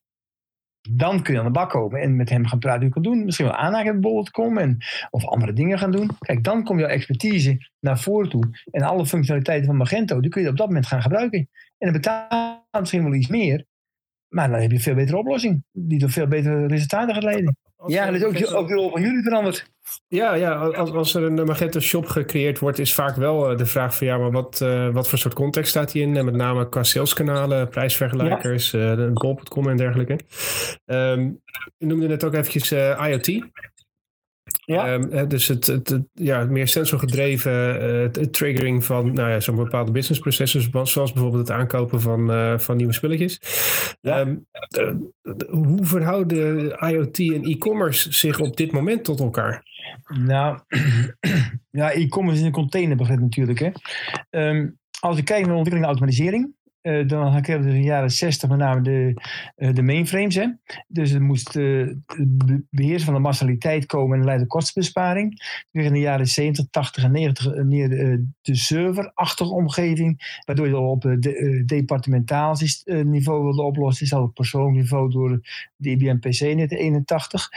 dan 0.91 1.23
kun 1.23 1.33
je 1.33 1.39
aan 1.39 1.47
de 1.47 1.53
bak 1.53 1.71
komen 1.71 2.01
en 2.01 2.17
met 2.17 2.29
hem 2.29 2.47
gaan 2.47 2.59
praten 2.59 2.79
hoe 2.79 2.89
je 2.89 2.95
kan 2.95 3.03
doen. 3.03 3.25
Misschien 3.25 3.47
wel 3.47 3.55
aanhaken 3.55 3.93
met 3.93 4.01
bol.com 4.01 4.59
en 4.59 4.79
of 5.11 5.25
andere 5.27 5.53
dingen 5.53 5.79
gaan 5.79 5.91
doen. 5.91 6.11
Kijk, 6.19 6.45
dan 6.45 6.65
komt 6.65 6.81
jouw 6.81 6.89
expertise 6.89 7.69
naar 7.81 7.99
voren 7.99 8.29
toe. 8.29 8.61
En 8.71 8.83
alle 8.83 9.07
functionaliteiten 9.07 9.67
van 9.67 9.77
Magento, 9.77 10.21
die 10.21 10.31
kun 10.31 10.43
je 10.43 10.49
op 10.49 10.57
dat 10.57 10.67
moment 10.67 10.87
gaan 10.87 11.03
gebruiken. 11.03 11.39
En 11.39 11.49
dan 11.79 11.93
betaal 11.93 12.67
je 12.71 12.81
misschien 12.81 13.03
wel 13.03 13.15
iets 13.15 13.29
meer. 13.29 13.65
Maar 14.29 14.51
dan 14.51 14.61
heb 14.61 14.71
je 14.71 14.77
een 14.77 14.83
veel 14.83 14.95
betere 14.95 15.19
oplossing. 15.19 15.65
Die 15.73 15.99
tot 15.99 16.13
veel 16.13 16.27
betere 16.27 16.67
resultaten 16.67 17.15
gaat 17.15 17.25
leiden. 17.25 17.57
Als 17.79 17.93
ja, 17.93 18.11
dat 18.11 18.15
is 18.15 18.47
ook, 18.47 18.55
ook 18.55 18.69
de 18.69 18.75
rol 18.75 18.91
van 18.91 19.01
jullie 19.01 19.23
veranderd. 19.23 19.71
Ja, 20.09 20.35
ja 20.35 20.55
als, 20.55 20.91
als 20.91 21.15
er 21.15 21.23
een 21.23 21.47
Magento 21.47 21.81
shop 21.81 22.07
gecreëerd 22.07 22.59
wordt, 22.59 22.79
is 22.79 22.95
vaak 22.95 23.17
wel 23.17 23.57
de 23.57 23.67
vraag 23.67 23.97
van 23.97 24.07
ja, 24.07 24.19
maar 24.19 24.31
wat, 24.31 24.61
uh, 24.63 24.89
wat 24.89 25.09
voor 25.09 25.19
soort 25.19 25.35
context 25.35 25.71
staat 25.71 25.93
die 25.93 26.03
in? 26.03 26.17
En 26.17 26.25
met 26.25 26.35
name 26.35 26.69
qua 26.69 26.83
saleskanalen, 26.83 27.69
prijsvergelijkers, 27.69 28.71
ja. 28.71 28.97
uh, 28.97 29.13
bol.com 29.13 29.69
en 29.69 29.77
dergelijke. 29.77 30.19
Um, 30.87 31.43
je 31.77 31.87
noemde 31.87 32.07
net 32.07 32.25
ook 32.25 32.35
eventjes 32.35 32.73
uh, 32.73 33.09
IoT. 33.09 33.27
Ja. 34.69 34.93
Um, 34.93 35.29
dus 35.29 35.49
het, 35.49 35.67
het, 35.67 35.89
het, 35.89 36.03
ja, 36.13 36.45
meer 36.45 36.69
sensorgedreven 36.69 37.83
uh, 37.91 38.25
triggering 38.25 38.85
van 38.85 39.13
nou 39.13 39.31
ja, 39.31 39.41
zo'n 39.41 39.57
bepaalde 39.57 39.93
businessprocessen, 39.93 40.87
zoals 40.87 41.13
bijvoorbeeld 41.13 41.49
het 41.49 41.57
aankopen 41.57 42.01
van, 42.01 42.31
uh, 42.31 42.59
van 42.59 42.77
nieuwe 42.77 42.93
spulletjes. 42.93 43.41
Ja. 44.01 44.21
Um, 44.21 44.47
uh, 44.79 44.93
hoe 45.49 45.85
verhouden 45.85 46.71
IoT 46.79 47.19
en 47.19 47.43
e-commerce 47.43 48.13
zich 48.13 48.41
op 48.41 48.57
dit 48.57 48.73
moment 48.73 49.05
tot 49.05 49.21
elkaar? 49.21 49.63
Nou, 50.25 50.59
ja, 51.71 51.93
e-commerce 51.93 52.41
is 52.41 52.47
een 52.47 52.53
containerbegrip 52.53 53.21
natuurlijk. 53.21 53.59
Hè. 53.59 53.71
Um, 54.31 54.79
als 55.01 55.19
ik 55.19 55.25
kijk 55.25 55.41
naar 55.41 55.51
de 55.51 55.57
ontwikkeling 55.57 55.85
en 55.85 55.93
automatisering, 55.93 56.55
uh, 56.89 57.09
dan 57.09 57.33
hebben 57.33 57.61
we 57.61 57.69
in 57.69 57.81
de 57.81 57.87
jaren 57.87 58.11
60 58.11 58.49
met 58.49 58.59
name 58.59 58.81
de, 58.81 59.15
uh, 59.57 59.75
de 59.75 59.83
mainframes. 59.83 60.35
Hè. 60.35 60.47
Dus 60.87 61.13
er 61.13 61.23
moest 61.23 61.57
uh, 61.57 61.93
beheers 62.71 63.05
van 63.05 63.15
de 63.15 63.21
massaliteit 63.21 63.87
komen 63.87 64.19
en 64.19 64.25
leidde 64.25 64.47
kostenbesparing. 64.47 65.43
Weer 65.71 65.85
in 65.85 65.93
de 65.93 65.99
jaren 65.99 66.27
70, 66.27 66.67
80 66.71 67.05
en 67.05 67.13
90 67.13 67.55
meer 67.55 67.89
de, 67.89 68.57
serverachtige 68.57 69.53
omgeving, 69.53 70.41
waardoor 70.45 70.69
je 70.69 70.77
op 70.77 71.03
de, 71.03 71.63
departementaal 71.67 72.57
niveau 72.85 73.43
wilde 73.43 73.63
oplossen. 73.63 74.07
Is 74.07 74.13
al 74.13 74.23
op 74.23 74.35
persoonlijk 74.35 74.77
niveau 74.77 75.11
door 75.11 75.41
de 75.77 75.91
IBM 75.91 76.19
PC 76.19 76.41
net 76.41 76.73
81. 76.73 77.49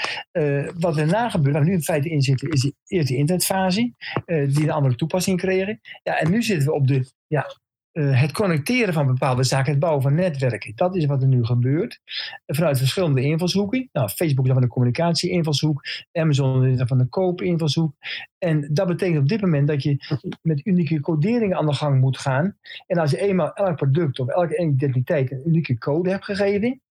wat 0.80 0.96
daarna 0.96 1.30
gebeurt, 1.30 1.54
waar 1.54 1.64
we 1.64 1.70
nu 1.70 1.76
in 1.76 1.84
feite 1.84 2.10
in 2.10 2.22
zitten, 2.22 2.50
is 2.50 2.62
de 2.62 2.74
eerste 2.88 3.16
internetfase, 3.16 3.94
die 4.26 4.64
een 4.64 4.72
andere 4.72 4.96
toepassing 4.96 5.38
kregen. 5.38 5.80
Ja, 6.04 6.18
en 6.18 6.32
nu 6.32 6.44
zitten 6.44 6.68
we 6.68 6.74
op 6.74 6.88
de 6.88 7.12
ja, 7.28 7.46
uh, 7.94 8.22
het 8.22 8.32
connecteren 8.32 8.94
van 8.94 9.08
bepaalde 9.08 9.44
zaken, 9.44 9.72
het 9.72 9.80
bouwen 9.80 10.02
van 10.02 10.16
netwerken. 10.16 10.72
Dat 10.76 10.96
is 10.96 11.06
wat 11.06 11.22
er 11.22 11.28
nu 11.28 11.46
gebeurt. 11.46 12.00
Vanuit 12.46 12.78
verschillende 12.78 13.22
invalshoeken. 13.22 13.90
Nou, 13.92 14.10
Facebook 14.10 14.46
is 14.46 14.52
van 14.52 14.62
de 14.62 14.68
communicatie-invalshoek. 14.68 15.82
Amazon 16.12 16.66
is 16.66 16.82
van 16.86 16.98
de 16.98 17.06
koop-invalshoek. 17.06 17.94
En 18.38 18.70
dat 18.74 18.88
betekent 18.88 19.20
op 19.20 19.28
dit 19.28 19.42
moment 19.42 19.68
dat 19.68 19.84
je 19.84 19.98
met 20.42 20.66
unieke 20.66 21.00
coderingen 21.00 21.58
aan 21.58 21.66
de 21.66 21.74
gang 21.74 22.00
moet 22.00 22.18
gaan. 22.18 22.58
En 22.88 22.98
als 22.98 23.12
je 23.12 23.20
eenmaal 23.20 23.54
elk 23.54 23.76
product 23.76 24.20
of 24.20 24.28
elke 24.28 24.58
identiteit 24.58 25.32
een 25.32 25.48
unieke 25.48 25.78
code 25.78 26.10
hebt 26.10 26.26
gegeven, 26.26 26.82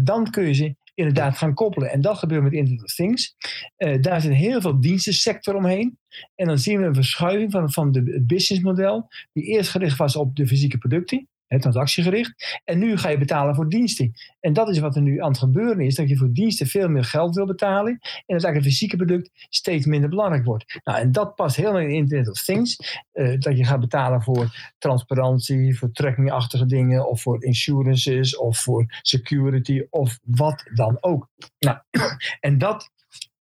dan 0.00 0.30
kun 0.30 0.46
je 0.46 0.52
ze 0.52 0.76
inderdaad 0.96 1.38
gaan 1.38 1.54
koppelen. 1.54 1.90
En 1.90 2.00
dat 2.00 2.18
gebeurt 2.18 2.42
met 2.42 2.52
Internet 2.52 2.84
of 2.84 2.94
Things. 2.94 3.34
Uh, 3.78 4.02
daar 4.02 4.20
zit 4.20 4.32
heel 4.32 4.60
veel 4.60 4.80
dienstensector 4.80 5.54
omheen. 5.54 5.98
En 6.34 6.46
dan 6.46 6.58
zien 6.58 6.80
we 6.80 6.86
een 6.86 6.94
verschuiving 6.94 7.50
van, 7.50 7.72
van 7.72 7.92
de, 7.92 8.02
het 8.06 8.26
businessmodel, 8.26 9.08
die 9.32 9.44
eerst 9.44 9.70
gericht 9.70 9.98
was 9.98 10.16
op 10.16 10.36
de 10.36 10.46
fysieke 10.46 10.78
producten. 10.78 11.28
Hè, 11.46 11.60
transactiegericht. 11.60 12.60
En 12.64 12.78
nu 12.78 12.96
ga 12.96 13.08
je 13.08 13.18
betalen 13.18 13.54
voor 13.54 13.68
diensten. 13.68 14.12
En 14.40 14.52
dat 14.52 14.68
is 14.68 14.78
wat 14.78 14.96
er 14.96 15.02
nu 15.02 15.20
aan 15.20 15.28
het 15.28 15.38
gebeuren 15.38 15.80
is, 15.80 15.94
dat 15.94 16.08
je 16.08 16.16
voor 16.16 16.32
diensten 16.32 16.66
veel 16.66 16.88
meer 16.88 17.04
geld 17.04 17.34
wil 17.34 17.46
betalen. 17.46 17.92
En 17.92 17.98
dat 18.00 18.44
eigenlijk 18.44 18.54
het 18.54 18.64
fysieke 18.64 18.96
product 18.96 19.30
steeds 19.48 19.86
minder 19.86 20.08
belangrijk 20.08 20.44
wordt. 20.44 20.80
Nou, 20.84 20.98
en 20.98 21.12
dat 21.12 21.34
past 21.34 21.56
heel 21.56 21.74
erg 21.74 21.84
in 21.84 21.94
Internet 21.94 22.30
of 22.30 22.42
Things. 22.42 22.76
eh, 23.12 23.38
dat 23.38 23.56
je 23.56 23.64
gaat 23.64 23.80
betalen 23.80 24.22
voor 24.22 24.72
transparantie, 24.78 25.78
voor 25.78 25.92
trackingachtige 25.92 26.66
dingen, 26.66 27.08
of 27.08 27.22
voor 27.22 27.44
insurances, 27.44 28.36
of 28.36 28.58
voor 28.58 28.84
security, 29.02 29.82
of 29.90 30.18
wat 30.22 30.70
dan 30.74 30.96
ook. 31.00 31.28
Nou, 31.58 31.78
en 32.40 32.58
dat 32.58 32.90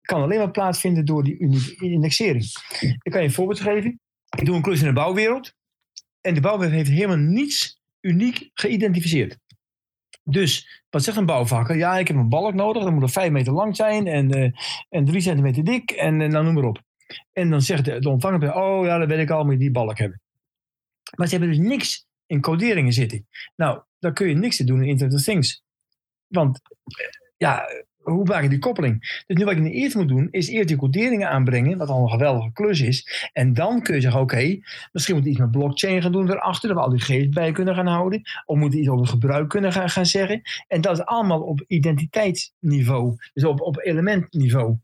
kan 0.01 0.23
alleen 0.23 0.38
maar 0.38 0.51
plaatsvinden 0.51 1.05
door 1.05 1.25
die 1.25 1.38
indexering. 1.79 2.45
Ik 2.81 3.11
kan 3.11 3.21
je 3.21 3.27
een 3.27 3.33
voorbeeld 3.33 3.61
geven. 3.61 4.01
Ik 4.37 4.45
doe 4.45 4.57
een 4.57 4.62
klus 4.62 4.81
in 4.81 4.87
de 4.87 4.93
bouwwereld. 4.93 5.55
En 6.21 6.35
de 6.35 6.40
bouwwereld 6.40 6.77
heeft 6.77 6.90
helemaal 6.90 7.17
niets 7.17 7.83
uniek 8.05 8.51
geïdentificeerd. 8.55 9.38
Dus, 10.25 10.83
wat 10.90 11.03
zegt 11.03 11.17
een 11.17 11.27
bouwvakker? 11.27 11.77
Ja, 11.77 11.99
ik 11.99 12.09
heb 12.09 12.17
een 12.17 12.29
balk 12.29 12.55
nodig. 12.55 12.83
Dat 12.83 12.93
moet 12.93 13.03
er 13.03 13.09
vijf 13.09 13.31
meter 13.31 13.53
lang 13.53 13.77
zijn 13.77 14.07
en, 14.07 14.31
eh, 14.31 14.51
en 14.88 15.05
drie 15.05 15.21
centimeter 15.21 15.64
dik. 15.64 15.90
En 15.90 16.21
eh, 16.21 16.29
nou, 16.29 16.45
noem 16.45 16.55
maar 16.55 16.64
op. 16.64 16.83
En 17.33 17.51
dan 17.51 17.62
zegt 17.62 17.85
de, 17.85 18.09
ontvanger, 18.09 18.55
oh 18.55 18.85
ja, 18.87 18.99
dat 18.99 19.09
weet 19.09 19.19
ik 19.19 19.31
al, 19.31 19.45
moet 19.45 19.59
die 19.59 19.71
balk 19.71 19.99
hebben. 19.99 20.21
Maar 21.17 21.29
ze 21.29 21.37
hebben 21.37 21.57
dus 21.57 21.67
niks 21.67 22.07
in 22.27 22.40
coderingen 22.40 22.93
zitten. 22.93 23.27
Nou, 23.57 23.83
dan 23.99 24.12
kun 24.12 24.29
je 24.29 24.35
niks 24.35 24.57
te 24.57 24.64
doen 24.64 24.83
in 24.83 24.88
Internet 24.88 25.17
of 25.17 25.23
Things. 25.23 25.62
Want, 26.27 26.61
eh, 26.85 27.07
ja, 27.37 27.67
hoe 28.05 28.25
maak 28.25 28.43
je 28.43 28.49
die 28.49 28.59
koppeling? 28.59 29.23
Dus 29.27 29.37
nu 29.37 29.45
wat 29.45 29.55
ik 29.55 29.61
nu 29.61 29.71
eerst 29.71 29.97
moet 29.97 30.09
doen, 30.09 30.29
is 30.31 30.49
eerst 30.49 30.69
die 30.69 30.77
coderingen 30.77 31.29
aanbrengen, 31.29 31.79
wat 31.79 31.88
al 31.88 32.03
een 32.03 32.11
geweldige 32.11 32.53
klus 32.53 32.81
is. 32.81 33.31
En 33.33 33.55
dan 33.55 33.83
kun 33.83 33.95
je 33.95 34.01
zeggen, 34.01 34.21
oké, 34.21 34.59
misschien 34.93 35.14
moet 35.14 35.25
je 35.25 35.31
iets 35.31 35.38
met 35.38 35.51
blockchain 35.51 36.03
gaan 36.03 36.12
doen 36.12 36.31
erachter, 36.31 36.69
dat 36.69 36.79
we 36.79 36.85
al 36.85 36.90
die 36.90 37.01
gegevens 37.01 37.35
bij 37.35 37.53
kunnen 37.53 37.75
gaan 37.75 37.87
houden. 37.87 38.23
Of 38.45 38.59
moet 38.59 38.73
je 38.73 38.79
iets 38.79 38.88
over 38.88 39.07
gebruik 39.07 39.49
kunnen 39.49 39.73
gaan, 39.73 39.90
gaan 39.90 40.07
zeggen. 40.07 40.43
En 40.69 40.81
dat 40.81 40.99
is 40.99 41.05
allemaal 41.05 41.40
op 41.40 41.64
identiteitsniveau, 41.67 43.17
dus 43.33 43.45
op, 43.45 43.61
op 43.61 43.81
elementniveau. 43.83 44.77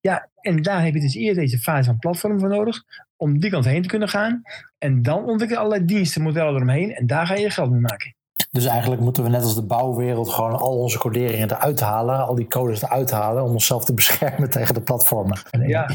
Ja, 0.00 0.30
en 0.40 0.62
daar 0.62 0.84
heb 0.84 0.94
je 0.94 1.00
dus 1.00 1.14
eerst 1.14 1.38
deze 1.38 1.58
fase 1.58 1.84
van 1.84 1.98
platform 1.98 2.38
voor 2.38 2.48
nodig, 2.48 2.82
om 3.16 3.40
die 3.40 3.50
kant 3.50 3.64
heen 3.64 3.82
te 3.82 3.88
kunnen 3.88 4.08
gaan. 4.08 4.42
En 4.78 5.02
dan 5.02 5.24
ontwikkel 5.24 5.56
je 5.56 5.62
allerlei 5.62 5.84
dienstenmodellen 5.84 6.54
eromheen, 6.54 6.94
en 6.94 7.06
daar 7.06 7.26
ga 7.26 7.34
je 7.34 7.50
geld 7.50 7.70
mee 7.70 7.80
maken. 7.80 8.14
Dus 8.52 8.64
eigenlijk 8.64 9.00
moeten 9.00 9.22
we 9.22 9.28
net 9.28 9.42
als 9.42 9.54
de 9.54 9.66
bouwwereld 9.66 10.28
gewoon 10.28 10.58
al 10.58 10.78
onze 10.78 10.98
coderingen 10.98 11.50
eruit 11.50 11.80
halen, 11.80 12.26
al 12.26 12.34
die 12.34 12.46
codes 12.46 12.82
eruit 12.82 13.10
halen, 13.10 13.42
om 13.42 13.50
onszelf 13.50 13.84
te 13.84 13.94
beschermen 13.94 14.50
tegen 14.56 14.74
de 14.74 14.82
platformen. 14.82 15.38
Ja, 15.66 15.90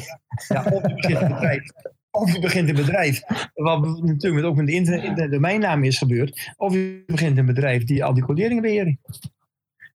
ja 0.48 0.64
of 0.64 0.82
je 0.82 0.96
begint 0.96 1.22
een 1.22 1.28
bedrijf. 1.28 1.72
Of 2.12 2.40
begint 2.40 2.74
bedrijf, 2.74 3.22
wat 3.54 4.02
natuurlijk 4.02 4.46
ook 4.46 4.56
met 4.56 4.66
de, 4.66 4.72
internet, 4.72 5.32
domeinnaam 5.32 5.84
is 5.84 5.98
gebeurd. 5.98 6.54
Of 6.58 6.74
je 6.74 7.04
begint 7.06 7.38
een 7.38 7.46
bedrijf 7.46 7.84
die 7.84 8.04
al 8.04 8.14
die 8.14 8.24
coderingen 8.24 8.62
beheren. 8.62 9.00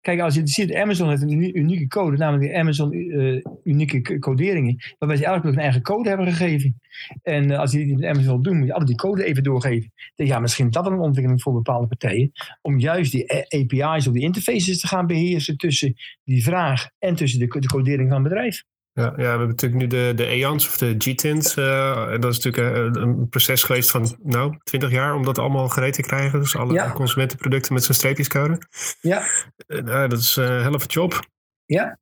Kijk, 0.02 0.20
als 0.20 0.36
je 0.36 0.48
ziet, 0.48 0.74
Amazon 0.74 1.10
heeft 1.10 1.22
een 1.22 1.32
uni- 1.32 1.52
unieke 1.54 1.88
code, 1.88 2.18
namelijk 2.18 2.52
de 2.52 2.58
Amazon 2.58 2.92
eh, 2.92 3.42
unieke 3.64 4.20
coderingen, 4.20 4.76
waarbij 4.98 5.18
ze 5.18 5.26
elk 5.26 5.36
product 5.36 5.58
een 5.58 5.64
eigen 5.64 5.82
code 5.82 6.10
hebben 6.10 6.28
gegeven. 6.28 6.80
En 7.22 7.52
eh, 7.52 7.60
als 7.60 7.72
je 7.72 7.78
die 7.78 7.96
met 7.96 8.04
Amazon 8.04 8.26
wil 8.26 8.42
doen, 8.42 8.58
moet 8.58 8.68
je 8.68 8.72
altijd 8.72 8.90
die 8.90 9.00
code 9.00 9.24
even 9.24 9.44
doorgeven. 9.44 9.92
Dan, 10.16 10.28
ja, 10.28 10.40
misschien 10.40 10.66
is 10.66 10.74
dat 10.74 10.86
een 10.86 11.00
ontwikkeling 11.00 11.42
voor 11.42 11.54
bepaalde 11.54 11.88
partijen, 11.88 12.32
om 12.62 12.80
juist 12.80 13.12
die 13.12 13.32
API's 13.32 14.08
of 14.08 14.14
die 14.14 14.24
interfaces 14.24 14.80
te 14.80 14.88
gaan 14.88 15.08
beheersen 15.08 15.58
tussen 15.58 15.96
die 16.24 16.44
vraag 16.44 16.90
en 17.00 17.16
tussen 17.16 17.40
de, 17.40 17.60
de 17.60 17.68
codering 17.68 18.10
van 18.10 18.20
het 18.20 18.30
bedrijf. 18.30 18.64
Ja, 18.93 19.04
ja, 19.04 19.15
we 19.15 19.23
hebben 19.23 19.47
natuurlijk 19.47 19.82
nu 19.82 19.88
de, 19.88 20.12
de 20.15 20.25
EANs 20.25 20.67
of 20.67 20.77
de 20.77 20.95
GTINs. 20.97 21.56
eh, 21.56 22.12
dat 22.19 22.34
is 22.34 22.39
natuurlijk 22.39 22.95
eh, 22.95 23.01
een 23.01 23.30
proces 23.30 23.63
geweest 23.63 23.91
van 23.91 24.17
nou, 24.23 24.58
20 24.63 24.91
jaar 24.91 25.15
om 25.15 25.23
dat 25.23 25.38
allemaal 25.38 25.69
gereed 25.69 25.93
te 25.93 26.01
krijgen. 26.01 26.39
Dus 26.39 26.56
alle 26.56 26.73
Ja. 26.73 26.91
consumentenproducten 26.91 27.73
met 27.73 27.84
zo'n 27.84 27.95
streepjescode. 27.95 28.58
Ja, 29.01 29.23
nou, 29.67 30.08
dat 30.08 30.19
is 30.19 30.36
een 30.36 30.62
helft 30.62 30.93
job. 30.93 31.19
ja. 31.65 31.99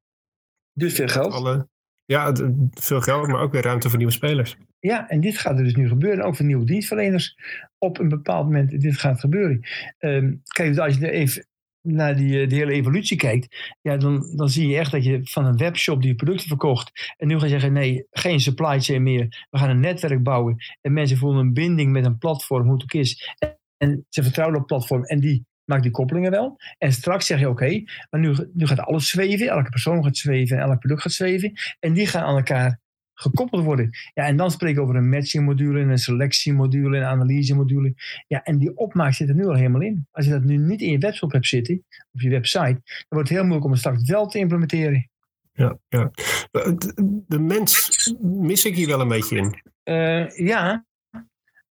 Dus 0.73 0.93
veel 0.93 1.07
geld. 1.07 1.33
Alle, 1.33 1.67
ja, 2.05 2.33
veel 2.71 3.01
geld, 3.01 3.27
maar 3.27 3.41
ook 3.41 3.51
weer 3.51 3.61
ruimte 3.63 3.89
voor 3.89 3.97
nieuwe 3.97 4.13
spelers. 4.13 4.57
Ja, 4.79 5.09
en 5.09 5.21
dit 5.21 5.37
gaat 5.37 5.57
er 5.57 5.63
dus 5.63 5.75
nu 5.75 5.87
gebeuren. 5.87 6.25
Ook 6.25 6.35
voor 6.35 6.45
nieuwe 6.45 6.65
dienstverleners. 6.65 7.35
Op 7.77 7.99
een 7.99 8.09
bepaald 8.09 8.45
moment, 8.45 8.81
dit 8.81 8.97
gaat 8.99 9.19
gebeuren. 9.19 9.59
Ehm, 9.97 10.33
kijk, 10.53 10.69
dus 10.69 10.79
als 10.79 10.97
je 10.97 11.11
even 11.11 11.47
naar 11.81 12.15
die, 12.15 12.41
eh, 12.41 12.51
hele 12.51 12.71
evolutie 12.71 13.17
kijkt. 13.17 13.75
Ja, 13.81 13.97
dan, 13.97 14.33
dan 14.35 14.49
zie 14.49 14.67
je 14.67 14.77
echt 14.77 14.91
dat 14.91 15.03
je 15.03 15.19
van 15.23 15.45
een 15.45 15.57
webshop 15.57 16.01
die 16.01 16.15
producten 16.15 16.47
verkocht. 16.47 17.13
En 17.17 17.27
nu 17.27 17.37
ga 17.37 17.43
je 17.43 17.51
zeggen, 17.51 17.73
nee, 17.73 18.05
geen 18.11 18.39
supply 18.39 18.79
chain 18.79 19.03
meer. 19.03 19.47
We 19.49 19.57
gaan 19.57 19.69
een 19.69 19.79
netwerk 19.79 20.23
bouwen. 20.23 20.55
En 20.81 20.93
mensen 20.93 21.17
voelen 21.17 21.39
een 21.39 21.53
binding 21.53 21.91
met 21.91 22.05
een 22.05 22.17
platform, 22.17 22.63
hoe 22.63 22.73
het 22.73 22.83
ook 22.83 22.93
is. 22.93 23.35
En 23.77 24.05
ze 24.09 24.23
vertrouwen 24.23 24.59
op 24.59 24.69
het 24.69 24.77
platform. 24.77 25.03
En 25.03 25.19
die 25.19 25.45
maakt 25.65 25.83
die 25.83 25.91
koppelingen 25.91 26.31
wel. 26.31 26.57
En 26.77 26.91
straks 26.91 27.25
zeg 27.25 27.39
je, 27.39 27.49
oké, 27.49 27.83
maar 28.09 28.19
nu, 28.19 28.35
nu 28.53 28.67
gaat 28.67 28.79
alles 28.79 29.09
zweven. 29.09 29.47
Elke 29.47 29.69
persoon 29.69 30.03
gaat 30.03 30.17
zweven 30.17 30.57
en 30.57 30.63
elk 30.63 30.79
product 30.79 31.01
gaat 31.01 31.11
zweven. 31.11 31.53
En 31.79 31.93
die 31.93 32.07
gaan 32.07 32.23
aan 32.23 32.35
elkaar 32.35 32.79
gekoppeld 33.19 33.63
worden. 33.63 33.89
Ja, 34.13 34.25
en 34.25 34.37
dan 34.37 34.51
spreek 34.51 34.75
ik 34.75 34.81
over 34.81 34.95
een 34.95 35.09
matching 35.09 35.45
module, 35.45 35.79
een 35.79 35.97
selectiemodule, 35.97 36.97
een 36.97 37.03
analyse 37.03 37.55
module. 37.55 37.93
Ja, 38.27 38.43
en 38.43 38.57
die 38.57 38.77
opmaak 38.77 39.13
zit 39.13 39.29
er 39.29 39.35
nu 39.35 39.45
al 39.45 39.55
helemaal 39.55 39.81
in. 39.81 40.07
Als 40.11 40.25
je 40.25 40.31
dat 40.31 40.43
nu 40.43 40.57
niet 40.57 40.81
in 40.81 40.91
je 40.91 40.97
webshop 40.97 41.31
hebt 41.31 41.47
zitten, 41.47 41.83
op 42.11 42.21
je 42.21 42.29
website, 42.29 42.81
dan 42.83 43.05
wordt 43.09 43.29
het 43.29 43.37
heel 43.37 43.41
moeilijk 43.41 43.65
om 43.65 43.71
het 43.71 43.79
straks 43.79 44.09
wel 44.09 44.27
te 44.27 44.39
implementeren. 44.39 45.09
Ja, 45.53 45.77
ja. 45.87 46.11
De, 46.51 47.23
de 47.27 47.39
mens 47.39 48.13
mis 48.21 48.65
ik 48.65 48.75
hier 48.75 48.87
wel 48.87 49.01
een 49.01 49.07
beetje 49.07 49.37
in. 49.37 49.61
Eh, 49.83 50.29
ja, 50.37 50.85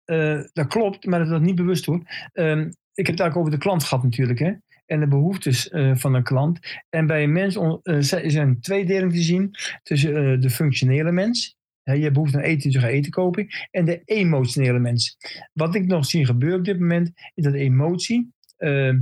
eh, 0.05 0.41
dat 0.53 0.67
klopt, 0.67 1.07
maar 1.07 1.19
dat 1.19 1.41
is 1.41 1.47
niet 1.47 1.55
bewust 1.55 1.85
hoor. 1.85 2.03
Ehm, 2.33 2.61
ik 2.95 3.07
heb 3.07 3.17
het 3.17 3.21
eigenlijk 3.21 3.37
over 3.37 3.51
de 3.51 3.59
klant 3.59 3.85
gehad 3.85 4.05
natuurlijk. 4.05 4.39
Hè? 4.39 4.53
En 4.88 5.01
de 5.01 5.09
behoeftes 5.09 5.68
eh, 5.68 5.96
van 5.96 6.14
een 6.14 6.22
klant. 6.22 6.59
En 6.88 7.07
bij 7.07 7.22
een 7.22 7.33
mens 7.33 7.57
on- 7.57 7.81
eh, 7.83 7.96
zi- 8.01 8.16
is 8.16 8.35
er 8.35 8.42
een 8.42 8.61
tweedeling 8.61 9.12
te 9.12 9.22
zien 9.22 9.51
tussen 9.83 10.16
eh, 10.33 10.40
de 10.40 10.51
functionele 10.51 11.12
mens. 11.12 11.57
Hè, 11.83 11.92
je 11.94 12.03
hebt 12.03 12.12
behoefte 12.14 12.37
aan 12.37 12.42
eten, 12.42 12.62
dus 12.62 12.72
je 12.72 12.81
gaat 12.81 12.90
eten 12.90 13.11
kopen. 13.11 13.46
En 13.70 13.85
de 13.85 14.03
emotionele 14.05 14.79
mens. 14.79 15.16
Wat 15.53 15.74
ik 15.74 15.87
nog 15.87 16.07
zie 16.07 16.27
gebeuren 16.27 16.59
op 16.59 16.64
dit 16.64 16.79
moment, 16.81 17.12
is 17.35 17.44
dat 17.44 17.55
emotie 17.55 18.33
eh, 18.57 18.92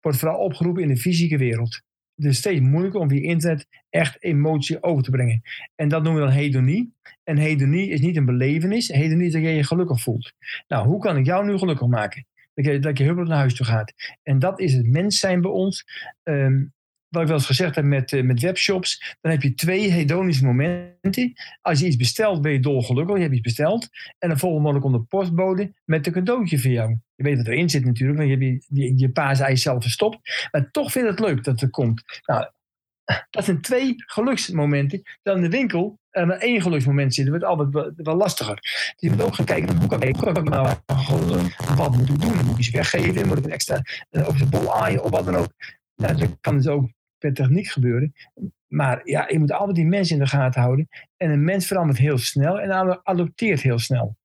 wordt 0.00 0.18
vooral 0.18 0.38
opgeroepen 0.38 0.82
in 0.82 0.88
de 0.88 0.96
fysieke 0.96 1.36
wereld. 1.38 1.80
Het 2.14 2.24
is 2.30 2.36
steeds 2.38 2.60
moeilijker 2.60 3.00
om 3.00 3.08
via 3.08 3.20
internet 3.20 3.66
echt 3.90 4.22
emotie 4.22 4.82
over 4.82 5.02
te 5.02 5.10
brengen. 5.10 5.42
En 5.74 5.88
dat 5.88 6.02
noemen 6.02 6.22
we 6.22 6.28
dan 6.28 6.36
hedonie. 6.36 6.94
En 7.24 7.36
hedonie 7.36 7.88
is 7.88 8.00
niet 8.00 8.16
een 8.16 8.24
belevenis. 8.24 8.88
Hedonie 8.88 9.26
is 9.26 9.32
dat 9.32 9.42
jij 9.42 9.54
je 9.54 9.64
gelukkig 9.64 10.00
voelt. 10.00 10.32
Nou, 10.68 10.86
hoe 10.86 11.00
kan 11.00 11.16
ik 11.16 11.26
jou 11.26 11.46
nu 11.46 11.58
gelukkig 11.58 11.88
maken? 11.88 12.26
Dat 12.54 12.64
je, 12.64 12.78
dat 12.78 12.98
je 12.98 13.12
naar 13.12 13.38
huis 13.38 13.54
toe 13.54 13.66
gaat. 13.66 13.92
En 14.22 14.38
dat 14.38 14.60
is 14.60 14.74
het 14.74 14.86
mens 14.86 15.18
zijn 15.18 15.40
bij 15.40 15.50
ons. 15.50 15.84
Ehm, 16.22 16.64
wat 17.12 17.22
ik 17.22 17.28
wel 17.28 17.36
eens 17.36 17.46
gezegd 17.46 17.74
heb 17.74 17.84
met, 17.84 18.12
eh, 18.12 18.22
met 18.22 18.40
webshops. 18.40 19.16
Dan 19.20 19.32
heb 19.32 19.42
je 19.42 19.54
twee 19.54 19.90
hedonische 19.90 20.44
momenten. 20.44 21.32
Als 21.60 21.80
je 21.80 21.86
iets 21.86 21.96
bestelt, 21.96 22.42
ben 22.42 22.52
je 22.52 22.60
dolgelukkig. 22.60 23.16
Je 23.16 23.22
hebt 23.22 23.34
iets 23.34 23.42
besteld. 23.42 23.88
En 24.18 24.28
dan 24.28 24.38
volgende 24.38 24.64
moment 24.64 24.82
komt 24.84 24.94
de 24.94 25.16
postbode 25.16 25.72
met 25.84 26.06
een 26.06 26.12
cadeautje 26.12 26.58
voor 26.58 26.70
jou. 26.70 26.96
Je 27.14 27.22
weet 27.22 27.36
wat 27.36 27.46
erin 27.46 27.70
zit 27.70 27.84
natuurlijk. 27.84 28.18
Want 28.18 28.30
je 28.30 28.36
hebt 28.36 28.66
je, 28.68 29.48
je, 29.48 29.56
zelf 29.56 29.82
verstopt. 29.82 30.48
Maar 30.50 30.70
toch 30.70 30.92
vind 30.92 31.04
je 31.04 31.10
het 31.10 31.20
leuk 31.20 31.44
dat 31.44 31.60
het 31.60 31.70
komt. 31.70 32.22
Nou, 32.26 32.50
dat 33.30 33.44
zijn 33.44 33.60
twee 33.60 33.94
geluksmomenten. 33.96 35.02
Dan 35.22 35.36
in 35.36 35.42
de 35.42 35.56
winkel 35.56 35.98
en 36.12 36.30
er 36.30 36.38
één 36.38 36.62
geluksmoment 36.62 37.14
zit, 37.14 37.28
wordt 37.28 37.44
altijd 37.44 37.92
wel, 37.96 38.16
lastiger. 38.16 38.54
Dus 38.54 38.94
je 38.96 39.10
moet 39.10 39.22
ook 39.22 39.34
gaan 39.34 39.44
kijken, 39.44 39.76
hoe 39.76 39.88
kan 39.88 40.02
ik, 40.02 40.16
kan 40.16 40.36
ik 40.36 40.48
nou, 40.48 40.68
eh, 40.86 41.76
wat 41.76 41.96
moet 41.96 42.08
ik 42.08 42.20
doen? 42.20 42.36
Moet 42.36 42.52
ik 42.52 42.58
iets 42.58 42.70
weggeven? 42.70 43.28
Moet 43.28 43.38
ik 43.38 43.44
een 43.44 43.50
extra 43.50 43.82
uh, 44.10 44.28
over 44.28 44.38
de 44.38 44.46
bol 44.46 44.74
aaien 44.74 45.02
of 45.02 45.10
wat 45.10 45.24
dan 45.24 45.36
ook? 45.36 45.52
Nou, 45.96 46.16
dat 46.16 46.36
kan 46.40 46.56
dus 46.56 46.66
ook 46.66 46.90
per 47.18 47.34
techniek 47.34 47.66
gebeuren. 47.66 48.14
Maar 48.66 49.00
ja, 49.04 49.28
je 49.28 49.38
moet 49.38 49.52
altijd 49.52 49.76
die 49.76 49.86
mensen 49.86 50.16
in 50.16 50.22
de 50.22 50.28
gaten 50.28 50.60
houden. 50.60 50.88
En 51.16 51.30
een 51.30 51.44
mens 51.44 51.66
verandert 51.66 51.98
heel 51.98 52.18
snel 52.18 52.60
en 52.60 53.00
adopteert 53.02 53.60
heel 53.60 53.78
snel. 53.78 54.16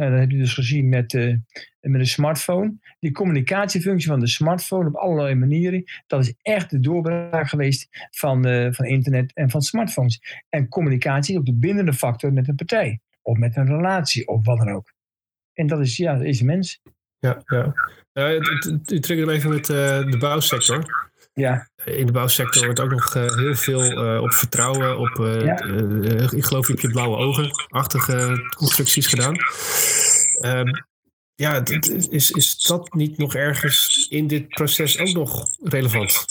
Nou, 0.00 0.12
dat 0.12 0.20
heb 0.20 0.30
je 0.30 0.38
dus 0.38 0.54
gezien 0.54 0.88
met, 0.88 1.12
uh, 1.12 1.36
met 1.80 2.00
de 2.00 2.06
smartphone. 2.06 2.78
Die 2.98 3.12
communicatiefunctie 3.12 4.08
van 4.08 4.20
de 4.20 4.26
smartphone 4.26 4.88
op 4.88 4.94
allerlei 4.94 5.34
manieren. 5.34 5.84
Dat 6.06 6.20
is 6.20 6.34
echt 6.42 6.70
de 6.70 6.80
doorbraak 6.80 7.48
geweest 7.48 7.88
van, 8.10 8.46
uh, 8.46 8.72
van 8.72 8.84
internet 8.84 9.34
en 9.34 9.50
van 9.50 9.62
smartphones. 9.62 10.44
En 10.48 10.68
communicatie 10.68 11.38
ook 11.38 11.46
de 11.46 11.54
bindende 11.54 11.92
factor 11.92 12.32
met 12.32 12.48
een 12.48 12.54
partij. 12.54 13.00
Of 13.22 13.38
met 13.38 13.56
een 13.56 13.66
relatie 13.66 14.28
of 14.28 14.46
wat 14.46 14.58
dan 14.58 14.70
ook. 14.70 14.92
En 15.52 15.66
dat 15.66 15.80
is, 15.80 15.96
ja, 15.96 16.16
dat 16.16 16.26
is 16.26 16.42
mens. 16.42 16.80
Ja, 17.18 17.42
ja. 17.44 17.72
Uh, 18.12 18.40
u 18.98 19.30
even 19.30 19.50
met 19.50 19.68
uh, 19.68 19.76
de 20.10 20.16
bouwsector. 20.18 21.09
Ja. 21.40 21.70
In 21.84 22.06
de 22.06 22.12
bouwsector 22.12 22.64
wordt 22.64 22.80
ook 22.80 22.90
nog 22.90 23.14
uh, 23.14 23.36
heel 23.36 23.54
veel 23.54 24.14
uh, 24.14 24.22
op 24.22 24.32
vertrouwen, 24.32 24.98
op, 24.98 25.18
uh, 25.18 25.44
ja. 25.44 25.62
ik 26.30 26.44
geloof 26.44 26.68
ik 26.68 26.80
je 26.80 26.90
blauwe 26.90 27.16
ogen-achtige 27.16 28.48
constructies 28.56 29.06
gedaan. 29.06 29.36
Ehm, 30.40 30.68
ja, 31.34 31.64
is, 32.10 32.30
is 32.30 32.62
dat 32.62 32.94
niet 32.94 33.18
nog 33.18 33.34
ergens 33.34 34.06
in 34.10 34.26
dit 34.26 34.48
proces 34.48 34.98
ook 34.98 35.12
nog 35.12 35.46
relevant? 35.62 36.24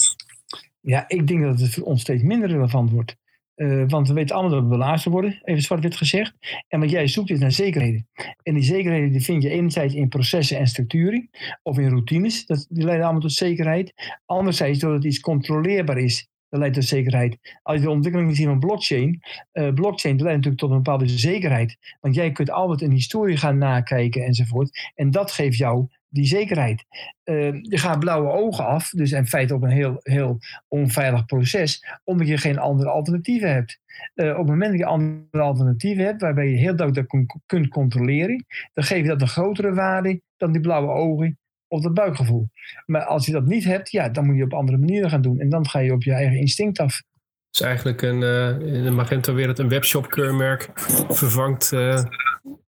Ja, 0.80 1.04
ik 1.08 1.26
denk 1.26 1.42
dat 1.42 1.60
het 1.60 1.74
voor 1.74 1.84
ons 1.84 2.00
steeds 2.00 2.22
minder 2.22 2.48
relevant 2.48 2.90
wordt. 2.90 3.16
Uh, 3.56 3.84
want 3.86 4.08
we 4.08 4.14
weten 4.14 4.36
allemaal 4.36 4.52
dat 4.52 4.62
we 4.62 4.68
belazen 4.68 5.10
worden, 5.10 5.40
even 5.42 5.62
zwart-wit 5.62 5.96
gezegd. 5.96 6.34
En 6.68 6.80
wat 6.80 6.90
jij 6.90 7.06
zoekt 7.06 7.30
is 7.30 7.38
naar 7.38 7.52
zekerheden. 7.52 8.08
En 8.42 8.54
die 8.54 8.62
zekerheden 8.62 9.12
die 9.12 9.24
vind 9.24 9.42
je 9.42 9.50
enerzijds 9.50 9.94
in 9.94 10.08
processen 10.08 10.58
en 10.58 10.66
structuren, 10.66 11.30
of 11.62 11.78
in 11.78 11.88
routines, 11.88 12.46
dat, 12.46 12.66
die 12.68 12.84
leiden 12.84 13.04
allemaal 13.04 13.22
tot 13.22 13.32
zekerheid. 13.32 13.92
Anderzijds 14.26 14.78
doordat 14.78 15.04
iets 15.04 15.20
controleerbaar 15.20 15.98
is, 15.98 16.28
dat 16.48 16.60
leidt 16.60 16.74
tot 16.74 16.84
zekerheid. 16.84 17.58
Als 17.62 17.76
je 17.76 17.82
de 17.82 17.90
ontwikkeling 17.90 18.36
ziet 18.36 18.46
van 18.46 18.58
blockchain, 18.58 19.20
uh, 19.52 19.72
blockchain 19.72 20.16
leidt 20.16 20.36
natuurlijk 20.36 20.60
tot 20.60 20.70
een 20.70 20.76
bepaalde 20.76 21.08
zekerheid. 21.08 21.76
Want 22.00 22.14
jij 22.14 22.32
kunt 22.32 22.50
altijd 22.50 22.82
een 22.82 22.92
historie 22.92 23.36
gaan 23.36 23.58
nakijken 23.58 24.24
enzovoort. 24.24 24.90
En 24.94 25.10
dat 25.10 25.30
geeft 25.30 25.56
jou 25.56 25.88
die 26.10 26.26
zekerheid. 26.26 26.84
Uh, 27.24 27.52
je 27.62 27.78
gaat 27.78 27.98
blauwe 27.98 28.30
ogen 28.30 28.66
af, 28.66 28.90
dus 28.90 29.12
in 29.12 29.26
feite 29.26 29.54
ook 29.54 29.62
een 29.62 29.70
heel, 29.70 30.00
heel 30.02 30.38
onveilig 30.68 31.24
proces, 31.24 31.84
omdat 32.04 32.28
je 32.28 32.38
geen 32.38 32.58
andere 32.58 32.90
alternatieven 32.90 33.52
hebt. 33.52 33.80
Uh, 34.14 34.30
op 34.30 34.36
het 34.36 34.46
moment 34.46 34.70
dat 34.70 34.80
je 34.80 34.86
andere 34.86 35.42
alternatieven 35.42 36.04
hebt, 36.04 36.20
waarbij 36.20 36.48
je 36.48 36.56
heel 36.56 36.76
duidelijk 36.76 37.10
dat 37.10 37.38
kunt 37.46 37.68
controleren, 37.68 38.44
dan 38.72 38.84
geef 38.84 39.02
je 39.02 39.08
dat 39.08 39.20
een 39.20 39.28
grotere 39.28 39.74
waarde 39.74 40.20
dan 40.36 40.52
die 40.52 40.60
blauwe 40.60 40.92
ogen 40.92 41.38
of 41.68 41.82
dat 41.82 41.94
buikgevoel. 41.94 42.50
Maar 42.86 43.04
als 43.04 43.26
je 43.26 43.32
dat 43.32 43.46
niet 43.46 43.64
hebt, 43.64 43.90
ja, 43.90 44.08
dan 44.08 44.26
moet 44.26 44.36
je 44.36 44.44
op 44.44 44.52
andere 44.52 44.78
manieren 44.78 45.10
gaan 45.10 45.22
doen. 45.22 45.40
En 45.40 45.48
dan 45.48 45.68
ga 45.68 45.78
je 45.78 45.92
op 45.92 46.02
je 46.02 46.12
eigen 46.12 46.38
instinct 46.38 46.78
af. 46.78 47.02
Het 47.46 47.60
is 47.60 47.60
eigenlijk 47.60 48.02
een, 48.02 48.20
uh, 48.20 48.74
in 48.76 48.84
de 48.84 48.90
Magento-wereld 48.90 49.58
een 49.58 49.68
webshop-keurmerk 49.68 50.70
vervangt 51.08 51.70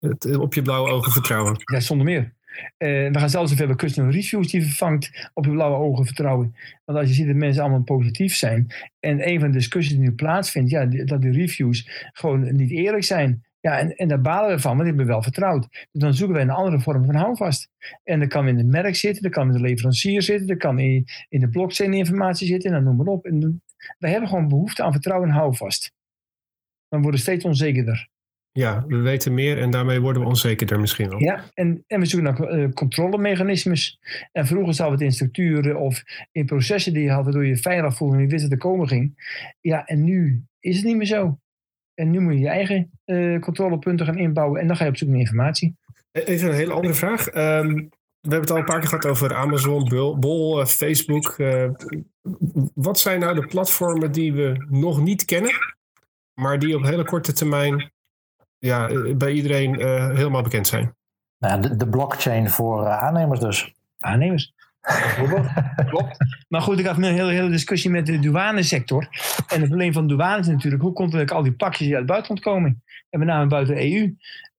het 0.00 0.36
op 0.36 0.54
je 0.54 0.62
blauwe 0.62 0.90
ogen 0.90 1.12
vertrouwen. 1.12 1.56
Ja, 1.72 1.80
zonder 1.80 2.06
meer. 2.06 2.32
Uh, 2.78 3.10
we 3.10 3.18
gaan 3.18 3.30
zelfs 3.30 3.46
even 3.46 3.58
hebben 3.58 3.76
customer 3.76 4.12
reviews 4.12 4.50
die 4.50 4.62
vervangt 4.62 5.30
op 5.34 5.44
je 5.44 5.50
blauwe 5.50 5.76
ogen 5.76 6.06
vertrouwen. 6.06 6.54
Want 6.84 6.98
als 6.98 7.08
je 7.08 7.14
ziet 7.14 7.26
dat 7.26 7.36
mensen 7.36 7.62
allemaal 7.62 7.82
positief 7.82 8.34
zijn. 8.34 8.66
En 9.00 9.28
een 9.28 9.40
van 9.40 9.50
de 9.50 9.58
discussies 9.58 9.92
die 9.92 10.00
nu 10.00 10.12
plaatsvindt, 10.12 10.70
ja, 10.70 10.86
dat 10.86 11.22
de 11.22 11.30
reviews 11.30 12.10
gewoon 12.12 12.56
niet 12.56 12.70
eerlijk 12.70 13.04
zijn. 13.04 13.44
Ja, 13.60 13.78
en, 13.78 13.94
en 13.94 14.08
daar 14.08 14.20
balen 14.20 14.54
we 14.54 14.60
van, 14.60 14.76
want 14.76 14.78
die 14.78 14.88
hebben 14.88 15.06
we 15.06 15.12
wel 15.12 15.22
vertrouwd. 15.22 15.68
Dus 15.70 16.02
dan 16.02 16.14
zoeken 16.14 16.34
wij 16.34 16.44
een 16.44 16.50
andere 16.50 16.80
vorm 16.80 17.04
van 17.04 17.14
houvast. 17.14 17.68
En 18.02 18.20
dat 18.20 18.28
kan 18.28 18.48
in 18.48 18.56
het 18.56 18.66
merk 18.66 18.96
zitten, 18.96 19.22
dat 19.22 19.32
kan 19.32 19.46
in 19.46 19.52
de 19.52 19.60
leverancier 19.60 20.22
zitten, 20.22 20.46
dat 20.46 20.56
kan 20.56 20.78
in, 20.78 21.06
in 21.28 21.40
de 21.40 21.48
blockchain 21.48 21.92
informatie 21.92 22.46
zitten, 22.46 22.70
en 22.70 22.76
dan 22.76 22.84
noem 22.84 22.96
maar 22.96 23.14
op. 23.14 23.24
En 23.24 23.62
hebben 23.98 24.28
gewoon 24.28 24.48
behoefte 24.48 24.82
aan 24.82 24.92
vertrouwen 24.92 25.28
en 25.28 25.34
houvast. 25.34 25.92
We 26.88 26.98
worden 26.98 27.20
steeds 27.20 27.44
onzekerder. 27.44 28.08
Ja, 28.52 28.84
we 28.86 28.96
weten 28.96 29.34
meer 29.34 29.58
en 29.58 29.70
daarmee 29.70 30.00
worden 30.00 30.22
we 30.22 30.28
onzekerder 30.28 30.80
misschien 30.80 31.08
wel. 31.08 31.18
Ja, 31.18 31.44
en, 31.54 31.84
en 31.86 32.00
we 32.00 32.06
zoeken 32.06 32.34
naar 32.34 32.58
uh, 32.58 32.68
controlemechanismes. 32.72 34.00
En 34.32 34.46
vroeger 34.46 34.74
zou 34.74 34.92
het 34.92 35.00
in 35.00 35.12
structuren 35.12 35.76
of 35.76 36.02
in 36.32 36.46
processen 36.46 36.92
die 36.92 37.02
je 37.02 37.10
had, 37.10 37.24
waardoor 37.24 37.46
je 37.46 37.56
veilig 37.56 37.96
voelde 37.96 38.16
en 38.16 38.22
je 38.22 38.28
wist 38.28 38.42
dat 38.42 38.52
er 38.52 38.58
komen 38.58 38.88
ging. 38.88 39.14
Ja, 39.60 39.84
en 39.84 40.04
nu 40.04 40.44
is 40.60 40.76
het 40.76 40.84
niet 40.84 40.96
meer 40.96 41.06
zo. 41.06 41.38
En 41.94 42.10
nu 42.10 42.20
moet 42.20 42.32
je 42.32 42.38
je 42.38 42.48
eigen 42.48 42.90
uh, 43.06 43.40
controlepunten 43.40 44.06
gaan 44.06 44.18
inbouwen 44.18 44.60
en 44.60 44.66
dan 44.66 44.76
ga 44.76 44.84
je 44.84 44.90
op 44.90 44.96
zoek 44.96 45.08
naar 45.08 45.18
informatie. 45.18 45.76
E-, 46.12 46.20
even 46.20 46.48
een 46.48 46.54
hele 46.54 46.72
andere 46.72 46.94
vraag. 46.94 47.26
Um, 47.26 47.90
we 48.20 48.28
hebben 48.28 48.40
het 48.40 48.50
al 48.50 48.56
een 48.56 48.64
paar 48.64 48.80
keer 48.80 48.88
gehad 48.88 49.06
over 49.06 49.34
Amazon, 49.34 49.88
Bol, 50.20 50.60
uh, 50.60 50.66
Facebook. 50.66 51.36
wat 52.74 52.98
zijn 52.98 53.20
nou 53.20 53.34
de 53.34 53.46
platformen 53.46 54.12
die 54.12 54.32
we 54.32 54.66
nog 54.68 55.02
niet 55.02 55.24
kennen, 55.24 55.52
maar 56.34 56.58
die 56.58 56.76
op 56.76 56.82
hele 56.82 57.04
korte 57.04 57.32
termijn 57.32 57.92
ja, 58.66 58.88
eh, 58.88 59.16
bij 59.16 59.32
iedereen 59.32 59.80
uh, 59.80 60.14
helemaal 60.14 60.42
bekend 60.42 60.66
zijn. 60.66 60.94
Nou, 61.38 61.60
de, 61.60 61.76
de 61.76 61.88
blockchain 61.88 62.50
voor 62.50 62.82
uh, 62.82 63.02
aannemers 63.02 63.40
dus. 63.40 63.74
Aannemers. 64.00 64.54
Klopt. 65.90 66.16
Maar 66.48 66.62
goed, 66.62 66.78
ik 66.78 66.86
had 66.86 66.96
een 66.96 67.02
hele, 67.02 67.32
hele 67.32 67.50
discussie 67.50 67.90
met 67.90 68.06
de 68.06 68.18
douanesector. 68.18 69.08
En 69.48 69.60
het 69.60 69.68
probleem 69.68 69.92
van 69.92 70.06
douane 70.06 70.40
is 70.40 70.46
natuurlijk, 70.46 70.82
hoe 70.82 70.92
komt 70.92 71.12
het 71.12 71.30
al 71.30 71.42
die 71.42 71.52
pakjes 71.52 71.86
die 71.86 71.96
uit 71.96 71.98
het 71.98 72.06
buitenland 72.06 72.40
komen? 72.40 72.82
En 73.10 73.18
met 73.18 73.28
name 73.28 73.46
buiten 73.46 73.74
de 73.74 73.92
EU. 73.92 74.14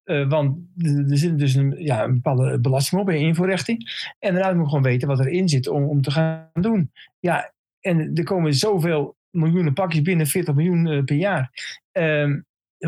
Uh, 0.06 0.30
want 0.30 0.58
er 1.10 1.18
zit 1.18 1.40
dus 1.40 1.54
een, 1.54 1.76
ja, 1.78 2.04
een 2.04 2.14
bepaalde 2.14 2.60
belasting 2.60 3.02
op 3.02 3.10
en 3.10 3.20
invoerrechten. 3.20 3.78
En 4.20 4.34
daarna 4.34 4.54
moet 4.54 4.68
gewoon 4.68 4.84
weten 4.84 5.08
wat 5.08 5.20
erin 5.20 5.50
zit 5.50 5.68
om, 5.68 5.84
om 5.84 6.02
te 6.02 6.12
gaan 6.12 6.50
doen. 6.54 6.92
Ja, 7.20 7.52
en 7.80 8.16
er 8.16 8.24
komen 8.24 8.54
zoveel 8.54 9.16
miljoenen 9.30 9.74
pakjes 9.74 10.02
binnen, 10.02 10.28
40 10.28 10.56
miljoen 10.56 11.06
per 11.06 11.16
jaar. 11.16 11.52
Uh, 11.94 12.38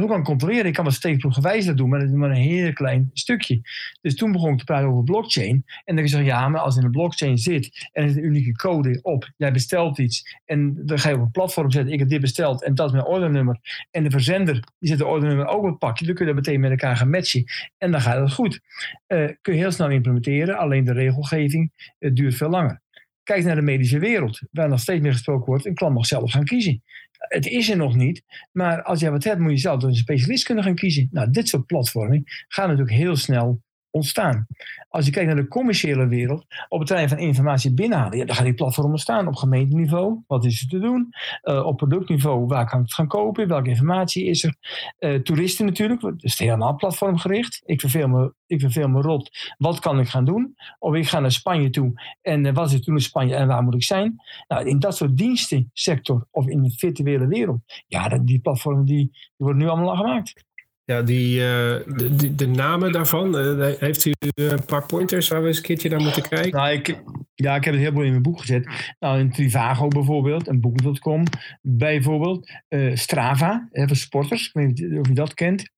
hoe 0.02 0.10
kan 0.10 0.20
ik 0.20 0.26
controleren? 0.26 0.66
Ik 0.66 0.74
kan 0.74 0.84
wat 0.84 0.94
steekproefgewijs 0.94 1.66
dat 1.66 1.78
doen, 1.78 1.90
maar 1.90 2.00
dat 2.00 2.10
is 2.10 2.16
maar 2.16 2.30
een 2.30 2.36
heel 2.36 2.74
klein 2.74 3.10
stukje. 3.14 3.62
Dus 4.02 4.16
toen 4.16 4.32
begon 4.32 4.52
ik 4.52 4.58
te 4.58 4.64
praten 4.64 4.88
over 4.88 5.04
blockchain. 5.04 5.66
En 5.84 5.96
dan 5.96 6.08
zeg 6.08 6.20
je, 6.20 6.26
ja, 6.26 6.50
maar 6.50 6.62
als 6.62 6.78
in 6.78 6.84
een 6.84 6.92
blockchain 6.92 7.38
zit 7.38 7.90
en 7.92 8.04
er 8.04 8.10
is 8.10 8.16
een 8.16 8.24
unieke 8.26 8.52
code 8.52 9.00
op, 9.02 9.32
jij 9.38 9.52
bestelt 9.52 9.98
iets 9.98 10.40
en 10.46 10.86
dan 10.86 11.00
ga 11.00 11.10
je 11.10 11.16
op 11.16 11.22
een 11.22 11.32
platform 11.32 11.72
zetten, 11.72 11.94
ik 11.94 12.00
heb 12.00 12.10
dit 12.10 12.22
besteld 12.22 12.64
en 12.64 12.76
dat 12.76 12.88
is 12.88 12.94
mijn 12.94 13.06
ordernummer. 13.06 13.60
En 13.92 14.04
de 14.04 14.12
verzender, 14.12 14.54
die 14.54 14.90
zet 14.90 14.98
de 14.98 15.06
ordernummer 15.06 15.48
ook 15.48 15.64
op 15.64 15.70
het 15.70 15.80
pakje, 15.80 16.06
dan 16.06 16.16
kun 16.16 16.26
je 16.26 16.34
dat 16.34 16.44
meteen 16.44 16.60
met 16.60 16.72
elkaar 16.72 16.98
gaan 16.98 17.10
matchen. 17.10 17.44
En 17.78 17.92
dan 17.92 18.02
gaat 18.02 18.20
het 18.20 18.34
goed. 18.34 18.60
Uh, 19.08 19.30
kun 19.42 19.54
je 19.54 19.60
heel 19.60 19.72
snel 19.72 19.90
implementeren, 19.90 20.58
alleen 20.58 20.84
de 20.84 20.94
regelgeving 20.94 21.94
het 22.00 22.16
duurt 22.16 22.36
veel 22.36 22.50
langer. 22.50 22.84
Kijk 23.24 23.44
naar 23.44 23.56
de 23.56 23.62
medische 23.62 24.00
wereld, 24.00 24.42
waar 24.52 24.70
nog 24.70 24.80
steeds 24.80 25.02
meer 25.02 25.12
gesproken 25.12 25.46
wordt. 25.46 25.66
Een 25.66 25.74
klant 25.74 25.96
mag 25.96 26.06
zelf 26.06 26.32
gaan 26.32 26.44
kiezen 26.44 26.84
het 27.28 27.48
is 27.48 27.70
er 27.70 27.78
nog 27.78 27.96
niet. 27.96 28.24
Maar 28.52 28.84
als 28.84 29.00
jij 29.00 29.12
wat 29.12 29.24
hebt, 29.24 29.40
moet 29.40 29.52
je 29.52 29.58
zelf 29.58 29.80
door 29.80 29.90
een 29.90 29.96
specialist 29.96 30.44
kunnen 30.44 30.64
gaan 30.64 30.76
kiezen. 30.76 31.08
Nou, 31.12 31.32
dit 31.32 31.48
soort 31.48 31.66
platformen 31.66 32.24
gaan 32.48 32.68
natuurlijk 32.70 32.98
heel 32.98 33.16
snel 33.16 33.62
ontstaan. 33.96 34.48
Als 34.90 35.06
je 35.06 35.12
kijkt 35.12 35.28
naar 35.28 35.44
de 35.44 35.48
commerciële 35.48 36.08
wereld, 36.08 36.46
op 36.70 36.80
het 36.80 36.88
terrein 36.88 37.10
van 37.10 37.18
informatie 37.18 37.74
binnenhalen, 37.74 38.18
ja, 38.18 38.26
dan 38.26 38.36
gaan 38.36 38.46
die 38.46 38.54
platformen 38.54 38.92
ontstaan 38.92 39.28
op 39.28 39.36
gemeenteniveau. 39.36 40.24
Wat 40.28 40.46
is 40.46 40.62
er 40.62 40.68
te 40.68 40.80
doen? 40.80 41.10
Uh, 41.44 41.66
op 41.66 41.78
productniveau, 41.78 42.46
waar 42.46 42.70
kan 42.70 42.80
ik 42.80 42.86
het 42.86 42.94
gaan 42.94 43.08
kopen? 43.08 43.48
Welke 43.48 43.70
informatie 43.70 44.26
is 44.26 44.44
er? 44.44 44.56
Uh, 45.00 45.20
toeristen 45.20 45.66
natuurlijk, 45.66 46.02
dat 46.02 46.24
is 46.24 46.40
helemaal 46.40 46.76
platformgericht. 46.76 47.62
Ik 47.66 47.82
verveel, 47.82 48.08
me, 48.08 48.34
ik 48.48 48.60
verveel 48.60 48.88
me 48.88 49.02
rot. 49.02 49.54
Wat 49.58 49.80
kan 49.80 50.00
ik 50.00 50.08
gaan 50.08 50.26
doen? 50.26 50.56
Of 50.80 50.94
ik 50.96 51.08
ga 51.08 51.20
naar 51.20 51.32
Spanje 51.32 51.70
toe 51.70 52.18
en 52.22 52.46
uh, 52.46 52.54
wat 52.54 52.68
is 52.68 52.74
er 52.74 52.82
toen 52.82 52.96
in 52.96 53.02
Spanje 53.02 53.36
en 53.36 53.48
waar 53.48 53.64
moet 53.64 53.76
ik 53.76 53.84
zijn? 53.84 54.16
Nou, 54.48 54.68
in 54.68 54.80
dat 54.80 54.96
soort 54.96 55.18
dienstensector 55.18 56.28
of 56.32 56.48
in 56.48 56.64
de 56.64 56.72
virtuele 56.72 57.28
wereld, 57.28 57.60
ja, 57.88 58.10
die 58.10 58.40
platformen 58.40 58.86
die, 58.86 59.10
die 59.12 59.32
worden 59.38 59.62
nu 59.62 59.68
allemaal 59.68 59.90
al 59.90 59.96
gemaakt. 59.96 60.44
Ja, 60.86 61.02
die, 61.02 61.40
uh, 61.40 61.44
de, 61.86 62.36
de, 62.36 62.48
namen 62.48 62.92
daarvan, 62.92 63.40
uh, 63.40 63.74
heeft 63.80 64.06
u 64.06 64.14
een 64.36 64.66
paar 64.66 64.86
pointers 64.86 65.28
waar 65.28 65.42
we 65.42 65.48
eens 65.48 65.58
een 65.58 65.64
keertje 65.64 65.90
naar 65.90 66.02
moeten 66.02 66.30
kijken? 66.30 66.52
Nou, 66.52 66.72
ik, 66.72 67.04
ja, 67.34 67.56
ik 67.56 67.64
heb 67.64 67.74
het 67.74 67.84
heel 67.84 67.92
veel 67.92 68.02
in 68.02 68.10
mijn 68.10 68.22
boek 68.22 68.40
gezet. 68.40 68.94
Nou, 69.00 69.20
in 69.20 69.32
Trivago 69.32 69.88
bijvoorbeeld, 69.88 70.48
en 70.48 70.62
Boek.com 70.62 71.24
bijvoorbeeld. 71.62 72.52
Strava, 72.94 73.68
hè, 73.72 73.88
voor 73.88 73.96
sporters, 73.96 74.48
ik 74.48 74.54
weet 74.54 74.68
niet 74.68 75.00
of 75.00 75.08
je 75.08 75.14
dat 75.14 75.34
kent. 75.34 75.74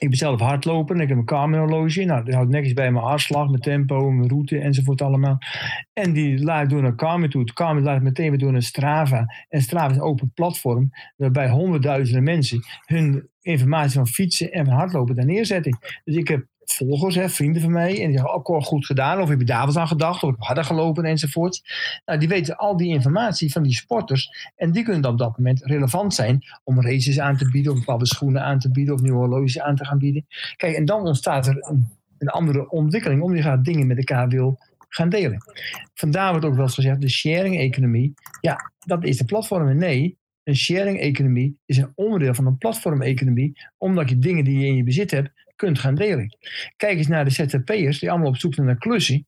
Ik 0.00 0.08
ben 0.08 0.18
zelf 0.18 0.40
hardloper 0.40 0.96
en 0.96 1.02
ik 1.02 1.08
heb 1.08 1.18
een 1.18 1.28
Garmin-horloge. 1.28 2.04
Nou, 2.04 2.24
die 2.24 2.34
houdt 2.34 2.50
netjes 2.50 2.72
bij 2.72 2.90
mijn 2.90 3.04
hartslag, 3.04 3.48
mijn 3.48 3.60
tempo, 3.60 4.10
mijn 4.10 4.28
route 4.28 4.58
enzovoort 4.58 5.02
allemaal. 5.02 5.38
En 5.92 6.12
die 6.12 6.42
laat 6.44 6.70
door 6.70 6.82
naar 6.82 6.92
Garmin 6.96 7.30
toe. 7.30 7.40
Het 7.40 7.50
Garmin 7.54 7.82
laat 7.82 8.02
meteen 8.02 8.30
weer 8.30 8.38
door 8.38 8.52
naar 8.52 8.62
Strava. 8.62 9.34
En 9.48 9.60
Strava 9.62 9.90
is 9.90 9.96
een 9.96 10.02
open 10.02 10.32
platform 10.34 10.90
waarbij 11.16 11.50
honderdduizenden 11.50 12.22
mensen 12.22 12.64
hun 12.84 13.28
informatie 13.40 13.92
van 13.92 14.06
fietsen 14.06 14.52
en 14.52 14.64
van 14.64 14.74
hardlopen 14.74 15.14
daar 15.14 15.24
neerzetten. 15.24 15.78
Dus 16.04 16.16
ik 16.16 16.28
heb 16.28 16.46
volgers, 16.72 17.34
vrienden 17.34 17.62
van 17.62 17.72
mij. 17.72 17.90
En 17.90 18.08
die 18.08 18.18
zeggen, 18.18 18.46
oh, 18.46 18.62
goed 18.62 18.86
gedaan. 18.86 19.20
Of 19.20 19.28
heb 19.28 19.38
je 19.38 19.44
daar 19.44 19.78
aan 19.78 19.88
gedacht? 19.88 20.22
Of 20.22 20.30
heb 20.30 20.40
harder 20.40 20.64
gelopen 20.64 21.04
enzovoort. 21.04 21.62
Nou, 22.04 22.18
die 22.18 22.28
weten 22.28 22.56
al 22.56 22.76
die 22.76 22.88
informatie 22.88 23.52
van 23.52 23.62
die 23.62 23.72
sporters. 23.72 24.50
En 24.56 24.72
die 24.72 24.82
kunnen 24.82 25.02
dan 25.02 25.12
op 25.12 25.18
dat 25.18 25.38
moment 25.38 25.64
relevant 25.64 26.14
zijn 26.14 26.44
om 26.64 26.82
races 26.82 27.20
aan 27.20 27.36
te 27.36 27.50
bieden. 27.50 27.72
Of 27.72 27.78
bepaalde 27.78 28.06
schoenen 28.06 28.42
aan 28.42 28.58
te 28.58 28.70
bieden. 28.70 28.94
Of 28.94 29.00
nieuwe 29.00 29.18
horloges 29.18 29.60
aan 29.60 29.76
te 29.76 29.84
gaan 29.84 29.98
bieden. 29.98 30.26
Kijk, 30.56 30.76
en 30.76 30.84
dan 30.84 31.06
ontstaat 31.06 31.46
er 31.46 31.56
een, 31.60 31.88
een 32.18 32.28
andere 32.28 32.70
ontwikkeling. 32.70 33.22
Om 33.22 33.36
je 33.36 33.42
gaat 33.42 33.64
dingen 33.64 33.86
met 33.86 33.96
elkaar 33.96 34.28
wil 34.28 34.58
gaan 34.88 35.08
delen. 35.08 35.44
Vandaar 35.94 36.30
wordt 36.30 36.46
ook 36.46 36.54
wel 36.54 36.64
eens 36.64 36.74
gezegd, 36.74 37.00
de 37.00 37.08
sharing-economie. 37.08 38.14
Ja, 38.40 38.72
dat 38.78 39.04
is 39.04 39.16
de 39.16 39.24
platform. 39.24 39.76
Nee, 39.76 40.18
een 40.44 40.56
sharing-economie 40.56 41.58
is 41.66 41.76
een 41.76 41.92
onderdeel 41.94 42.34
van 42.34 42.46
een 42.46 42.58
platform-economie. 42.58 43.52
Omdat 43.78 44.08
je 44.08 44.18
dingen 44.18 44.44
die 44.44 44.58
je 44.58 44.66
in 44.66 44.76
je 44.76 44.84
bezit 44.84 45.10
hebt, 45.10 45.30
kunt 45.60 45.78
gaan 45.78 45.94
delen. 45.94 46.36
Kijk 46.76 46.96
eens 46.96 47.06
naar 47.06 47.24
de 47.24 47.30
ZZP'ers 47.30 47.98
die 47.98 48.10
allemaal 48.10 48.28
op 48.28 48.36
zoek 48.36 48.54
zijn 48.54 48.66
naar 48.66 48.78
klussen. 48.78 49.26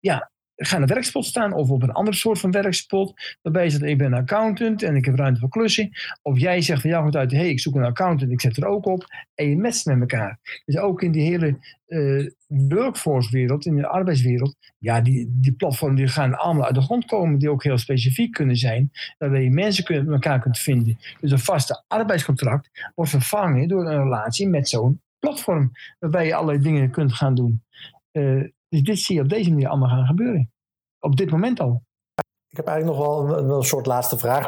Ja, 0.00 0.30
ga 0.56 0.76
een 0.76 0.86
werkspot 0.86 1.24
staan 1.24 1.52
of 1.52 1.70
op 1.70 1.82
een 1.82 1.92
andere 1.92 2.16
soort 2.16 2.38
van 2.38 2.50
werkspot. 2.50 3.36
Waarbij 3.42 3.64
je 3.64 3.70
zegt, 3.70 3.82
ik 3.82 3.98
ben 3.98 4.06
een 4.06 4.18
accountant 4.18 4.82
en 4.82 4.96
ik 4.96 5.04
heb 5.04 5.14
ruimte 5.14 5.40
voor 5.40 5.48
klussen. 5.48 5.90
Of 6.22 6.38
jij 6.38 6.60
zegt 6.60 6.80
van 6.80 6.90
jou 6.90 7.04
goed 7.04 7.16
uit, 7.16 7.30
hey, 7.30 7.48
ik 7.48 7.60
zoek 7.60 7.74
een 7.74 7.84
accountant, 7.84 8.30
ik 8.30 8.40
zet 8.40 8.56
er 8.56 8.66
ook 8.66 8.86
op. 8.86 9.04
En 9.34 9.48
je 9.48 9.58
matcht 9.58 9.84
met 9.84 10.00
elkaar. 10.00 10.38
Dus 10.64 10.76
ook 10.76 11.02
in 11.02 11.12
die 11.12 11.22
hele 11.22 11.58
uh, 11.86 12.30
workforce 12.46 13.30
wereld, 13.30 13.66
in 13.66 13.76
de 13.76 13.86
arbeidswereld. 13.86 14.56
Ja, 14.78 15.00
die, 15.00 15.28
die 15.40 15.52
platformen 15.52 15.96
die 15.96 16.08
gaan 16.08 16.34
allemaal 16.34 16.66
uit 16.66 16.74
de 16.74 16.82
grond 16.82 17.04
komen. 17.04 17.38
Die 17.38 17.50
ook 17.50 17.64
heel 17.64 17.78
specifiek 17.78 18.32
kunnen 18.32 18.56
zijn. 18.56 18.90
Waarbij 19.18 19.42
je 19.42 19.50
mensen 19.50 19.84
kunnen, 19.84 20.12
elkaar 20.12 20.40
kunt 20.40 20.58
vinden. 20.58 20.98
Dus 21.20 21.30
een 21.30 21.38
vaste 21.38 21.84
arbeidscontract 21.88 22.70
wordt 22.94 23.10
vervangen 23.10 23.68
door 23.68 23.86
een 23.86 24.02
relatie 24.02 24.48
met 24.48 24.68
zo'n 24.68 25.00
platform 25.24 25.72
waarbij 25.98 26.26
je 26.26 26.34
allerlei 26.34 26.58
dingen 26.62 26.90
kunt 26.90 27.12
gaan 27.12 27.34
doen. 27.34 27.62
Uh, 28.12 28.44
dus 28.68 28.82
dit 28.82 28.98
zie 28.98 29.14
je 29.16 29.22
op 29.22 29.28
deze 29.28 29.50
manier 29.50 29.68
allemaal 29.68 29.88
gaan 29.88 30.06
gebeuren. 30.06 30.52
Op 30.98 31.16
dit 31.16 31.30
moment 31.30 31.60
al. 31.60 31.82
Ik 32.48 32.56
heb 32.56 32.66
eigenlijk 32.66 32.98
nog 32.98 33.06
wel 33.06 33.38
een, 33.38 33.48
een 33.48 33.62
soort 33.62 33.86
laatste 33.86 34.18
vraag. 34.18 34.46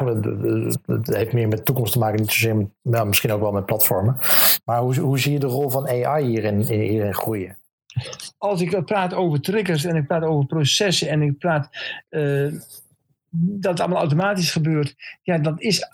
Het 0.85 1.07
heeft 1.07 1.33
meer 1.33 1.47
met 1.47 1.65
toekomst 1.65 1.93
te 1.93 1.99
maken, 1.99 2.19
niet 2.19 2.31
zozeer 2.31 2.55
met, 2.55 2.67
nou, 2.81 3.07
misschien 3.07 3.31
ook 3.31 3.41
wel 3.41 3.51
met 3.51 3.65
platformen. 3.65 4.17
Maar 4.65 4.79
hoe, 4.79 4.99
hoe 4.99 5.19
zie 5.19 5.31
je 5.31 5.39
de 5.39 5.47
rol 5.47 5.69
van 5.69 5.87
AI 5.87 6.25
hierin, 6.25 6.61
hierin 6.61 7.13
groeien? 7.13 7.57
Als 8.37 8.61
ik 8.61 8.85
praat 8.85 9.13
over 9.13 9.41
triggers 9.41 9.83
en 9.83 9.95
ik 9.95 10.07
praat 10.07 10.23
over 10.23 10.45
processen 10.45 11.09
en 11.09 11.21
ik 11.21 11.37
praat 11.37 11.69
uh, 12.09 12.51
dat 13.29 13.71
het 13.71 13.79
allemaal 13.79 13.99
automatisch 13.99 14.51
gebeurt, 14.51 14.95
ja, 15.21 15.37
dat 15.37 15.61
is 15.61 15.87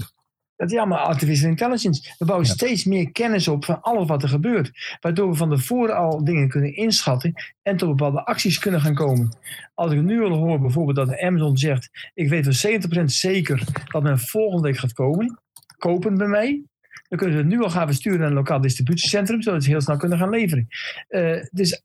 dat 0.56 0.72
is 0.72 0.78
allemaal 0.78 1.00
artificial 1.00 1.50
intelligence. 1.50 2.14
We 2.18 2.26
bouwen 2.26 2.48
steeds 2.48 2.84
meer 2.84 3.12
kennis 3.12 3.48
op 3.48 3.66
van 3.66 3.82
alles 3.82 4.08
wat 4.08 4.24
er 4.24 4.30
gebeurt. 4.30 4.98
Waardoor 5.02 5.30
we 5.30 5.36
van 5.36 5.50
tevoren 5.50 5.96
al 5.96 6.24
dingen 6.24 6.50
kunnen 6.50 6.76
inschatten 6.76 7.34
en 7.62 7.78
tot 7.78 7.90
bepaalde 7.90 8.26
acties 8.26 8.60
kunnen 8.60 8.82
gaan 8.82 8.94
komen. 8.94 9.38
Als 9.74 9.92
ik 9.92 10.02
nu 10.02 10.24
al 10.24 10.38
hoor 10.38 10.60
bijvoorbeeld 10.60 10.96
dat 10.96 11.20
Amazon 11.20 11.58
zegt: 11.58 12.12
Ik 12.14 12.30
weet 12.30 12.44
voor 12.44 13.02
70% 13.02 13.04
zeker 13.04 13.64
dat 13.92 14.04
men 14.04 14.20
volgende 14.20 14.68
week 14.68 14.78
gaat 14.78 14.94
komen, 14.94 15.40
kopen 15.78 16.18
bij 16.18 16.28
mij. 16.28 16.64
Dan 17.08 17.18
kunnen 17.18 17.38
we 17.38 17.44
het 17.44 17.52
nu 17.52 17.64
al 17.64 17.70
gaan 17.70 17.88
versturen 17.88 18.20
naar 18.20 18.28
een 18.28 18.34
lokaal 18.34 18.62
distributiecentrum, 18.62 19.42
zodat 19.42 19.64
ze 19.64 19.70
heel 19.70 19.82
snel 19.82 19.98
kunnen 19.98 20.18
gaan 20.18 20.30
leveren. 20.30 20.68
Uh, 21.10 21.44
dus 21.52 21.84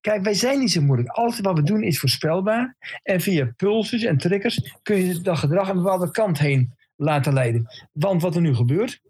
Kijk, 0.00 0.22
wij 0.22 0.34
zijn 0.34 0.58
niet 0.58 0.70
zo 0.70 0.82
moeilijk. 0.82 1.08
Alles 1.08 1.40
wat 1.40 1.56
we 1.56 1.62
doen 1.62 1.82
is 1.82 1.98
voorspelbaar. 1.98 2.76
En 3.02 3.20
via 3.20 3.52
pulses 3.56 4.02
en 4.02 4.18
triggers 4.18 4.76
kun 4.82 4.96
je 4.96 5.20
dat 5.20 5.38
gedrag 5.38 5.68
een 5.68 5.76
bepaalde 5.76 6.10
kant 6.10 6.38
heen 6.38 6.74
laten 7.00 7.32
leiden. 7.32 7.66
Want 7.92 8.22
wat 8.22 8.34
er 8.34 8.40
nu 8.40 8.54
gebeurt. 8.54 9.00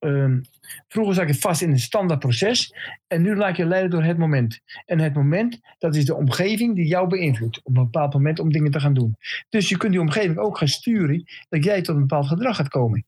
Um, 0.00 0.40
vroeger 0.88 1.14
zat 1.14 1.28
je 1.28 1.34
vast 1.34 1.62
in 1.62 1.70
een 1.70 1.78
standaard 1.78 2.20
proces. 2.20 2.74
En 3.06 3.22
nu 3.22 3.36
laat 3.36 3.56
je 3.56 3.64
leiden 3.64 3.90
door 3.90 4.02
het 4.02 4.18
moment. 4.18 4.60
En 4.86 4.98
het 4.98 5.14
moment, 5.14 5.60
dat 5.78 5.96
is 5.96 6.04
de 6.04 6.14
omgeving 6.14 6.74
die 6.74 6.86
jou 6.86 7.08
beïnvloedt. 7.08 7.60
Op 7.62 7.76
een 7.76 7.82
bepaald 7.82 8.12
moment 8.12 8.38
om 8.38 8.52
dingen 8.52 8.70
te 8.70 8.80
gaan 8.80 8.94
doen. 8.94 9.16
Dus 9.48 9.68
je 9.68 9.76
kunt 9.76 9.92
die 9.92 10.00
omgeving 10.00 10.38
ook 10.38 10.58
gaan 10.58 10.68
sturen. 10.68 11.24
Dat 11.48 11.64
jij 11.64 11.82
tot 11.82 11.94
een 11.94 12.00
bepaald 12.00 12.26
gedrag 12.26 12.56
gaat 12.56 12.68
komen. 12.68 13.04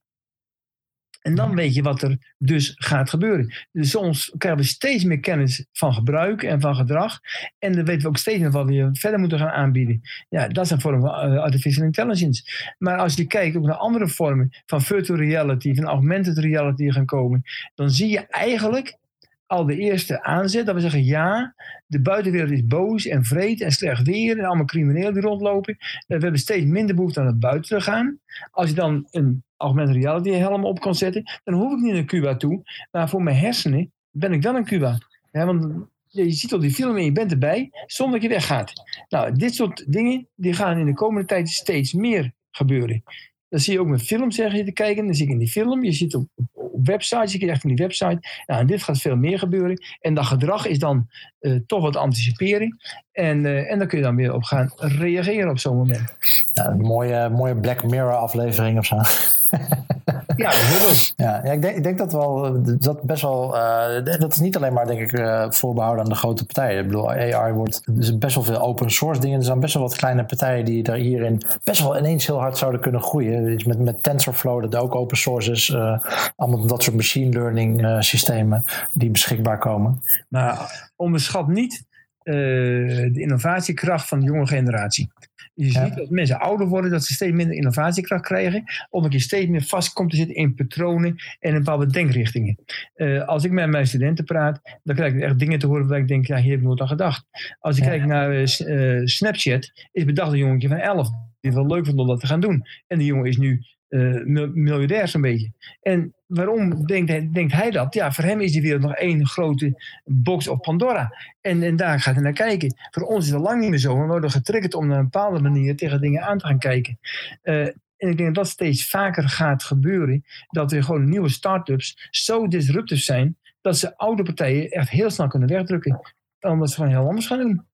En 1.22 1.34
dan 1.34 1.54
weet 1.54 1.74
je 1.74 1.82
wat 1.82 2.02
er 2.02 2.34
dus 2.38 2.72
gaat 2.74 3.10
gebeuren. 3.10 3.54
Dus 3.72 3.90
soms 3.90 4.34
krijgen 4.38 4.60
we 4.60 4.66
steeds 4.66 5.04
meer 5.04 5.20
kennis 5.20 5.66
van 5.72 5.94
gebruik 5.94 6.42
en 6.42 6.60
van 6.60 6.74
gedrag. 6.74 7.20
En 7.58 7.72
dan 7.72 7.84
weten 7.84 8.02
we 8.02 8.08
ook 8.08 8.16
steeds 8.16 8.38
meer 8.38 8.50
wat 8.50 8.66
we 8.66 8.88
verder 8.92 9.20
moeten 9.20 9.38
gaan 9.38 9.50
aanbieden. 9.50 10.00
Ja, 10.28 10.48
dat 10.48 10.64
is 10.64 10.70
een 10.70 10.80
vorm 10.80 11.00
van 11.00 11.10
eh, 11.10 11.42
artificial 11.42 11.84
intelligence. 11.84 12.42
Maar 12.78 12.98
als 12.98 13.14
je 13.14 13.26
kijkt 13.26 13.56
ook 13.56 13.64
naar 13.64 13.74
andere 13.74 14.08
vormen 14.08 14.50
van 14.66 14.82
virtual 14.82 15.18
reality, 15.18 15.74
van 15.74 15.84
augmented 15.84 16.38
reality 16.38 16.90
gaan 16.90 17.06
komen, 17.06 17.42
dan 17.74 17.90
zie 17.90 18.08
je 18.08 18.26
eigenlijk 18.26 19.00
al 19.46 19.66
de 19.66 19.76
eerste 19.76 20.22
aanzet 20.22 20.66
dat 20.66 20.74
we 20.74 20.80
zeggen 20.80 21.04
ja, 21.04 21.54
de 21.86 22.00
buitenwereld 22.00 22.50
is 22.50 22.66
boos 22.66 23.06
en 23.06 23.24
vreed 23.24 23.60
en 23.60 23.72
slecht 23.72 24.06
weer 24.06 24.38
en 24.38 24.44
allemaal 24.44 24.64
criminelen 24.64 25.12
die 25.12 25.22
rondlopen. 25.22 25.76
We 26.06 26.14
hebben 26.14 26.38
steeds 26.38 26.64
minder 26.64 26.94
behoefte 26.94 27.20
aan 27.20 27.26
het 27.26 27.38
buiten 27.38 27.78
te 27.78 27.84
gaan. 27.84 28.18
Als 28.50 28.68
je 28.68 28.74
dan 28.74 29.06
een 29.10 29.44
augmented 29.56 29.96
reality 29.96 30.30
helm 30.30 30.64
op 30.64 30.80
kan 30.80 30.94
zetten, 30.94 31.22
dan 31.44 31.54
hoef 31.54 31.72
ik 31.72 31.78
niet 31.78 31.92
naar 31.92 32.04
Cuba 32.04 32.36
toe. 32.36 32.62
Maar 32.90 33.08
voor 33.08 33.22
mijn 33.22 33.36
hersenen 33.36 33.92
ben 34.10 34.32
ik 34.32 34.42
dan 34.42 34.56
in 34.56 34.64
Cuba. 34.64 34.98
Ja, 35.32 35.46
want 35.46 35.88
je 36.08 36.30
ziet 36.30 36.52
al 36.52 36.58
die 36.58 36.70
film 36.70 36.96
en 36.96 37.04
je 37.04 37.12
bent 37.12 37.32
erbij 37.32 37.70
zonder 37.86 38.20
dat 38.20 38.28
je 38.28 38.34
weggaat. 38.34 38.72
Nou, 39.08 39.36
dit 39.36 39.54
soort 39.54 39.92
dingen 39.92 40.28
die 40.34 40.52
gaan 40.52 40.78
in 40.78 40.86
de 40.86 40.94
komende 40.94 41.26
tijd 41.26 41.48
steeds 41.48 41.92
meer 41.92 42.32
gebeuren. 42.50 43.02
Dat 43.48 43.60
zie 43.60 43.72
je 43.72 43.80
ook 43.80 43.86
met 43.86 44.02
films 44.02 44.36
zeg 44.36 44.54
je 44.54 44.64
te 44.64 44.72
kijken. 44.72 45.04
Dan 45.04 45.14
zie 45.14 45.26
ik 45.26 45.32
in 45.32 45.38
die 45.38 45.48
film. 45.48 45.84
Je 45.84 45.92
ziet 45.92 46.14
op, 46.14 46.28
op 46.72 46.86
websites, 46.86 47.32
je 47.32 47.50
echt 47.50 47.60
van 47.60 47.70
die 47.70 47.84
website. 47.84 48.18
Nou, 48.46 48.60
en 48.60 48.66
dit 48.66 48.82
gaat 48.82 48.98
veel 48.98 49.16
meer 49.16 49.38
gebeuren. 49.38 49.82
En 50.00 50.14
dat 50.14 50.24
gedrag 50.24 50.66
is 50.66 50.78
dan 50.78 51.08
uh, 51.40 51.60
toch 51.66 51.82
wat 51.82 51.96
anticiperen. 51.96 52.78
En, 53.12 53.44
uh, 53.44 53.70
en 53.70 53.78
dan 53.78 53.86
kun 53.86 53.98
je 53.98 54.04
dan 54.04 54.16
weer 54.16 54.34
op 54.34 54.42
gaan 54.42 54.72
reageren 54.76 55.50
op 55.50 55.58
zo'n 55.58 55.76
moment. 55.76 56.14
Een 56.54 56.80
mooie, 56.80 57.28
mooie 57.28 57.56
Black 57.56 57.84
Mirror 57.84 58.16
aflevering 58.16 58.78
of 58.78 58.86
zo. 58.86 58.96
ja, 60.36 60.48
bijvoorbeeld. 60.48 61.12
Ja, 61.16 61.40
ja 61.44 61.52
ik, 61.52 61.62
denk, 61.62 61.76
ik 61.76 61.82
denk 61.82 61.98
dat 61.98 62.12
wel, 62.12 62.62
dat 62.78 63.02
best 63.02 63.22
wel, 63.22 63.56
uh, 63.56 64.18
dat 64.18 64.32
is 64.32 64.38
niet 64.38 64.56
alleen 64.56 64.72
maar 64.72 64.86
denk 64.86 65.00
ik 65.00 65.12
uh, 65.12 65.50
voorbehouden 65.50 66.04
aan 66.04 66.10
de 66.10 66.16
grote 66.16 66.44
partijen. 66.44 66.78
Ik 66.78 66.86
bedoel, 66.86 67.10
AI 67.10 67.52
wordt, 67.52 67.82
zijn 67.98 68.18
best 68.18 68.34
wel 68.34 68.44
veel 68.44 68.60
open 68.60 68.90
source 68.90 69.20
dingen. 69.20 69.38
Er 69.38 69.44
zijn 69.44 69.60
best 69.60 69.74
wel 69.74 69.82
wat 69.82 69.96
kleine 69.96 70.24
partijen 70.24 70.64
die 70.64 70.82
daar 70.82 70.96
hierin 70.96 71.42
best 71.64 71.82
wel 71.82 71.98
ineens 71.98 72.26
heel 72.26 72.40
hard 72.40 72.58
zouden 72.58 72.80
kunnen 72.80 73.02
groeien. 73.02 73.44
Dus 73.44 73.64
met, 73.64 73.78
met 73.78 74.02
TensorFlow, 74.02 74.62
dat 74.62 74.76
ook 74.76 74.94
open 74.94 75.16
source 75.16 75.50
is. 75.50 75.68
Uh, 75.68 75.98
allemaal 76.36 76.66
dat 76.66 76.82
soort 76.82 76.96
machine 76.96 77.30
learning 77.30 77.96
systemen 77.98 78.64
die 78.92 79.10
beschikbaar 79.10 79.58
komen. 79.58 80.02
Nou, 80.28 80.58
onderschat 80.96 81.48
niet 81.48 81.84
de 82.22 83.10
innovatiekracht 83.12 84.08
van 84.08 84.20
de 84.20 84.26
jonge 84.26 84.46
generatie. 84.46 85.10
Je 85.54 85.70
ziet 85.70 85.94
dat 85.94 86.10
mensen 86.10 86.40
ouder 86.40 86.66
worden, 86.66 86.90
dat 86.90 87.04
ze 87.04 87.12
steeds 87.12 87.32
minder 87.32 87.56
innovatiekracht 87.56 88.24
krijgen, 88.24 88.64
omdat 88.90 89.12
je 89.12 89.18
steeds 89.18 89.50
meer 89.50 89.62
vast 89.62 89.92
komt 89.92 90.10
te 90.10 90.16
zitten 90.16 90.36
in 90.36 90.54
patronen 90.54 91.16
en 91.40 91.52
in 91.52 91.58
bepaalde 91.58 91.86
denkrichtingen. 91.86 92.58
Uh, 92.96 93.28
als 93.28 93.44
ik 93.44 93.50
met 93.50 93.68
mijn 93.68 93.86
studenten 93.86 94.24
praat, 94.24 94.60
dan 94.82 94.96
krijg 94.96 95.14
ik 95.14 95.20
echt 95.20 95.38
dingen 95.38 95.58
te 95.58 95.66
horen 95.66 95.88
waar 95.88 95.98
ik 95.98 96.08
denk, 96.08 96.26
ja, 96.26 96.36
hier 96.36 96.50
heb 96.50 96.60
ik 96.60 96.66
nooit 96.66 96.80
aan 96.80 96.88
gedacht. 96.88 97.26
Als 97.60 97.76
ik 97.78 97.82
kijk 97.82 98.04
naar 98.04 98.40
uh, 98.40 99.06
Snapchat, 99.06 99.72
is 99.92 100.04
bedacht 100.04 100.32
een 100.32 100.38
jongetje 100.38 100.68
van 100.68 100.76
11 100.76 101.08
die 101.42 101.50
het 101.50 101.54
wel 101.54 101.76
leuk 101.76 101.86
vond 101.86 101.98
om 101.98 102.06
dat 102.06 102.20
te 102.20 102.26
gaan 102.26 102.40
doen. 102.40 102.66
En 102.86 102.98
die 102.98 103.06
jongen 103.06 103.26
is 103.26 103.36
nu 103.36 103.64
uh, 103.92 104.48
miljardair 104.54 105.08
zo'n 105.08 105.20
beetje. 105.20 105.52
En 105.82 106.14
waarom 106.26 106.86
denkt 106.86 107.10
hij, 107.10 107.28
denkt 107.32 107.52
hij 107.52 107.70
dat? 107.70 107.94
Ja, 107.94 108.12
voor 108.12 108.24
hem 108.24 108.40
is 108.40 108.52
die 108.52 108.62
wereld 108.62 108.82
nog 108.82 108.94
één 108.94 109.26
grote 109.26 109.82
box 110.04 110.48
op 110.48 110.62
Pandora. 110.62 111.16
En, 111.40 111.62
en 111.62 111.76
daar 111.76 112.00
gaat 112.00 112.14
hij 112.14 112.22
naar 112.22 112.32
kijken. 112.32 112.74
Voor 112.90 113.02
ons 113.02 113.24
is 113.24 113.30
dat 113.30 113.40
lang 113.40 113.60
niet 113.60 113.70
meer 113.70 113.78
zo. 113.78 114.00
We 114.00 114.06
worden 114.06 114.30
getriggerd 114.30 114.74
om 114.74 114.90
op 114.90 114.96
een 114.96 115.02
bepaalde 115.02 115.40
manier 115.40 115.76
tegen 115.76 116.00
dingen 116.00 116.22
aan 116.22 116.38
te 116.38 116.46
gaan 116.46 116.58
kijken. 116.58 116.98
Uh, 117.42 117.66
en 117.66 118.08
ik 118.08 118.16
denk 118.16 118.34
dat 118.34 118.34
dat 118.34 118.48
steeds 118.48 118.88
vaker 118.88 119.28
gaat 119.28 119.62
gebeuren. 119.62 120.24
Dat 120.48 120.72
er 120.72 120.82
gewoon 120.82 121.08
nieuwe 121.08 121.28
start-ups 121.28 122.08
zo 122.10 122.48
disruptief 122.48 123.02
zijn. 123.02 123.36
Dat 123.60 123.78
ze 123.78 123.96
oude 123.96 124.22
partijen 124.22 124.70
echt 124.70 124.90
heel 124.90 125.10
snel 125.10 125.28
kunnen 125.28 125.48
wegdrukken. 125.48 126.00
Omdat 126.40 126.68
ze 126.70 126.74
gewoon 126.74 126.90
heel 126.90 127.06
anders 127.08 127.26
gaan 127.26 127.38
doen. 127.38 127.66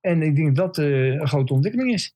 En 0.00 0.22
ik 0.22 0.36
denk 0.36 0.56
dat 0.56 0.74
dat 0.74 0.84
uh, 0.84 1.12
een 1.12 1.28
grote 1.28 1.52
ontwikkeling 1.52 1.92
is. 1.92 2.14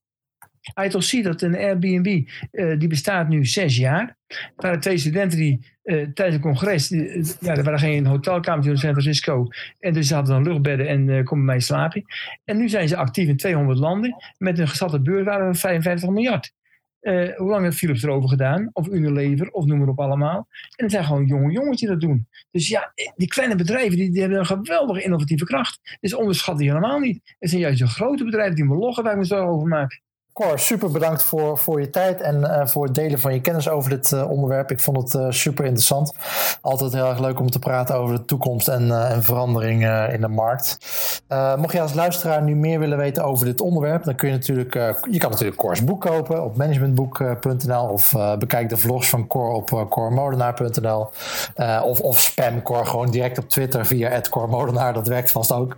Ziet 0.99 1.25
dat 1.25 1.43
een 1.43 1.57
Airbnb, 1.57 2.29
uh, 2.53 2.79
die 2.79 2.89
bestaat 2.89 3.29
nu 3.29 3.47
zes 3.47 3.77
jaar. 3.77 4.17
Er 4.27 4.53
waren 4.57 4.81
twee 4.81 4.99
studenten 4.99 5.39
die 5.39 5.67
uh, 5.85 6.07
tijdens 6.15 6.37
een 6.37 6.43
congres, 6.43 6.91
uh, 6.91 7.25
ja, 7.41 7.57
er 7.57 7.63
waren 7.63 7.79
geen 7.79 8.07
hotelkamers 8.07 8.67
in 8.67 8.77
San 8.77 8.91
Francisco. 8.91 9.47
En 9.79 9.93
dus 9.93 10.09
ze 10.09 10.15
hadden 10.15 10.35
dan 10.35 10.53
luchtbedden 10.53 10.89
en 10.89 11.09
uh, 11.09 11.25
konden 11.25 11.47
bij 11.47 11.61
slapen. 11.61 12.05
En 12.45 12.57
nu 12.57 12.69
zijn 12.69 12.89
ze 12.89 12.97
actief 12.97 13.29
in 13.29 13.37
200 13.37 13.79
landen. 13.79 14.17
Met 14.39 14.59
een 14.59 14.69
geschatte 14.69 15.01
beurswaarde 15.01 15.45
van 15.45 15.55
55 15.55 16.09
miljard. 16.09 16.53
hoe 17.37 17.49
lang 17.49 17.65
heeft 17.65 17.77
Philips 17.77 18.03
erover 18.03 18.29
gedaan? 18.29 18.71
Of 18.73 18.89
Unilever, 18.89 19.51
of 19.51 19.65
noem 19.65 19.79
maar 19.79 19.89
op 19.89 20.01
allemaal. 20.01 20.49
En 20.77 20.85
het 20.85 20.93
zijn 20.93 21.05
gewoon 21.05 21.27
jonge 21.27 21.53
jongens 21.53 21.81
die 21.81 21.89
dat 21.89 22.01
doen. 22.01 22.29
Dus 22.51 22.69
ja, 22.69 22.93
die 23.17 23.29
kleine 23.29 23.57
bedrijven 23.57 23.97
die, 23.97 24.21
hebben 24.21 24.39
een 24.39 24.47
geweldige 24.47 25.03
innovatieve 25.03 25.45
kracht. 25.45 25.99
Dus 26.01 26.15
onderschat 26.15 26.59
die 26.59 26.69
helemaal 26.69 26.99
niet. 26.99 27.35
Het 27.39 27.51
zijn 27.51 27.63
juist 27.63 27.79
de 27.79 27.87
grote 27.87 28.25
bedrijven 28.25 28.55
die 28.55 28.69
we 28.69 28.75
loggen 28.75 29.05
waar 29.05 29.17
we 29.17 29.23
het 29.23 29.33
over 29.33 29.69
maken. 29.69 30.01
Cor, 30.41 30.59
super 30.59 30.91
bedankt 30.91 31.22
voor, 31.22 31.59
voor 31.59 31.80
je 31.80 31.91
tijd 31.91 32.20
en 32.20 32.41
uh, 32.41 32.66
voor 32.66 32.84
het 32.84 32.95
delen 32.95 33.18
van 33.18 33.32
je 33.32 33.41
kennis 33.41 33.68
over 33.68 33.91
dit 33.91 34.11
uh, 34.11 34.30
onderwerp. 34.30 34.70
Ik 34.70 34.80
vond 34.80 34.97
het 34.97 35.14
uh, 35.14 35.30
super 35.30 35.64
interessant. 35.64 36.14
Altijd 36.61 36.93
heel 36.93 37.09
erg 37.09 37.18
leuk 37.18 37.41
om 37.41 37.51
te 37.51 37.59
praten 37.59 37.95
over 37.95 38.14
de 38.14 38.24
toekomst 38.24 38.68
en, 38.68 39.09
en 39.09 39.22
verandering 39.22 40.09
in 40.12 40.20
de 40.20 40.28
markt. 40.28 40.78
mocht 41.57 41.72
je 41.72 41.80
als 41.80 41.95
luisteraar 41.95 42.43
nu 42.43 42.57
meer 42.57 42.78
willen 42.78 42.99
weten 42.99 43.24
over 43.24 43.47
dit 43.47 43.61
onderwerp, 43.61 44.05
dan 44.05 44.14
kun 44.14 44.28
je 44.28 44.34
natuurlijk, 44.34 44.74
je 45.11 45.18
kan 45.18 45.30
natuurlijk 45.30 45.59
Cors 45.59 45.84
boek 45.84 46.01
kopen 46.01 46.45
op 46.45 46.57
managementboek.nl 46.57 47.86
of 47.86 48.14
bekijk 48.38 48.68
de 48.68 48.76
vlogs 48.76 49.09
van 49.09 49.26
Cor 49.26 49.53
op 49.53 49.86
cormodenaar.nl 49.91 51.11
of, 51.82 52.01
of 52.01 52.20
spam 52.20 52.62
Cor 52.62 52.86
gewoon 52.86 53.11
direct 53.11 53.38
op 53.38 53.49
Twitter 53.49 53.86
via 53.86 54.20
@cormodenaar. 54.30 54.93
Dat 54.93 55.09
werkt 55.09 55.30
vast 55.30 55.53
ook. 55.53 55.76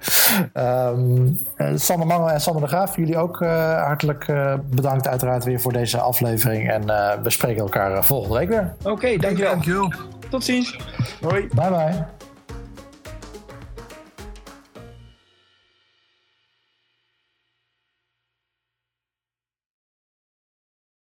Um, 0.55 1.39
Sander 1.75 2.07
Mangel 2.07 2.31
en 2.31 2.41
Sander 2.41 2.63
de 2.63 2.69
Graaf, 2.69 2.97
jullie 2.97 3.19
ook 3.19 3.39
hartelijk 3.77 4.27
bedankt 4.71 5.09
uiteraard 5.09 5.45
weer 5.45 5.61
voor 5.61 5.73
deze 5.73 5.99
aflevering. 5.99 6.71
En 6.71 6.83
uh, 6.83 7.13
we 7.23 7.31
spreken 7.31 7.63
elkaar 7.63 8.05
volgende 8.05 8.39
week 8.39 8.49
weer. 8.49 8.75
Oké, 8.81 8.91
okay, 8.91 9.17
dankjewel. 9.17 9.53
dankjewel. 9.53 9.93
Tot 10.31 10.45
ziens. 10.45 10.79
Hoi. 11.21 11.49
Bye 11.55 11.71
bye. 11.71 12.22